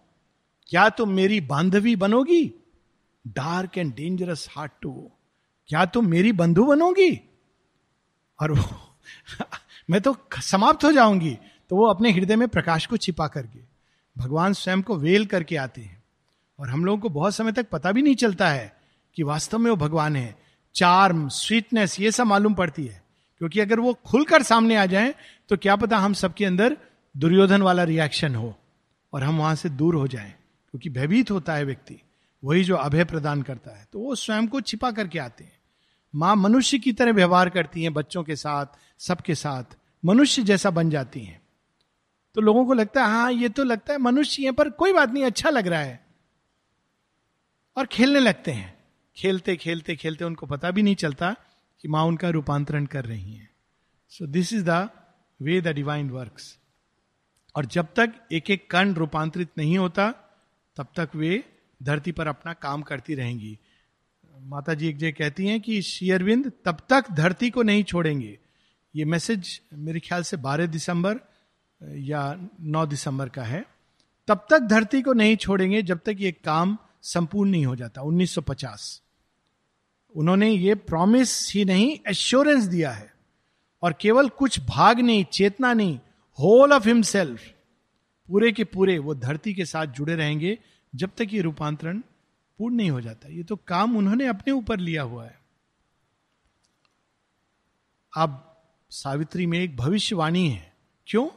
क्या 0.70 0.90
तुम 0.90 1.10
मेरी 1.10 1.40
बांधवी 1.42 1.96
बनोगी? 1.96 2.44
Dark 3.26 3.78
and 3.78 3.94
dangerous 3.96 4.48
heart 4.52 4.72
to 4.82 4.90
woo 4.90 5.12
क्या 5.70 5.86
तुम 5.86 6.08
मेरी 6.08 6.32
बंधु 6.32 6.66
बनोगी? 6.66 7.20
और 8.40 8.52
वो, 8.52 8.64
मैं 9.90 10.02
तो 10.02 10.16
समाप्त 10.34 10.84
हो 10.84 10.92
जाऊँगी। 10.92 11.38
तो 11.70 11.76
वो 11.76 11.88
अपने 11.88 12.12
हृदय 12.12 12.36
में 12.36 12.48
प्रकाश 12.48 12.86
को 12.86 12.98
छिपा 12.98 13.28
करके, 13.28 13.60
भगवान 14.16 14.54
स्वयं 14.54 14.82
को 14.82 14.96
वेल 14.98 15.26
करके 15.26 15.56
आते 15.56 15.82
हैं। 15.82 15.99
और 16.60 16.70
हम 16.70 16.86
लोगों 16.86 17.02
को 17.02 17.10
बहुत 17.10 17.36
समय 17.36 17.52
तक 17.52 17.70
पता 17.70 17.92
भी 17.92 18.02
नहीं 18.02 18.16
चलता 18.16 18.50
है 18.50 18.76
कि 19.16 19.24
वास्तव 19.24 19.58
में 19.58 19.70
वो 19.72 19.78
भगवान 19.78 20.16
है। 20.16 20.36
चार्म 20.76 21.28
स्वीटनेस 21.30 22.00
ये 22.00 22.12
सब 22.12 22.24
मालूम 22.24 22.54
पड़ती 22.54 22.86
है। 22.86 23.02
क्योंकि 23.38 23.60
अगर 23.60 23.80
वो 23.80 23.94
खुलकर 24.06 24.44
सामने 24.44 24.76
आ 24.76 24.86
जाए 24.86 25.14
तो 25.50 25.58
क्या 25.58 25.76
पता 25.76 25.98
हम 25.98 26.14
सबके 26.14 26.46
अंदर 26.46 26.78
दुर्योधन 27.16 27.62
वाला 27.62 27.84
रिएक्शन 27.84 28.36
हो 28.36 28.56
और 29.14 29.24
हम 29.24 29.38
वहाँ 29.38 29.56
से 29.56 29.70
दूर 29.70 29.96
हो 29.96 30.08
जाएँ, 30.08 30.32
क्योंकि 30.74 30.90
भयभीत 30.90 31.32
होता 31.32 31.54
है 31.54 31.64
व्यक्ति। 31.64 32.02
वही 32.44 32.64
जो 32.64 32.76
अभय 32.76 33.04
प्रदान 33.04 33.42
करता 33.42 33.78
है। 33.78 33.88
तो 33.94 34.00
वो 34.00 34.16
स्वयं 34.16 34.48
को 34.48 34.62
छिपा 34.62 34.92
करके 34.92 35.20
आते 35.20 35.44
हैं। 35.44 35.58
माँ 36.16 36.36
मनुष्य 36.36 36.78
की 36.80 36.94
तरह 36.94 37.12
व्यवहार 37.12 37.50
करती 37.50 37.84
हैं 37.84 37.94
बच्चों 37.94 38.24
के 38.24 38.36
साथ, 38.36 38.66
सबके 39.00 39.36
साथ। 39.36 39.78
मनुष्य 40.06 40.44
जैसा 40.44 40.70
बन 40.70 40.90
जाती 40.90 41.20
हैं। 41.20 41.42
तो 42.36 42.42
लोगों 42.42 42.66
को 42.66 42.74
लगता 42.74 43.02
है 43.02 43.08
हाँ 43.08 43.32
ये 43.32 43.50
तो 43.50 43.64
लगता 43.64 43.94
है 43.94 44.00
मनुष्य 44.00 44.44
है, 44.44 44.52
पर 44.52 44.70
कोई 44.70 44.94
बात 44.94 45.12
नहीं 45.12 45.24
अच्छा 45.24 45.50
लग 45.50 45.68
रहा 45.68 45.80
है। 45.80 46.09
और 47.80 47.86
खेलने 47.86 48.20
लगते 48.20 48.52
हैं। 48.52 48.78
खेलते 49.18 49.56
खेलते 49.56 49.96
खेलते 49.96 50.26
उनको 50.26 50.46
पता 50.46 50.72
भी 50.72 50.84
नहीं 50.84 50.96
चलता 50.96 51.36
कि 51.82 51.88
माँ 51.88 52.04
उनका 52.04 52.30
रूपांतरण 52.30 52.86
कर 52.86 53.06
रही 53.06 53.34
है। 53.34 53.50
So 54.10 54.28
this 54.28 54.54
is 54.54 54.64
the 54.64 54.90
way 55.42 55.62
the 55.62 55.68
divine 55.68 56.10
works 56.10 56.58
और 57.56 57.66
जब 57.66 57.88
तक 57.96 58.14
एक 58.32 58.50
एक 58.50 58.72
कण 58.72 58.94
रूपांतरित 58.94 59.50
नहीं 59.58 59.78
होता, 59.78 60.12
तब 60.78 60.88
तक 60.96 61.10
वे 61.16 61.44
धरती 61.84 62.12
पर 62.12 62.28
अपना 62.28 62.54
काम 62.54 62.82
करती 62.82 63.16
रहेंगी। 63.16 63.58
माता 64.42 64.74
जी 64.74 64.88
एक 64.88 64.98
जगह 64.98 65.12
कहती 65.12 65.48
हैं 65.48 65.62
कि 65.62 65.82
शेयरविंद 65.82 66.52
तब 66.66 66.78
तक 66.90 67.12
धरती 67.12 67.50
को 67.50 67.64
नहीं 67.64 67.84
छोड़ेंगे। 67.84 68.40
ये 68.96 69.06
मैसेज 69.06 69.62
मेरे 69.74 70.00
ख्याल 70.00 70.24
से 70.24 70.38
12 70.38 70.66
दिसंबर, 70.66 71.20
या 71.82 72.50
9 72.62 72.86
दिसंबर 72.86 73.30
का 73.30 73.44
है। 73.44 73.66
तब 74.28 74.48
तक 74.50 74.60
धरती 74.60 75.02
को 75.02 75.14
नहीं 75.14 75.36
छोड़ेंगे 75.38 75.82
जब 75.82 76.00
तक 76.06 76.16
ये 76.20 76.32
काम 76.32 76.78
संपूर्ण 77.02 77.50
नहीं 77.50 77.66
हो 77.66 77.76
जाता 77.76 78.02
1950 78.02 79.02
उन्होंने 80.16 80.50
ये 80.50 80.76
प्रॉमिस 80.76 81.54
ही 81.54 81.66
नहीं 81.66 82.00
एश्योरेंस 82.08 82.64
दिया 82.64 82.92
है। 82.92 83.14
और 83.84 83.94
केवल 83.94 84.30
कुछ 84.30 84.60
भाग 84.60 85.00
नहीं, 85.00 85.24
चेतना 85.24 85.74
नहीं 85.74 86.00
होल 86.40 86.74
ऑफ़ 86.74 86.88
हिमसेल्फ 86.88 87.42
पूरे 88.28 88.52
के 88.52 88.64
पूरे 88.64 88.98
वो 88.98 89.16
धरती 89.16 89.54
के 89.54 89.66
साथ 89.66 89.86
जुड़े 89.86 90.16
रहेंगे, 90.16 90.60
जब 90.96 91.12
तक 91.18 91.28
ये 91.34 91.42
रूपांतरण 91.42 92.00
पूर्ण 92.58 92.76
नहीं 92.76 92.92
हो 92.92 93.02
जाता। 93.02 93.28
ये 93.28 93.44
तो 93.44 93.56
काम 93.56 93.98
उन्होंने 93.98 94.28
अपने 94.28 94.54
ऊपर 94.54 94.80
लिया 94.80 95.04
हुआ 95.04 95.26
है। 95.26 95.40
अब 98.18 98.62
सावित्री 98.90 99.46
में 99.46 99.60
एक 99.60 99.78
भविष्यवाणी 99.78 100.50
है। 100.50 100.74
क्यों? 101.08 101.28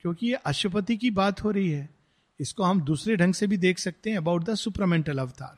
क्योंकि 0.00 0.26
ये 0.26 0.34
अशुपति 0.34 0.96
की 0.96 1.10
बात 1.10 1.44
हो 1.44 1.50
रही 1.50 1.70
है। 1.70 1.90
इसको 2.40 2.62
हम 2.62 2.80
दूसरे 2.80 3.16
ढंग 3.16 3.34
से 3.34 3.46
भी 3.46 3.56
देख 3.56 3.78
सकते 3.78 4.10
हैं 4.10 4.16
अबाउट 4.16 4.44
द 4.44 4.54
सुप्रमेंटल 4.54 5.18
अवतार 5.18 5.56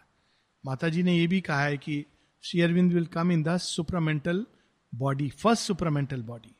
माता 0.64 0.88
जी 0.88 1.02
ने 1.02 1.16
यह 1.16 1.28
भी 1.28 1.40
कहा 1.40 1.62
है 1.62 1.76
कि 1.76 2.04
Shri 2.44 2.60
Aurobindo 2.60 2.92
will 2.92 3.06
come 3.06 3.32
in 3.32 3.42
the 3.42 3.56
supramental 3.56 4.46
body 4.94 5.28
first 5.30 5.62
supramental 5.62 6.22
body 6.22 6.54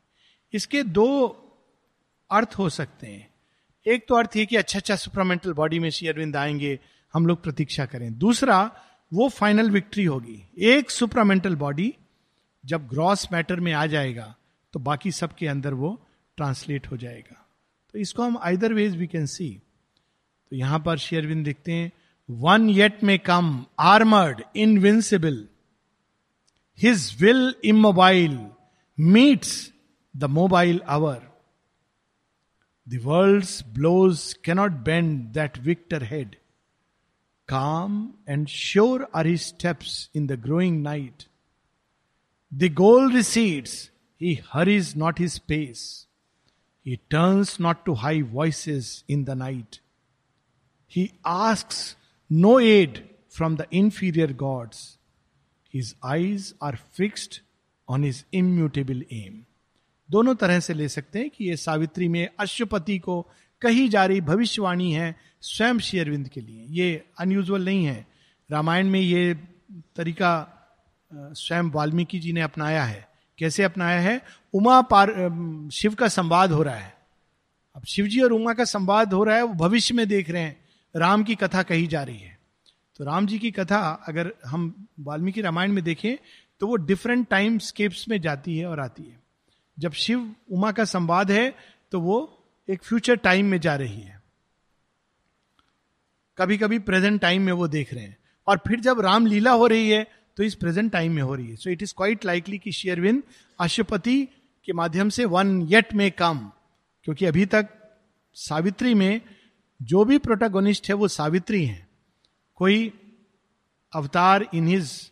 इसके 0.52 0.82
दो 0.82 1.06
अर्थ 2.30 2.54
हो 2.58 2.68
सकते 2.68 3.06
हैं। 3.06 3.28
एक 3.86 4.06
तो 4.08 4.14
अर्थ 4.14 4.36
ये 4.36 4.46
कि 4.46 4.56
अच्छा 4.56 4.78
अच्छा 4.78 4.96
सुप्रमेंटल 4.96 5.52
बॉडी 5.52 5.78
में 5.78 5.90
श्री 5.90 6.08
अरविंद 6.08 6.36
आएँगे, 6.36 6.78
हम 7.14 7.26
लोग 7.26 7.42
प्रतीक्षा 7.42 7.86
करें। 7.86 8.18
दूसरा, 8.18 8.70
वो 9.12 9.28
फाइनल 9.28 9.70
विक्ट्री 9.70 10.04
होगी। 10.04 10.42
एक 10.58 10.90
सुप्रमेंटल 10.90 11.56
बॉडी 11.56 11.94
जब 12.64 12.86
ग्रॉस 12.88 13.28
मैटर 13.32 13.60
में 13.60 13.72
आ 13.72 13.86
जाएगा 13.86 14.34
तो 14.72 14.80
बाकी 14.80 15.12
सबके 15.12 15.46
अंदर 15.46 15.74
वो 15.74 15.90
ट्रांसलेट 16.36 16.90
हो 16.90 16.96
जाएगा। 16.96 17.46
तो 17.94 17.98
इसको 17.98 18.22
हम 18.22 18.38
either 18.38 18.72
ways 18.72 18.96
we 18.96 19.06
can 19.06 19.26
see 19.26 19.62
तो 20.52 20.56
यहाँ 20.56 20.78
पर 20.86 20.98
शेयरविंद 20.98 21.46
लिखते 21.46 21.72
हैं 21.72 21.92
वन 22.28 22.68
येट 22.70 23.02
में 23.04 23.18
come 23.18 23.64
armored 23.80 24.42
invincible 24.56 25.46
his 26.78 27.14
will 27.20 27.54
immobile 27.64 28.38
meets 28.98 29.54
the 30.14 30.24
mobile 30.30 30.80
hour 30.88 31.20
the 32.86 33.00
world 33.04 33.46
blows 33.74 34.32
cannot 34.44 34.72
bend 34.84 35.18
that 35.34 35.58
victor 35.58 36.02
head 36.04 36.36
calm 37.48 38.08
and 38.28 38.46
sure 38.48 39.06
are 39.14 39.26
he 39.26 39.36
steps 39.36 40.10
in 40.16 40.26
the 40.26 40.40
growing 40.42 40.82
night 40.82 41.22
the 42.52 42.72
goal 42.74 43.12
recedes 43.12 43.78
he 44.20 44.38
hurries 44.52 44.92
not 44.96 45.20
his 45.20 45.38
pace 45.48 45.82
he 46.86 46.96
turns 47.10 47.60
not 47.60 47.84
to 47.86 47.94
high 47.94 48.22
voice 48.22 49.04
in 49.10 49.24
the 49.24 49.30
night 49.30 49.80
He 50.94 51.12
asks 51.26 51.96
no 52.32 52.58
aid 52.58 53.02
from 53.38 53.56
the 53.56 53.66
inferior 53.82 54.32
gods. 54.32 54.98
His 55.74 55.94
eyes 56.04 56.54
are 56.62 56.78
fixed 56.98 57.40
on 57.88 58.02
his 58.02 58.24
immutable 58.32 59.02
aim. 59.12 59.44
दोनों 60.10 60.34
तरह 60.34 60.60
से 60.60 60.74
ले 60.74 60.88
सकते 60.88 61.18
हैं 61.18 61.30
कि 61.30 61.44
ये 61.44 61.56
सावित्री 61.56 62.08
में 62.08 62.28
अश्वपति 62.40 62.98
को 62.98 63.26
कही 63.62 63.88
जा 63.88 64.06
रही 64.06 64.20
भविष्यवाणी 64.20 64.92
है 64.92 65.16
स्वयं 65.40 65.78
शेयरविंद 65.78 66.28
के 66.28 66.40
लिए। 66.40 66.66
ये 66.70 67.04
अनयूजल 67.18 67.64
नहीं 67.64 67.84
है। 67.84 68.06
रामायण 68.50 68.90
में 68.90 69.00
ये 69.00 69.34
तरीका 69.96 70.48
स्वयं 71.14 71.70
वाल्मीकि 71.70 72.18
जी 72.18 72.32
ने 72.32 72.40
अपनाया 72.40 72.84
है। 72.84 73.08
कैसे 73.38 73.62
अपनाया 73.62 74.00
है? 74.00 74.22
उमा 74.54 74.80
पार 74.82 75.08
शिव 75.72 75.94
का 75.94 76.08
संवाद 76.08 76.52
हो 76.52 76.62
रहा 76.62 76.76
है। 76.76 76.94
अब 77.76 77.84
शिव 77.84 78.06
जी 78.06 78.20
और 78.20 78.32
उमा 78.32 78.52
का 78.54 78.64
संवाद 78.64 79.12
हो 79.12 79.24
रहा 79.24 79.36
है, 79.36 79.42
वो 79.42 79.54
भविष्य 79.54 79.94
में 79.94 80.08
देख 80.08 80.30
रहे 80.30 80.42
हैं। 80.42 80.65
राम 80.96 81.24
की 81.24 81.34
कथा 81.34 81.62
कही 81.62 81.86
जा 81.86 82.02
रही 82.02 82.18
है। 82.18 82.38
तो 82.96 83.04
राम 83.04 83.26
जी 83.26 83.38
की 83.38 83.50
कथा 83.50 83.78
अगर 84.08 84.32
हम 84.46 84.86
वाल्मीकि 85.00 85.40
रामायण 85.40 85.72
में 85.72 85.82
देखें 85.84 86.16
तो 86.60 86.66
वो 86.66 86.76
डिफरेंट 86.76 87.28
टाइम 87.28 87.58
स्केप्स 87.58 88.08
में 88.08 88.20
जाती 88.20 88.56
है 88.58 88.66
और 88.66 88.80
आती 88.80 89.02
है। 89.02 89.20
जब 89.78 89.92
शिव 89.92 90.34
उमा 90.50 90.72
का 90.72 90.84
संवाद 90.84 91.30
है 91.30 91.54
तो 91.92 92.00
वो 92.00 92.18
एक 92.68 92.82
फ्यूचर 92.82 93.16
टाइम 93.16 93.46
में 93.46 93.58
जा 93.60 93.74
रही 93.76 94.00
है। 94.00 94.22
कभी 96.38 96.58
कभी 96.58 96.78
प्रेजेंट 96.78 97.20
टाइम 97.20 97.42
में 97.42 97.52
वो 97.52 97.68
देख 97.68 97.94
रहे 97.94 98.04
हैं। 98.04 98.16
और 98.46 98.60
फिर 98.68 98.80
जब 98.80 99.00
राम 99.00 99.26
लीला 99.26 99.52
हो 99.52 99.66
रही 99.66 99.90
है 99.90 100.06
तो 100.36 100.42
इस 100.42 100.54
प्रेजेंट 100.54 100.92
टाइम 100.92 101.12
में 101.12 101.22
हो 101.22 101.34
रही 101.34 101.50
है। 101.50 101.56
So 101.56 101.70
it 101.70 101.82
is 101.82 101.94
quite 101.96 102.24
likely 102.24 102.58
कि 102.58 102.72
शेयरविंद 102.72 103.22
अशुपति 103.60 104.22
के 104.66 104.72
माध्यम 104.72 105.08
से 105.08 105.24
वन 105.24 105.60
येट 105.62 105.94
में 105.94 106.10
कम 106.12 106.50
क्योंकि 107.04 107.26
अभी 107.26 107.46
तक 107.46 107.68
सावित्री 108.36 108.94
में 108.94 109.20
जो 109.80 110.04
भी 110.04 110.18
प्रोटागोनिस्ट 110.18 110.88
है 110.88 110.94
वो 110.94 111.08
सावित्री 111.08 111.64
है। 111.64 111.86
कोई 112.54 112.92
अवतार 113.92 114.46
इन 114.54 114.68
हिज 114.68 115.10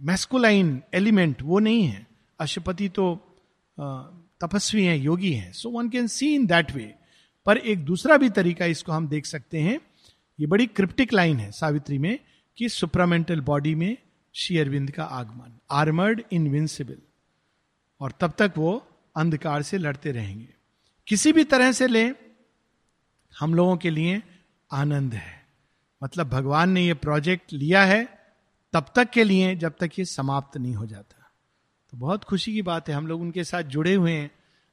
मैस्कुलाइन 0.00 0.80
एलिमेंट 0.94 1.42
वो 1.42 1.58
नहीं 1.58 1.82
है। 1.82 2.06
अशुपति 2.40 2.88
तो 2.88 3.12
uh, 3.78 4.20
तपस्वी 4.40 4.84
हैं 4.84 4.96
योगी 4.96 5.32
हैं। 5.32 5.52
So 5.52 5.70
one 5.70 5.88
can 5.88 6.06
see 6.06 6.34
in 6.34 6.46
that 6.46 6.72
way 6.72 6.94
पर 7.46 7.58
एक 7.58 7.84
दूसरा 7.84 8.16
भी 8.16 8.30
तरीका 8.30 8.66
इसको 8.66 8.92
हम 8.92 9.08
देख 9.08 9.26
सकते 9.26 9.58
हैं। 9.58 9.80
ये 10.38 10.46
बड़ी 10.46 10.66
क्रिप्टिक 10.66 11.12
लाइन 11.12 11.36
है 11.36 11.50
सावित्री 11.50 11.98
में 11.98 12.18
कि 12.58 12.68
सुप्रामेंटल 12.68 13.40
बॉडी 13.40 13.74
में 13.74 13.96
शेयरविंद 14.34 14.90
का 14.90 15.04
आगमन 15.04 15.58
आर्मर्ड 15.70 16.22
इनविंसिबल 16.32 16.96
और 18.00 18.12
तब 18.20 18.32
तक 18.38 18.52
वो 18.56 18.72
अंधकार 19.16 19.62
से 19.62 19.78
लड़ते 19.78 20.12
रहेंगे। 20.12 20.48
किसी 21.06 21.32
भी 21.32 21.44
तरह 21.44 21.72
से 21.72 21.86
लें 21.86 22.14
हम 23.40 23.54
लोगों 23.54 23.76
के 23.76 23.90
लिए 23.90 24.22
आनंद 24.70 25.14
है। 25.14 25.46
मतलब 26.02 26.28
भगवान 26.28 26.70
ने 26.70 26.86
ये 26.86 26.94
प्रोजेक्ट 26.94 27.52
लिया 27.52 27.84
है, 27.84 28.04
तब 28.72 28.92
तक 28.96 29.10
के 29.10 29.24
लिए 29.24 29.54
जब 29.56 29.74
तक 29.80 29.98
ये 29.98 30.04
समाप्त 30.04 30.56
नहीं 30.56 30.74
हो 30.74 30.86
जाता। 30.86 31.30
तो 31.92 31.96
बहुत 31.96 32.24
खुशी 32.24 32.52
की 32.52 32.62
बात 32.62 32.88
है, 32.88 32.94
हम 32.94 33.06
लोग 33.06 33.20
उनके 33.20 33.44
साथ 33.44 33.62
जुड़े 33.62 33.94
हुए 33.94 34.12
हैं। 34.12 34.30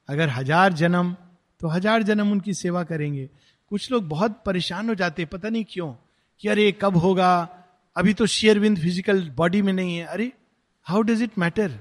अगर 0.10 0.30
हज़ार 0.30 0.74
जन्म 0.74 1.16
तो 1.62 1.68
हज़ार 1.68 2.04
जन्म 2.04 2.32
उनकी 2.32 2.54
सेवा 2.54 2.84
करेंगे। 2.84 3.30
कुछ 3.72 3.92
लोग 3.92 4.08
बहुत 4.08 4.44
परेशान 4.46 4.90
हो 4.90 4.96
जाते 4.96 5.22
हैं, 5.22 5.30
पता 5.30 5.50
नहीं 5.50 5.66
क्यों? 5.70 5.94
कि 6.42 6.48
अरे, 6.48 6.72
कब 6.72 6.98
होगा? 6.98 7.50
अभी 7.96 8.14
तो 8.14 8.26
शेयरविंद 8.26 8.78
फ़िज़िकल 8.78 9.30
बॉडी 9.30 9.62
में 9.62 9.74
नहीं 9.74 9.98
है। 9.98 10.06
अरे 10.06 10.32
हाउ 10.84 11.02
डज 11.02 11.22
इट 11.22 11.38
मैटर 11.38 11.80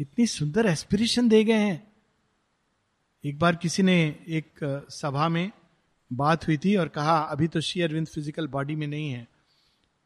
इतनी 0.00 0.26
सुंदर 0.26 0.66
एस्पिरेशन 0.66 1.28
दे 1.28 1.44
गए 1.44 1.52
हैं। 1.52 1.92
एक 3.24 3.38
बार 3.38 3.56
किसी 3.56 3.82
ने 3.82 4.00
एक 4.28 4.86
सभा 4.90 5.28
में 5.28 5.50
बात 6.12 6.46
हुई 6.46 6.56
थी 6.56 6.76
और 6.76 6.88
कहा, 6.88 7.18
अभी 7.18 7.48
तो 7.48 7.60
श्री 7.60 7.82
अरविंद 7.82 8.06
फ़िज़िकल 8.06 8.46
बॉडी 8.46 8.74
में 8.74 8.86
नहीं 8.86 9.10
है। 9.10 9.28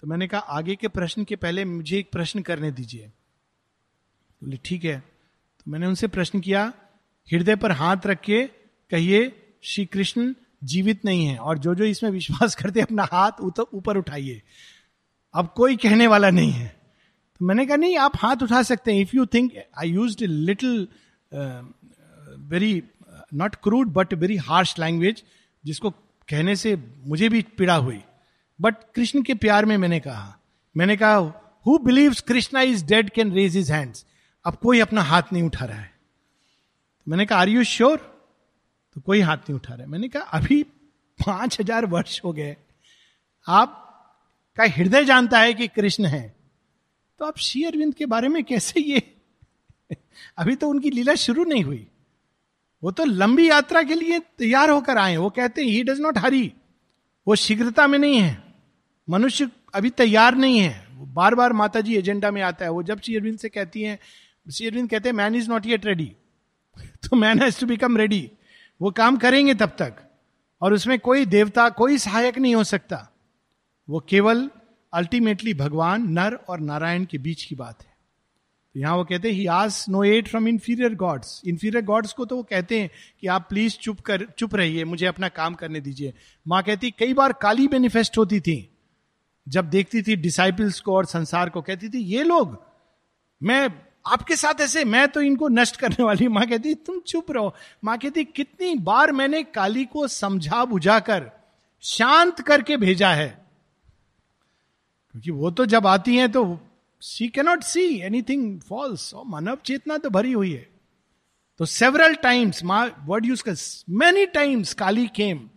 तो 0.00 0.06
मैंने 0.06 0.26
कहा, 0.26 0.40
आगे 0.40 0.76
के 0.76 0.88
प्रश्न 0.88 1.24
के 1.24 1.36
पहले 1.36 1.64
मुझे 1.64 1.98
एक 1.98 2.10
प्रश्न 2.12 2.42
करने 2.42 2.70
दीजिए। 2.70 3.06
बोले, 4.42 4.58
ठीक 4.64 4.84
है। 4.84 4.98
तो 5.58 5.70
मैंने 5.70 5.86
उनसे 5.86 6.06
प्रश्न 6.06 6.40
किया, 6.40 6.72
हृदय 7.32 7.56
पर 7.56 7.72
हाथ 7.72 7.96
रख 8.06 8.20
के 8.20 8.42
कहिए, 8.90 9.32
श्री 9.62 9.84
कृष्ण 9.86 10.34
जीवित 10.64 11.04
नहीं 11.04 11.26
है 11.26 11.38
और 11.38 11.58
जो 11.58 11.74
जो 11.74 11.84
इसमें 11.84 12.10
विश्वास 12.10 12.54
करते 12.60 12.80
अपना 12.80 13.08
हाथ 13.12 13.40
ऊपर 13.74 13.96
उठाइए। 13.96 14.42
अब 15.34 15.52
कोई 15.56 15.76
कहने 15.76 16.06
वाला 16.06 16.30
नहीं 16.30 16.52
है। 16.52 16.68
तो 17.40 17.44
मैंने 17.46 17.66
कहा, 17.66 17.76
नहीं, 17.76 17.96
आप 17.96 18.12
हाथ 18.16 18.42
उठा 18.42 18.62
सकते 18.62 18.92
हैं। 18.92 19.00
If 19.00 19.16
you 19.16 19.26
think 19.26 19.52
I 19.78 19.90
use 19.90 20.24
little 20.24 20.88
very 22.44 22.82
not 23.34 23.54
crude 23.54 23.88
but 23.88 24.14
very 24.14 24.36
harsh 24.36 24.78
language 24.78 25.24
जिसको 25.66 25.90
कहने 26.28 26.56
से 26.56 26.76
मुझे 27.06 27.28
भी 27.28 27.42
पीड़ा 27.42 27.74
हुई। 27.74 28.02
बट 28.60 28.74
कृष्ण 28.94 29.22
के 29.22 29.34
प्यार 29.34 29.64
में 29.64 29.76
मैंने 29.76 30.00
कहा 30.00 30.38
मैंने 30.76 30.96
कहा 30.96 31.16
who 31.66 31.78
believe 31.78 32.14
Krishna 32.28 32.60
is 32.60 32.84
dead 32.84 33.10
can 33.10 33.32
raise 33.32 33.56
his 33.56 33.72
hands 33.72 34.06
अब 34.46 34.56
कोई 34.56 34.80
अपना 34.80 35.02
हाथ 35.02 35.22
नहीं 35.32 35.42
उठा 35.42 35.64
रहा 35.64 35.78
है। 35.78 35.94
तो 36.98 37.10
मैंने 37.10 37.26
कहा 37.26 37.38
आर 37.38 37.48
यू 37.48 37.64
श्योर 37.64 38.14
तो 38.94 39.00
कोई 39.00 39.20
हाथ 39.20 39.36
नहीं 39.36 39.54
उठा 39.54 39.74
रहा 39.74 39.82
है। 39.82 39.90
मैंने 39.90 40.08
कहा, 40.08 40.22
अभी 40.22 40.62
पाँच 41.26 41.60
हज़ार 41.60 41.86
वर्ष 41.86 42.20
हो 42.24 42.32
गए। 42.32 42.56
आप 43.48 43.80
का 44.56 44.64
हृदय 44.64 45.04
जानता 45.04 45.38
है 45.38 45.54
कि 45.54 45.68
कृष्ण 45.68 46.06
है। 46.06 46.36
तो 47.18 47.24
आप 47.24 47.38
श्री 47.38 47.64
अरविंद 47.64 47.94
के 47.94 48.06
बारे 48.06 48.28
में 48.28 48.44
कैसे 48.44 48.80
ये? 48.80 49.16
अभी 50.38 50.54
तो 50.54 50.68
उनकी 50.68 50.90
लीला 50.90 51.14
शुरू 51.14 51.44
नहीं 51.44 51.64
हुई। 51.64 51.88
वो 52.84 52.90
तो 52.90 53.04
लंबी 53.04 53.48
यात्रा 53.48 53.82
के 53.82 53.94
लिए 53.94 54.18
तैयार 54.18 54.70
होकर 54.70 54.98
आए 54.98 55.16
वो 55.16 55.30
कहते 55.30 55.62
हैं 55.62 55.68
ही 55.68 55.82
डज 55.82 56.00
नॉट 56.00 56.18
हरी 56.18 56.52
वो 57.28 57.34
शीघ्रता 57.34 57.86
में 57.86 57.98
नहीं 57.98 58.18
है। 58.18 58.42
मनुष्य 59.10 59.48
अभी 59.74 59.90
तैयार 59.90 60.34
नहीं 60.34 60.58
है। 60.58 60.88
वो 60.92 61.06
बार 61.06 61.34
बार 61.34 61.52
माता 61.52 61.80
जी 61.80 61.96
एजेंडा 61.96 62.30
में 62.30 62.42
आता 62.42 62.64
है। 62.64 62.70
वो 62.70 62.82
जब 62.82 63.00
श्री 63.00 63.16
अरविंद 63.16 63.38
से 63.38 63.48
कहती 63.48 63.82
हैं, 63.82 63.98
श्री 64.52 64.66
अरविंद 64.66 64.90
कहते 64.90 65.08
हैं 65.08 65.16
man 65.16 65.34
is 65.34 65.48
not 65.50 65.66
yet 65.66 65.86
ready 65.86 66.12
तो 66.78 67.16
man 67.16 67.42
has 67.42 67.60
to 67.60 67.66
become 67.66 67.96
ready 67.96 68.30
वो 68.80 68.90
काम 68.90 69.16
करेंगे 69.16 69.54
तब 69.54 69.76
तक। 69.78 69.94
और 70.62 70.72
उसमें 70.72 70.98
कोई 70.98 71.26
देवता, 71.26 71.68
कोई 71.68 71.98
सहायक 71.98 72.38
नहीं 72.38 72.54
हो 72.54 72.64
सकता। 72.64 73.08
वो 73.88 74.00
केवल 74.00 74.50
अल्टीमेटली 74.92 75.54
भगवान, 75.54 76.10
नर 76.10 76.34
और 76.34 76.60
नारायण 76.60 77.04
के 77.04 77.18
बीच 77.18 77.44
की 77.44 77.54
बात 77.54 77.82
है। 77.82 77.93
तो 78.74 78.80
यहाँ 78.80 78.96
वो 78.96 79.04
कहते 79.04 79.28
हैं 79.28 79.34
he 79.34 79.46
us 79.46 79.88
no 79.88 80.04
aid 80.04 80.28
from 80.28 80.48
inferior 80.48 80.94
gods 80.94 81.42
inferior 81.46 81.84
gods 81.84 82.12
को 82.12 82.24
तो 82.24 82.36
वो 82.36 82.42
कहते 82.42 82.80
हैं 82.80 82.90
कि 83.20 83.26
आप 83.26 83.46
प्लीज़ 83.48 83.76
चुप 83.76 84.00
कर, 84.00 84.26
चुप 84.38 84.54
रहिए, 84.54 84.84
मुझे 84.84 85.06
अपना 85.06 85.28
काम 85.28 85.54
करने 85.54 85.80
दीजिए। 85.80 86.14
माँ 86.48 86.62
कहती, 86.62 86.90
कई 86.90 87.14
बार 87.14 87.32
काली 87.32 87.68
मैनिफेस्ट 87.68 88.18
होती 88.18 88.40
थी। 88.40 88.70
जब 89.48 89.70
देखती 89.70 90.02
थी 90.02 90.16
डिसाइपल्स 90.16 90.80
को 90.80 90.94
और 90.94 91.04
संसार 91.04 91.50
को, 91.50 91.62
कहती 91.62 91.88
थी, 91.88 91.98
ये 91.98 92.22
लोग, 92.22 92.64
मैं, 93.42 93.68
आपके 94.06 94.36
साथ 94.36 94.60
ऐसे, 94.60 94.84
मैं 94.84 95.08
तो 95.08 95.20
इनको 95.20 95.48
नष्ट 95.48 95.76
करने 95.76 96.04
वाली 96.04 96.28
माँ 96.28 96.46
कहती, 96.46 96.74
तुम 96.74 97.00
चुप 97.00 97.32
रहो। 97.32 97.54
माँ 97.84 97.98
कहती, 97.98 98.24
कितनी 98.24 98.74
बार 98.74 99.12
मैंने 99.12 99.42
काली 99.42 99.84
को 99.84 100.08
समझा 100.08 100.64
बुझाकर 100.64 101.30
शांत 101.80 102.40
करके 102.40 102.76
भेजा 102.76 103.08
है। 103.08 103.46
क्योंकि 105.12 105.30
वो 105.30 105.50
तो 105.50 105.66
जब 105.66 105.86
आती 105.86 106.16
हैं 106.16 106.32
तो 106.32 106.60
she 107.04 107.28
cannot 107.28 107.62
see 107.64 107.84
anything 108.00 108.60
false 108.60 109.12
और 109.14 109.24
मानव 109.26 109.58
चेतना 109.66 109.96
तो 109.98 110.10
भरी 110.10 110.32
हुई 110.32 110.52
है। 110.52 110.66
तो 111.60 111.64
सेवरल 111.66 112.14
टाइम्स 112.22 112.62
वर्ड 112.64 113.26
यूज़ 113.26 113.42
कर 113.42 113.56
many 113.96 114.26
times 114.34 114.72
Kali 114.74 115.06
came 115.16 115.48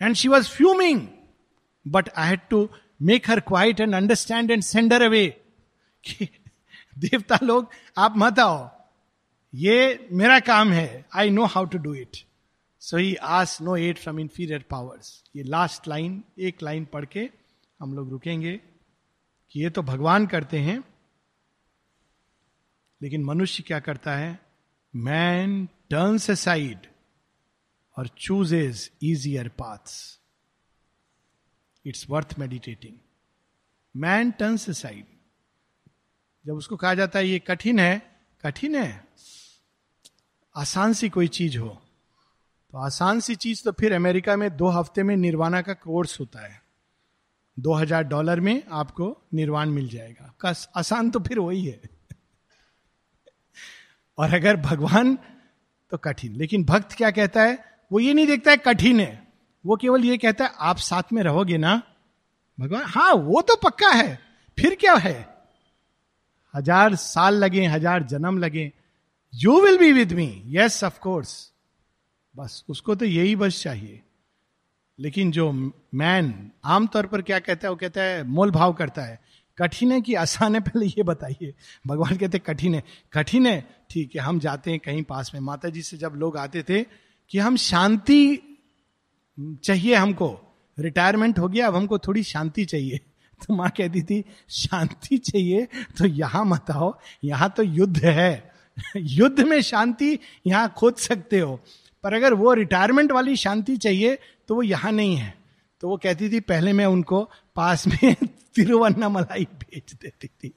and 0.00 0.14
she 0.14 0.28
was 0.28 0.48
fuming 0.48 1.06
but 1.86 2.08
I 2.08 2.28
had 2.28 2.40
to 2.50 2.68
make 3.02 3.30
her 3.30 3.40
quiet 3.42 3.80
and 3.80 3.94
understand 3.94 4.50
and 4.50 4.62
send her 4.62 5.02
away 5.02 5.26
देवता 6.04 7.38
लोग, 7.42 7.68
आप 7.98 8.14
मत 8.16 8.38
आओ। 8.38 8.68
ये 9.54 10.08
मेरा 10.12 10.38
काम 10.40 10.72
है। 10.72 11.04
I 11.16 11.30
know 11.30 11.44
how 11.44 11.64
to 11.66 11.78
do 11.78 11.94
it 11.94 12.16
so 12.82 12.96
he 12.96 13.14
us 13.14 13.60
no 13.62 13.76
aid 13.76 13.98
from 13.98 14.18
inferior 14.20 14.64
powers 14.70 15.22
ये 15.36 15.42
लास्ट 15.44 15.88
लाइन 15.88 16.22
एक 16.38 16.62
लाइन 16.62 16.84
पढ़ 16.92 17.04
के 17.04 17.28
हम 17.80 17.94
लोग 17.94 18.10
रुकेंगे। 18.10 18.60
कि 19.54 19.62
ये 19.62 19.70
तो 19.70 19.82
भगवान 19.82 20.26
करते 20.26 20.58
हैं, 20.58 20.82
लेकिन 23.00 23.24
मनुष्य 23.24 23.62
क्या 23.62 23.80
करता 23.80 24.16
है? 24.16 24.38
मैन 24.94 25.64
टर्न्स 25.90 26.30
ए 26.30 26.34
साइड 26.34 26.86
और 27.96 28.08
chooses 28.08 28.90
easier 29.02 29.48
paths 29.48 30.18
it's 31.84 32.06
worth 32.10 32.34
meditating 32.38 32.96
man 33.94 34.30
turns 34.30 34.68
aside 34.72 35.04
जब 36.44 36.54
उसको 36.54 36.76
कहा 36.76 36.94
जाता 36.94 37.18
है, 37.18 37.26
ये 37.26 37.38
कठिन 37.38 37.78
है 37.78 38.02
कठिन 38.44 38.74
है, 38.76 39.04
आसान 40.56 40.92
सी 40.92 41.08
कोई 41.08 41.28
चीज़ 41.28 41.58
हो। 41.58 41.68
तो 42.72 42.78
आसान 42.78 43.20
सी 43.20 43.34
चीज़ 43.36 43.62
तो 43.64 43.72
फिर 43.72 43.94
अमेरिका 43.94 44.36
में 44.36 44.48
दो 44.56 44.68
हफ़्ते 44.68 45.02
में 45.02 45.16
निर्वाणा 45.16 45.60
का 45.62 45.74
कोर्स 45.74 46.18
होता 46.20 46.46
है। 46.46 46.60
दो 47.60 47.72
हज़ार 47.72 48.04
डॉलर 48.04 48.40
में 48.40 48.62
आपको 48.72 49.22
निर्वाण 49.34 49.70
मिल 49.70 49.88
जाएगा। 49.88 50.34
कस, 50.40 50.68
आसान 50.76 51.10
तो 51.10 51.20
फिर 51.20 51.38
वही 51.38 51.64
है। 51.64 51.80
और 54.18 54.34
अगर 54.34 54.56
भगवान 54.56 55.18
तो 55.92 55.96
कठिन। 55.96 56.36
लेकिन 56.36 56.64
भक्त 56.64 56.92
क्या 56.92 57.10
कहता 57.10 57.42
है? 57.42 57.64
वो 57.92 58.00
ये 58.00 58.14
नहीं 58.14 58.26
देखता 58.26 58.50
है 58.50 58.56
कठिन 58.56 59.00
है। 59.00 59.28
वो 59.64 59.76
केवल 59.76 60.04
ये 60.04 60.18
कहता 60.18 60.44
है, 60.44 60.50
आप 60.58 60.76
साथ 60.76 61.02
में 61.12 61.22
रहोगे 61.22 61.58
ना? 61.58 61.82
भगवान 62.58 62.82
हाँ 62.86 63.12
वो 63.12 63.42
तो 63.42 63.56
पक्का 63.56 63.88
है। 63.88 64.18
फिर 64.58 64.74
क्या 64.74 64.94
है? 64.94 65.44
हज़ार 66.54 66.94
साल 66.94 67.34
लगे, 67.34 67.66
हज़ार 67.66 68.02
जन्म 68.02 68.38
लगे। 68.38 68.72
You 69.34 69.60
will 69.60 69.78
be 69.78 69.92
with 69.92 70.12
me 70.12 70.42
yes 70.46 70.84
of 70.84 70.98
course 70.98 71.52
बस, 72.36 72.64
उसको 72.68 72.94
तो 72.94 73.04
यही 73.04 73.36
बस 73.36 73.62
चाहिए। 73.62 74.02
लेकिन 75.00 75.30
जो 75.32 75.52
मैन 75.94 76.50
आमतौर 76.64 77.06
पर 77.06 77.22
क्या 77.22 77.38
कहता 77.38 77.66
है, 77.66 77.70
वो 77.70 77.76
कहता 77.76 78.02
है, 78.02 78.22
मोल 78.22 78.50
भाव 78.50 78.72
करता 78.72 79.02
है। 79.02 79.20
कठिन 79.58 79.92
है 79.92 80.00
कि 80.00 80.14
आसान 80.14 80.54
है, 80.54 80.60
पहले 80.60 80.86
ये 80.86 81.02
बताइए। 81.02 81.54
भगवान 81.86 82.16
कहते 82.16 82.38
कठिन 82.38 82.74
है। 82.74 82.84
कठिन 83.12 83.46
है, 83.46 83.68
ठीक 83.90 84.16
है, 84.16 84.20
हम 84.20 84.38
जाते 84.38 84.70
हैं 84.70 84.80
कहीं 84.80 85.02
पास 85.02 85.30
में। 85.34 85.40
माता 85.40 85.68
जी 85.68 85.82
से 85.82 85.96
जब 85.96 86.12
लोग 86.16 86.36
आते 86.36 86.62
थे 86.62 86.82
कि 87.30 87.38
हम 87.38 87.56
शांति 87.56 88.38
चाहिए 89.64 89.94
हमको, 89.94 90.40
रिटायरमेंट 90.78 91.38
हो 91.38 91.48
गया, 91.48 91.66
अब 91.66 91.76
हमको 91.76 91.98
थोड़ी 91.98 92.22
शांति 92.22 92.64
चाहिए। 92.64 93.00
तो 93.46 93.54
माँ 93.54 93.70
कहती 93.70 94.02
थी, 94.02 94.24
शांति 94.48 95.18
चाहिए 95.18 95.68
तो 95.98 96.06
यहाँ 96.06 96.44
मत 96.44 96.70
आओ, 96.70 96.98
यहाँ 97.24 97.54
तो 97.56 97.62
युद्ध 97.62 98.04
है। 98.04 98.52
युद्ध 98.96 99.40
में 99.40 99.62
शांति 99.62 100.18
यहाँ 100.46 100.74
खोज 100.76 100.94
सकते 100.94 101.38
हो। 101.38 101.60
पर 102.02 102.14
अगर 102.14 102.34
वो 102.34 102.52
रिटायरमेंट 102.52 103.12
वाली 103.12 103.36
शांति 103.36 103.76
चाहिए 103.76 104.18
तो 104.48 104.54
वो 104.54 104.62
यहाँ 104.62 104.92
नहीं 104.92 105.16
है। 105.16 105.34
तो 105.80 105.88
वो 105.88 105.96
कहती 105.96 106.30
थी, 106.30 106.40
पहले 106.40 106.72
मैं 106.72 106.86
उनको 106.86 107.30
पास 107.56 107.86
में 107.86 108.14
तिरुवन्नामलाई 108.54 109.44
भेज 109.44 109.94
देती 109.94 110.28
थी। 110.28 110.54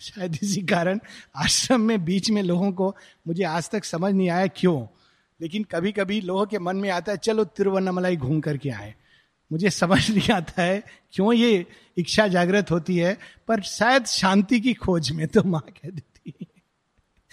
शायद 0.00 0.38
इसी 0.42 0.62
कारण 0.62 1.00
आश्रम 1.36 1.80
में 1.80 2.04
बीच 2.04 2.30
में 2.30 2.42
लोगों 2.42 2.72
को 2.72 2.96
मुझे 3.26 3.44
आज 3.44 3.70
तक 3.70 3.84
समझ 3.84 4.14
नहीं 4.14 4.30
आया 4.30 4.46
क्यों। 4.46 4.86
लेकिन 5.40 5.64
कभी 5.64 5.92
कभी 5.92 6.20
लोगों 6.20 6.46
के 6.46 6.58
मन 6.58 6.76
में 6.76 6.90
आता 6.90 7.12
है, 7.12 7.18
चलो 7.18 7.44
तिरुवन्नामलाई 7.44 8.16
घूम 8.16 8.40
करके 8.40 8.70
आए। 8.70 8.94
मुझे 9.52 9.70
समझ 9.70 10.10
नहीं 10.16 10.34
आता 10.34 10.62
है, 10.62 10.84
क्यों 11.12 11.32
ये 11.32 11.66
इच्छा 11.96 12.28
जागृत 12.28 12.70
होती 12.70 12.96
है, 12.96 13.18
पर 13.48 13.62
शायद 13.62 14.04
शांति 14.04 14.60
की 14.60 14.74
खोज 14.74 15.10
में 15.10 15.26
तो 15.26 15.42
माँ 15.42 15.64
कह 15.68 15.90
देती 15.90 16.46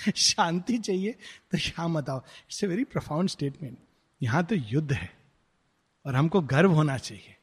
शांति 0.18 0.78
चाहिए 0.78 1.12
तो 1.52 1.58
यहाँ 1.58 1.88
मत 1.89 2.10
आओ। 2.10 2.18
It's 2.20 2.64
a 2.64 2.68
very 2.68 2.84
profound 2.86 3.30
statement 3.30 3.78
यहाँ 4.22 4.43
तो 4.43 4.56
युद्ध 4.56 4.91
है, 4.91 5.10
और 6.06 6.16
हमको 6.16 6.41
गर्व 6.41 6.72
होना 6.72 6.97
चाहिए 6.97 7.36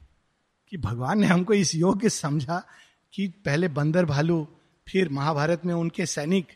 कि 0.72 0.76
भगवान 0.78 1.18
ने 1.20 1.26
हमको 1.26 1.54
इस 1.54 1.74
योग्य 1.74 2.08
समझा 2.10 2.62
कि 3.14 3.26
पहले 3.44 3.68
बंदर 3.70 4.04
भालू, 4.04 4.46
फिर 4.86 5.08
महाभारत 5.08 5.64
में 5.64 5.74
उनके 5.74 6.06
सैनिक। 6.06 6.46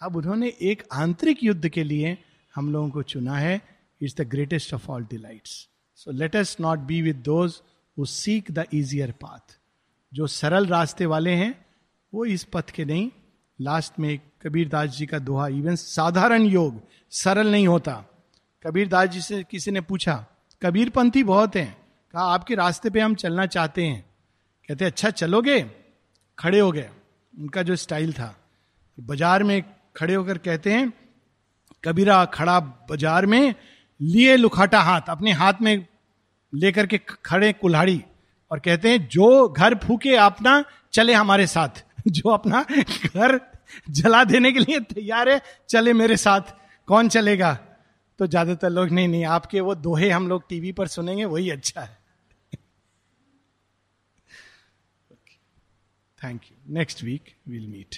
अब 0.00 0.16
उन्होंने 0.16 0.48
एक 0.62 0.82
आंतरिक 0.92 1.42
युद्ध 1.44 1.68
के 1.68 1.84
लिए 1.84 2.16
हम 2.54 2.72
लोगों 2.72 2.90
को 2.90 3.02
चुना 3.04 3.36
है। 3.38 3.60
It's 4.00 4.16
the 4.16 4.28
greatest 4.28 4.74
of 4.74 4.88
all 4.88 5.04
delights 5.04 5.50
so 5.98 6.10
let 6.12 6.36
us 6.36 6.56
not 6.60 6.78
be 6.78 7.00
with 7.02 7.16
those 7.24 7.60
who 7.96 8.04
seek 8.06 8.50
the 8.50 8.66
easier 8.74 9.12
path 9.20 9.58
जो 10.12 10.26
सरल 10.26 10.66
रास्ते 10.66 11.06
वाले 11.06 11.30
हैं, 11.32 11.54
वो 12.12 12.24
इस 12.24 12.44
पथ 12.44 12.70
के 12.70 12.84
नहीं 12.84 13.10
लास्ट 13.60 13.92
में 13.98 14.18
कबीर 14.18 14.68
दास 14.68 14.88
जी 14.90 15.06
का 15.06 15.18
दोहा 15.18 15.48
इवन 15.48 15.74
साधारण 15.74 16.42
योग, 16.42 16.80
सरल 17.10 17.50
नहीं 17.50 17.68
होता। 17.68 18.04
कबीर 18.66 18.88
दास 18.88 19.08
जी 19.08 19.20
से 19.20 19.42
किसी 19.42 19.70
ने 19.70 19.80
पूछा 19.80 20.26
कबीर 20.62 20.90
पंथी 20.90 21.22
बहुत 21.22 21.56
हैं। 21.56 21.76
कहा, 22.12 22.22
आपके 22.22 22.54
रास्ते 22.54 22.90
पे 22.90 23.00
हम 23.00 23.14
चलना 23.14 23.46
चाहते 23.46 23.84
हैं। 23.84 24.04
कहते 24.68 24.84
अच्छा 24.84 25.10
चलोगे? 25.10 25.70
खड़े 26.38 26.60
हो 26.60 26.72
गए। 26.72 26.90
उनका 27.38 27.62
जो 27.62 27.76
स्टाइल 27.76 28.12
था। 28.12 28.36
बाज़ार 29.00 29.42
में 29.42 29.64
खड़े 29.96 30.14
होकर 30.14 30.38
कहते 30.38 30.72
हैं, 30.72 30.92
कबीरा, 31.84 32.24
खड़ा 32.24 32.60
बाज़ार 32.60 33.26
में, 33.26 33.54
लिए 34.02 34.36
लुखाटा 34.36 34.80
हाथ, 34.80 35.00
अपने 35.08 35.32
हाथ 35.32 35.54
में 35.62 35.86
लेकर 36.54 36.86
के 36.86 36.98
खड़े 36.98 37.52
कुल्हाड़ी। 37.52 38.04
और 38.50 38.58
कहते 38.58 38.90
हैं, 38.90 39.08
जो 39.08 39.48
घर 39.48 39.74
फूके, 39.74 40.16
अपना 40.16 40.64
चले 40.92 41.14
हमारे 41.14 41.46
साथ। 41.46 41.84
जो 42.08 42.30
अपना 42.30 42.66
घर 43.16 43.49
जला 43.90 44.22
देने 44.24 44.52
के 44.52 44.58
लिए 44.58 44.80
तैयार 44.80 45.28
है। 45.28 45.40
चले 45.68 45.92
मेरे 45.92 46.16
साथ। 46.16 46.54
कौन 46.88 47.08
चलेगा? 47.08 47.52
तो 48.18 48.26
ज़्यादातर 48.26 48.70
लोग, 48.70 48.90
नहीं 48.90 49.08
नहीं, 49.08 49.24
आपके 49.24 49.60
वो 49.60 49.74
दोहे 49.74 50.10
हम 50.10 50.28
लोग 50.28 50.48
टीवी 50.48 50.72
पर 50.72 50.86
सुनेंगे, 50.88 51.24
वही 51.24 51.50
अच्छा 51.50 51.80
है। 51.80 51.98
Thank 56.20 56.40
you 56.44 56.74
next 56.74 57.02
week 57.04 57.34
will 57.48 57.66
meet 57.66 57.96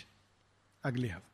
अगले 0.84 1.08
हफ़्ते। 1.08 1.31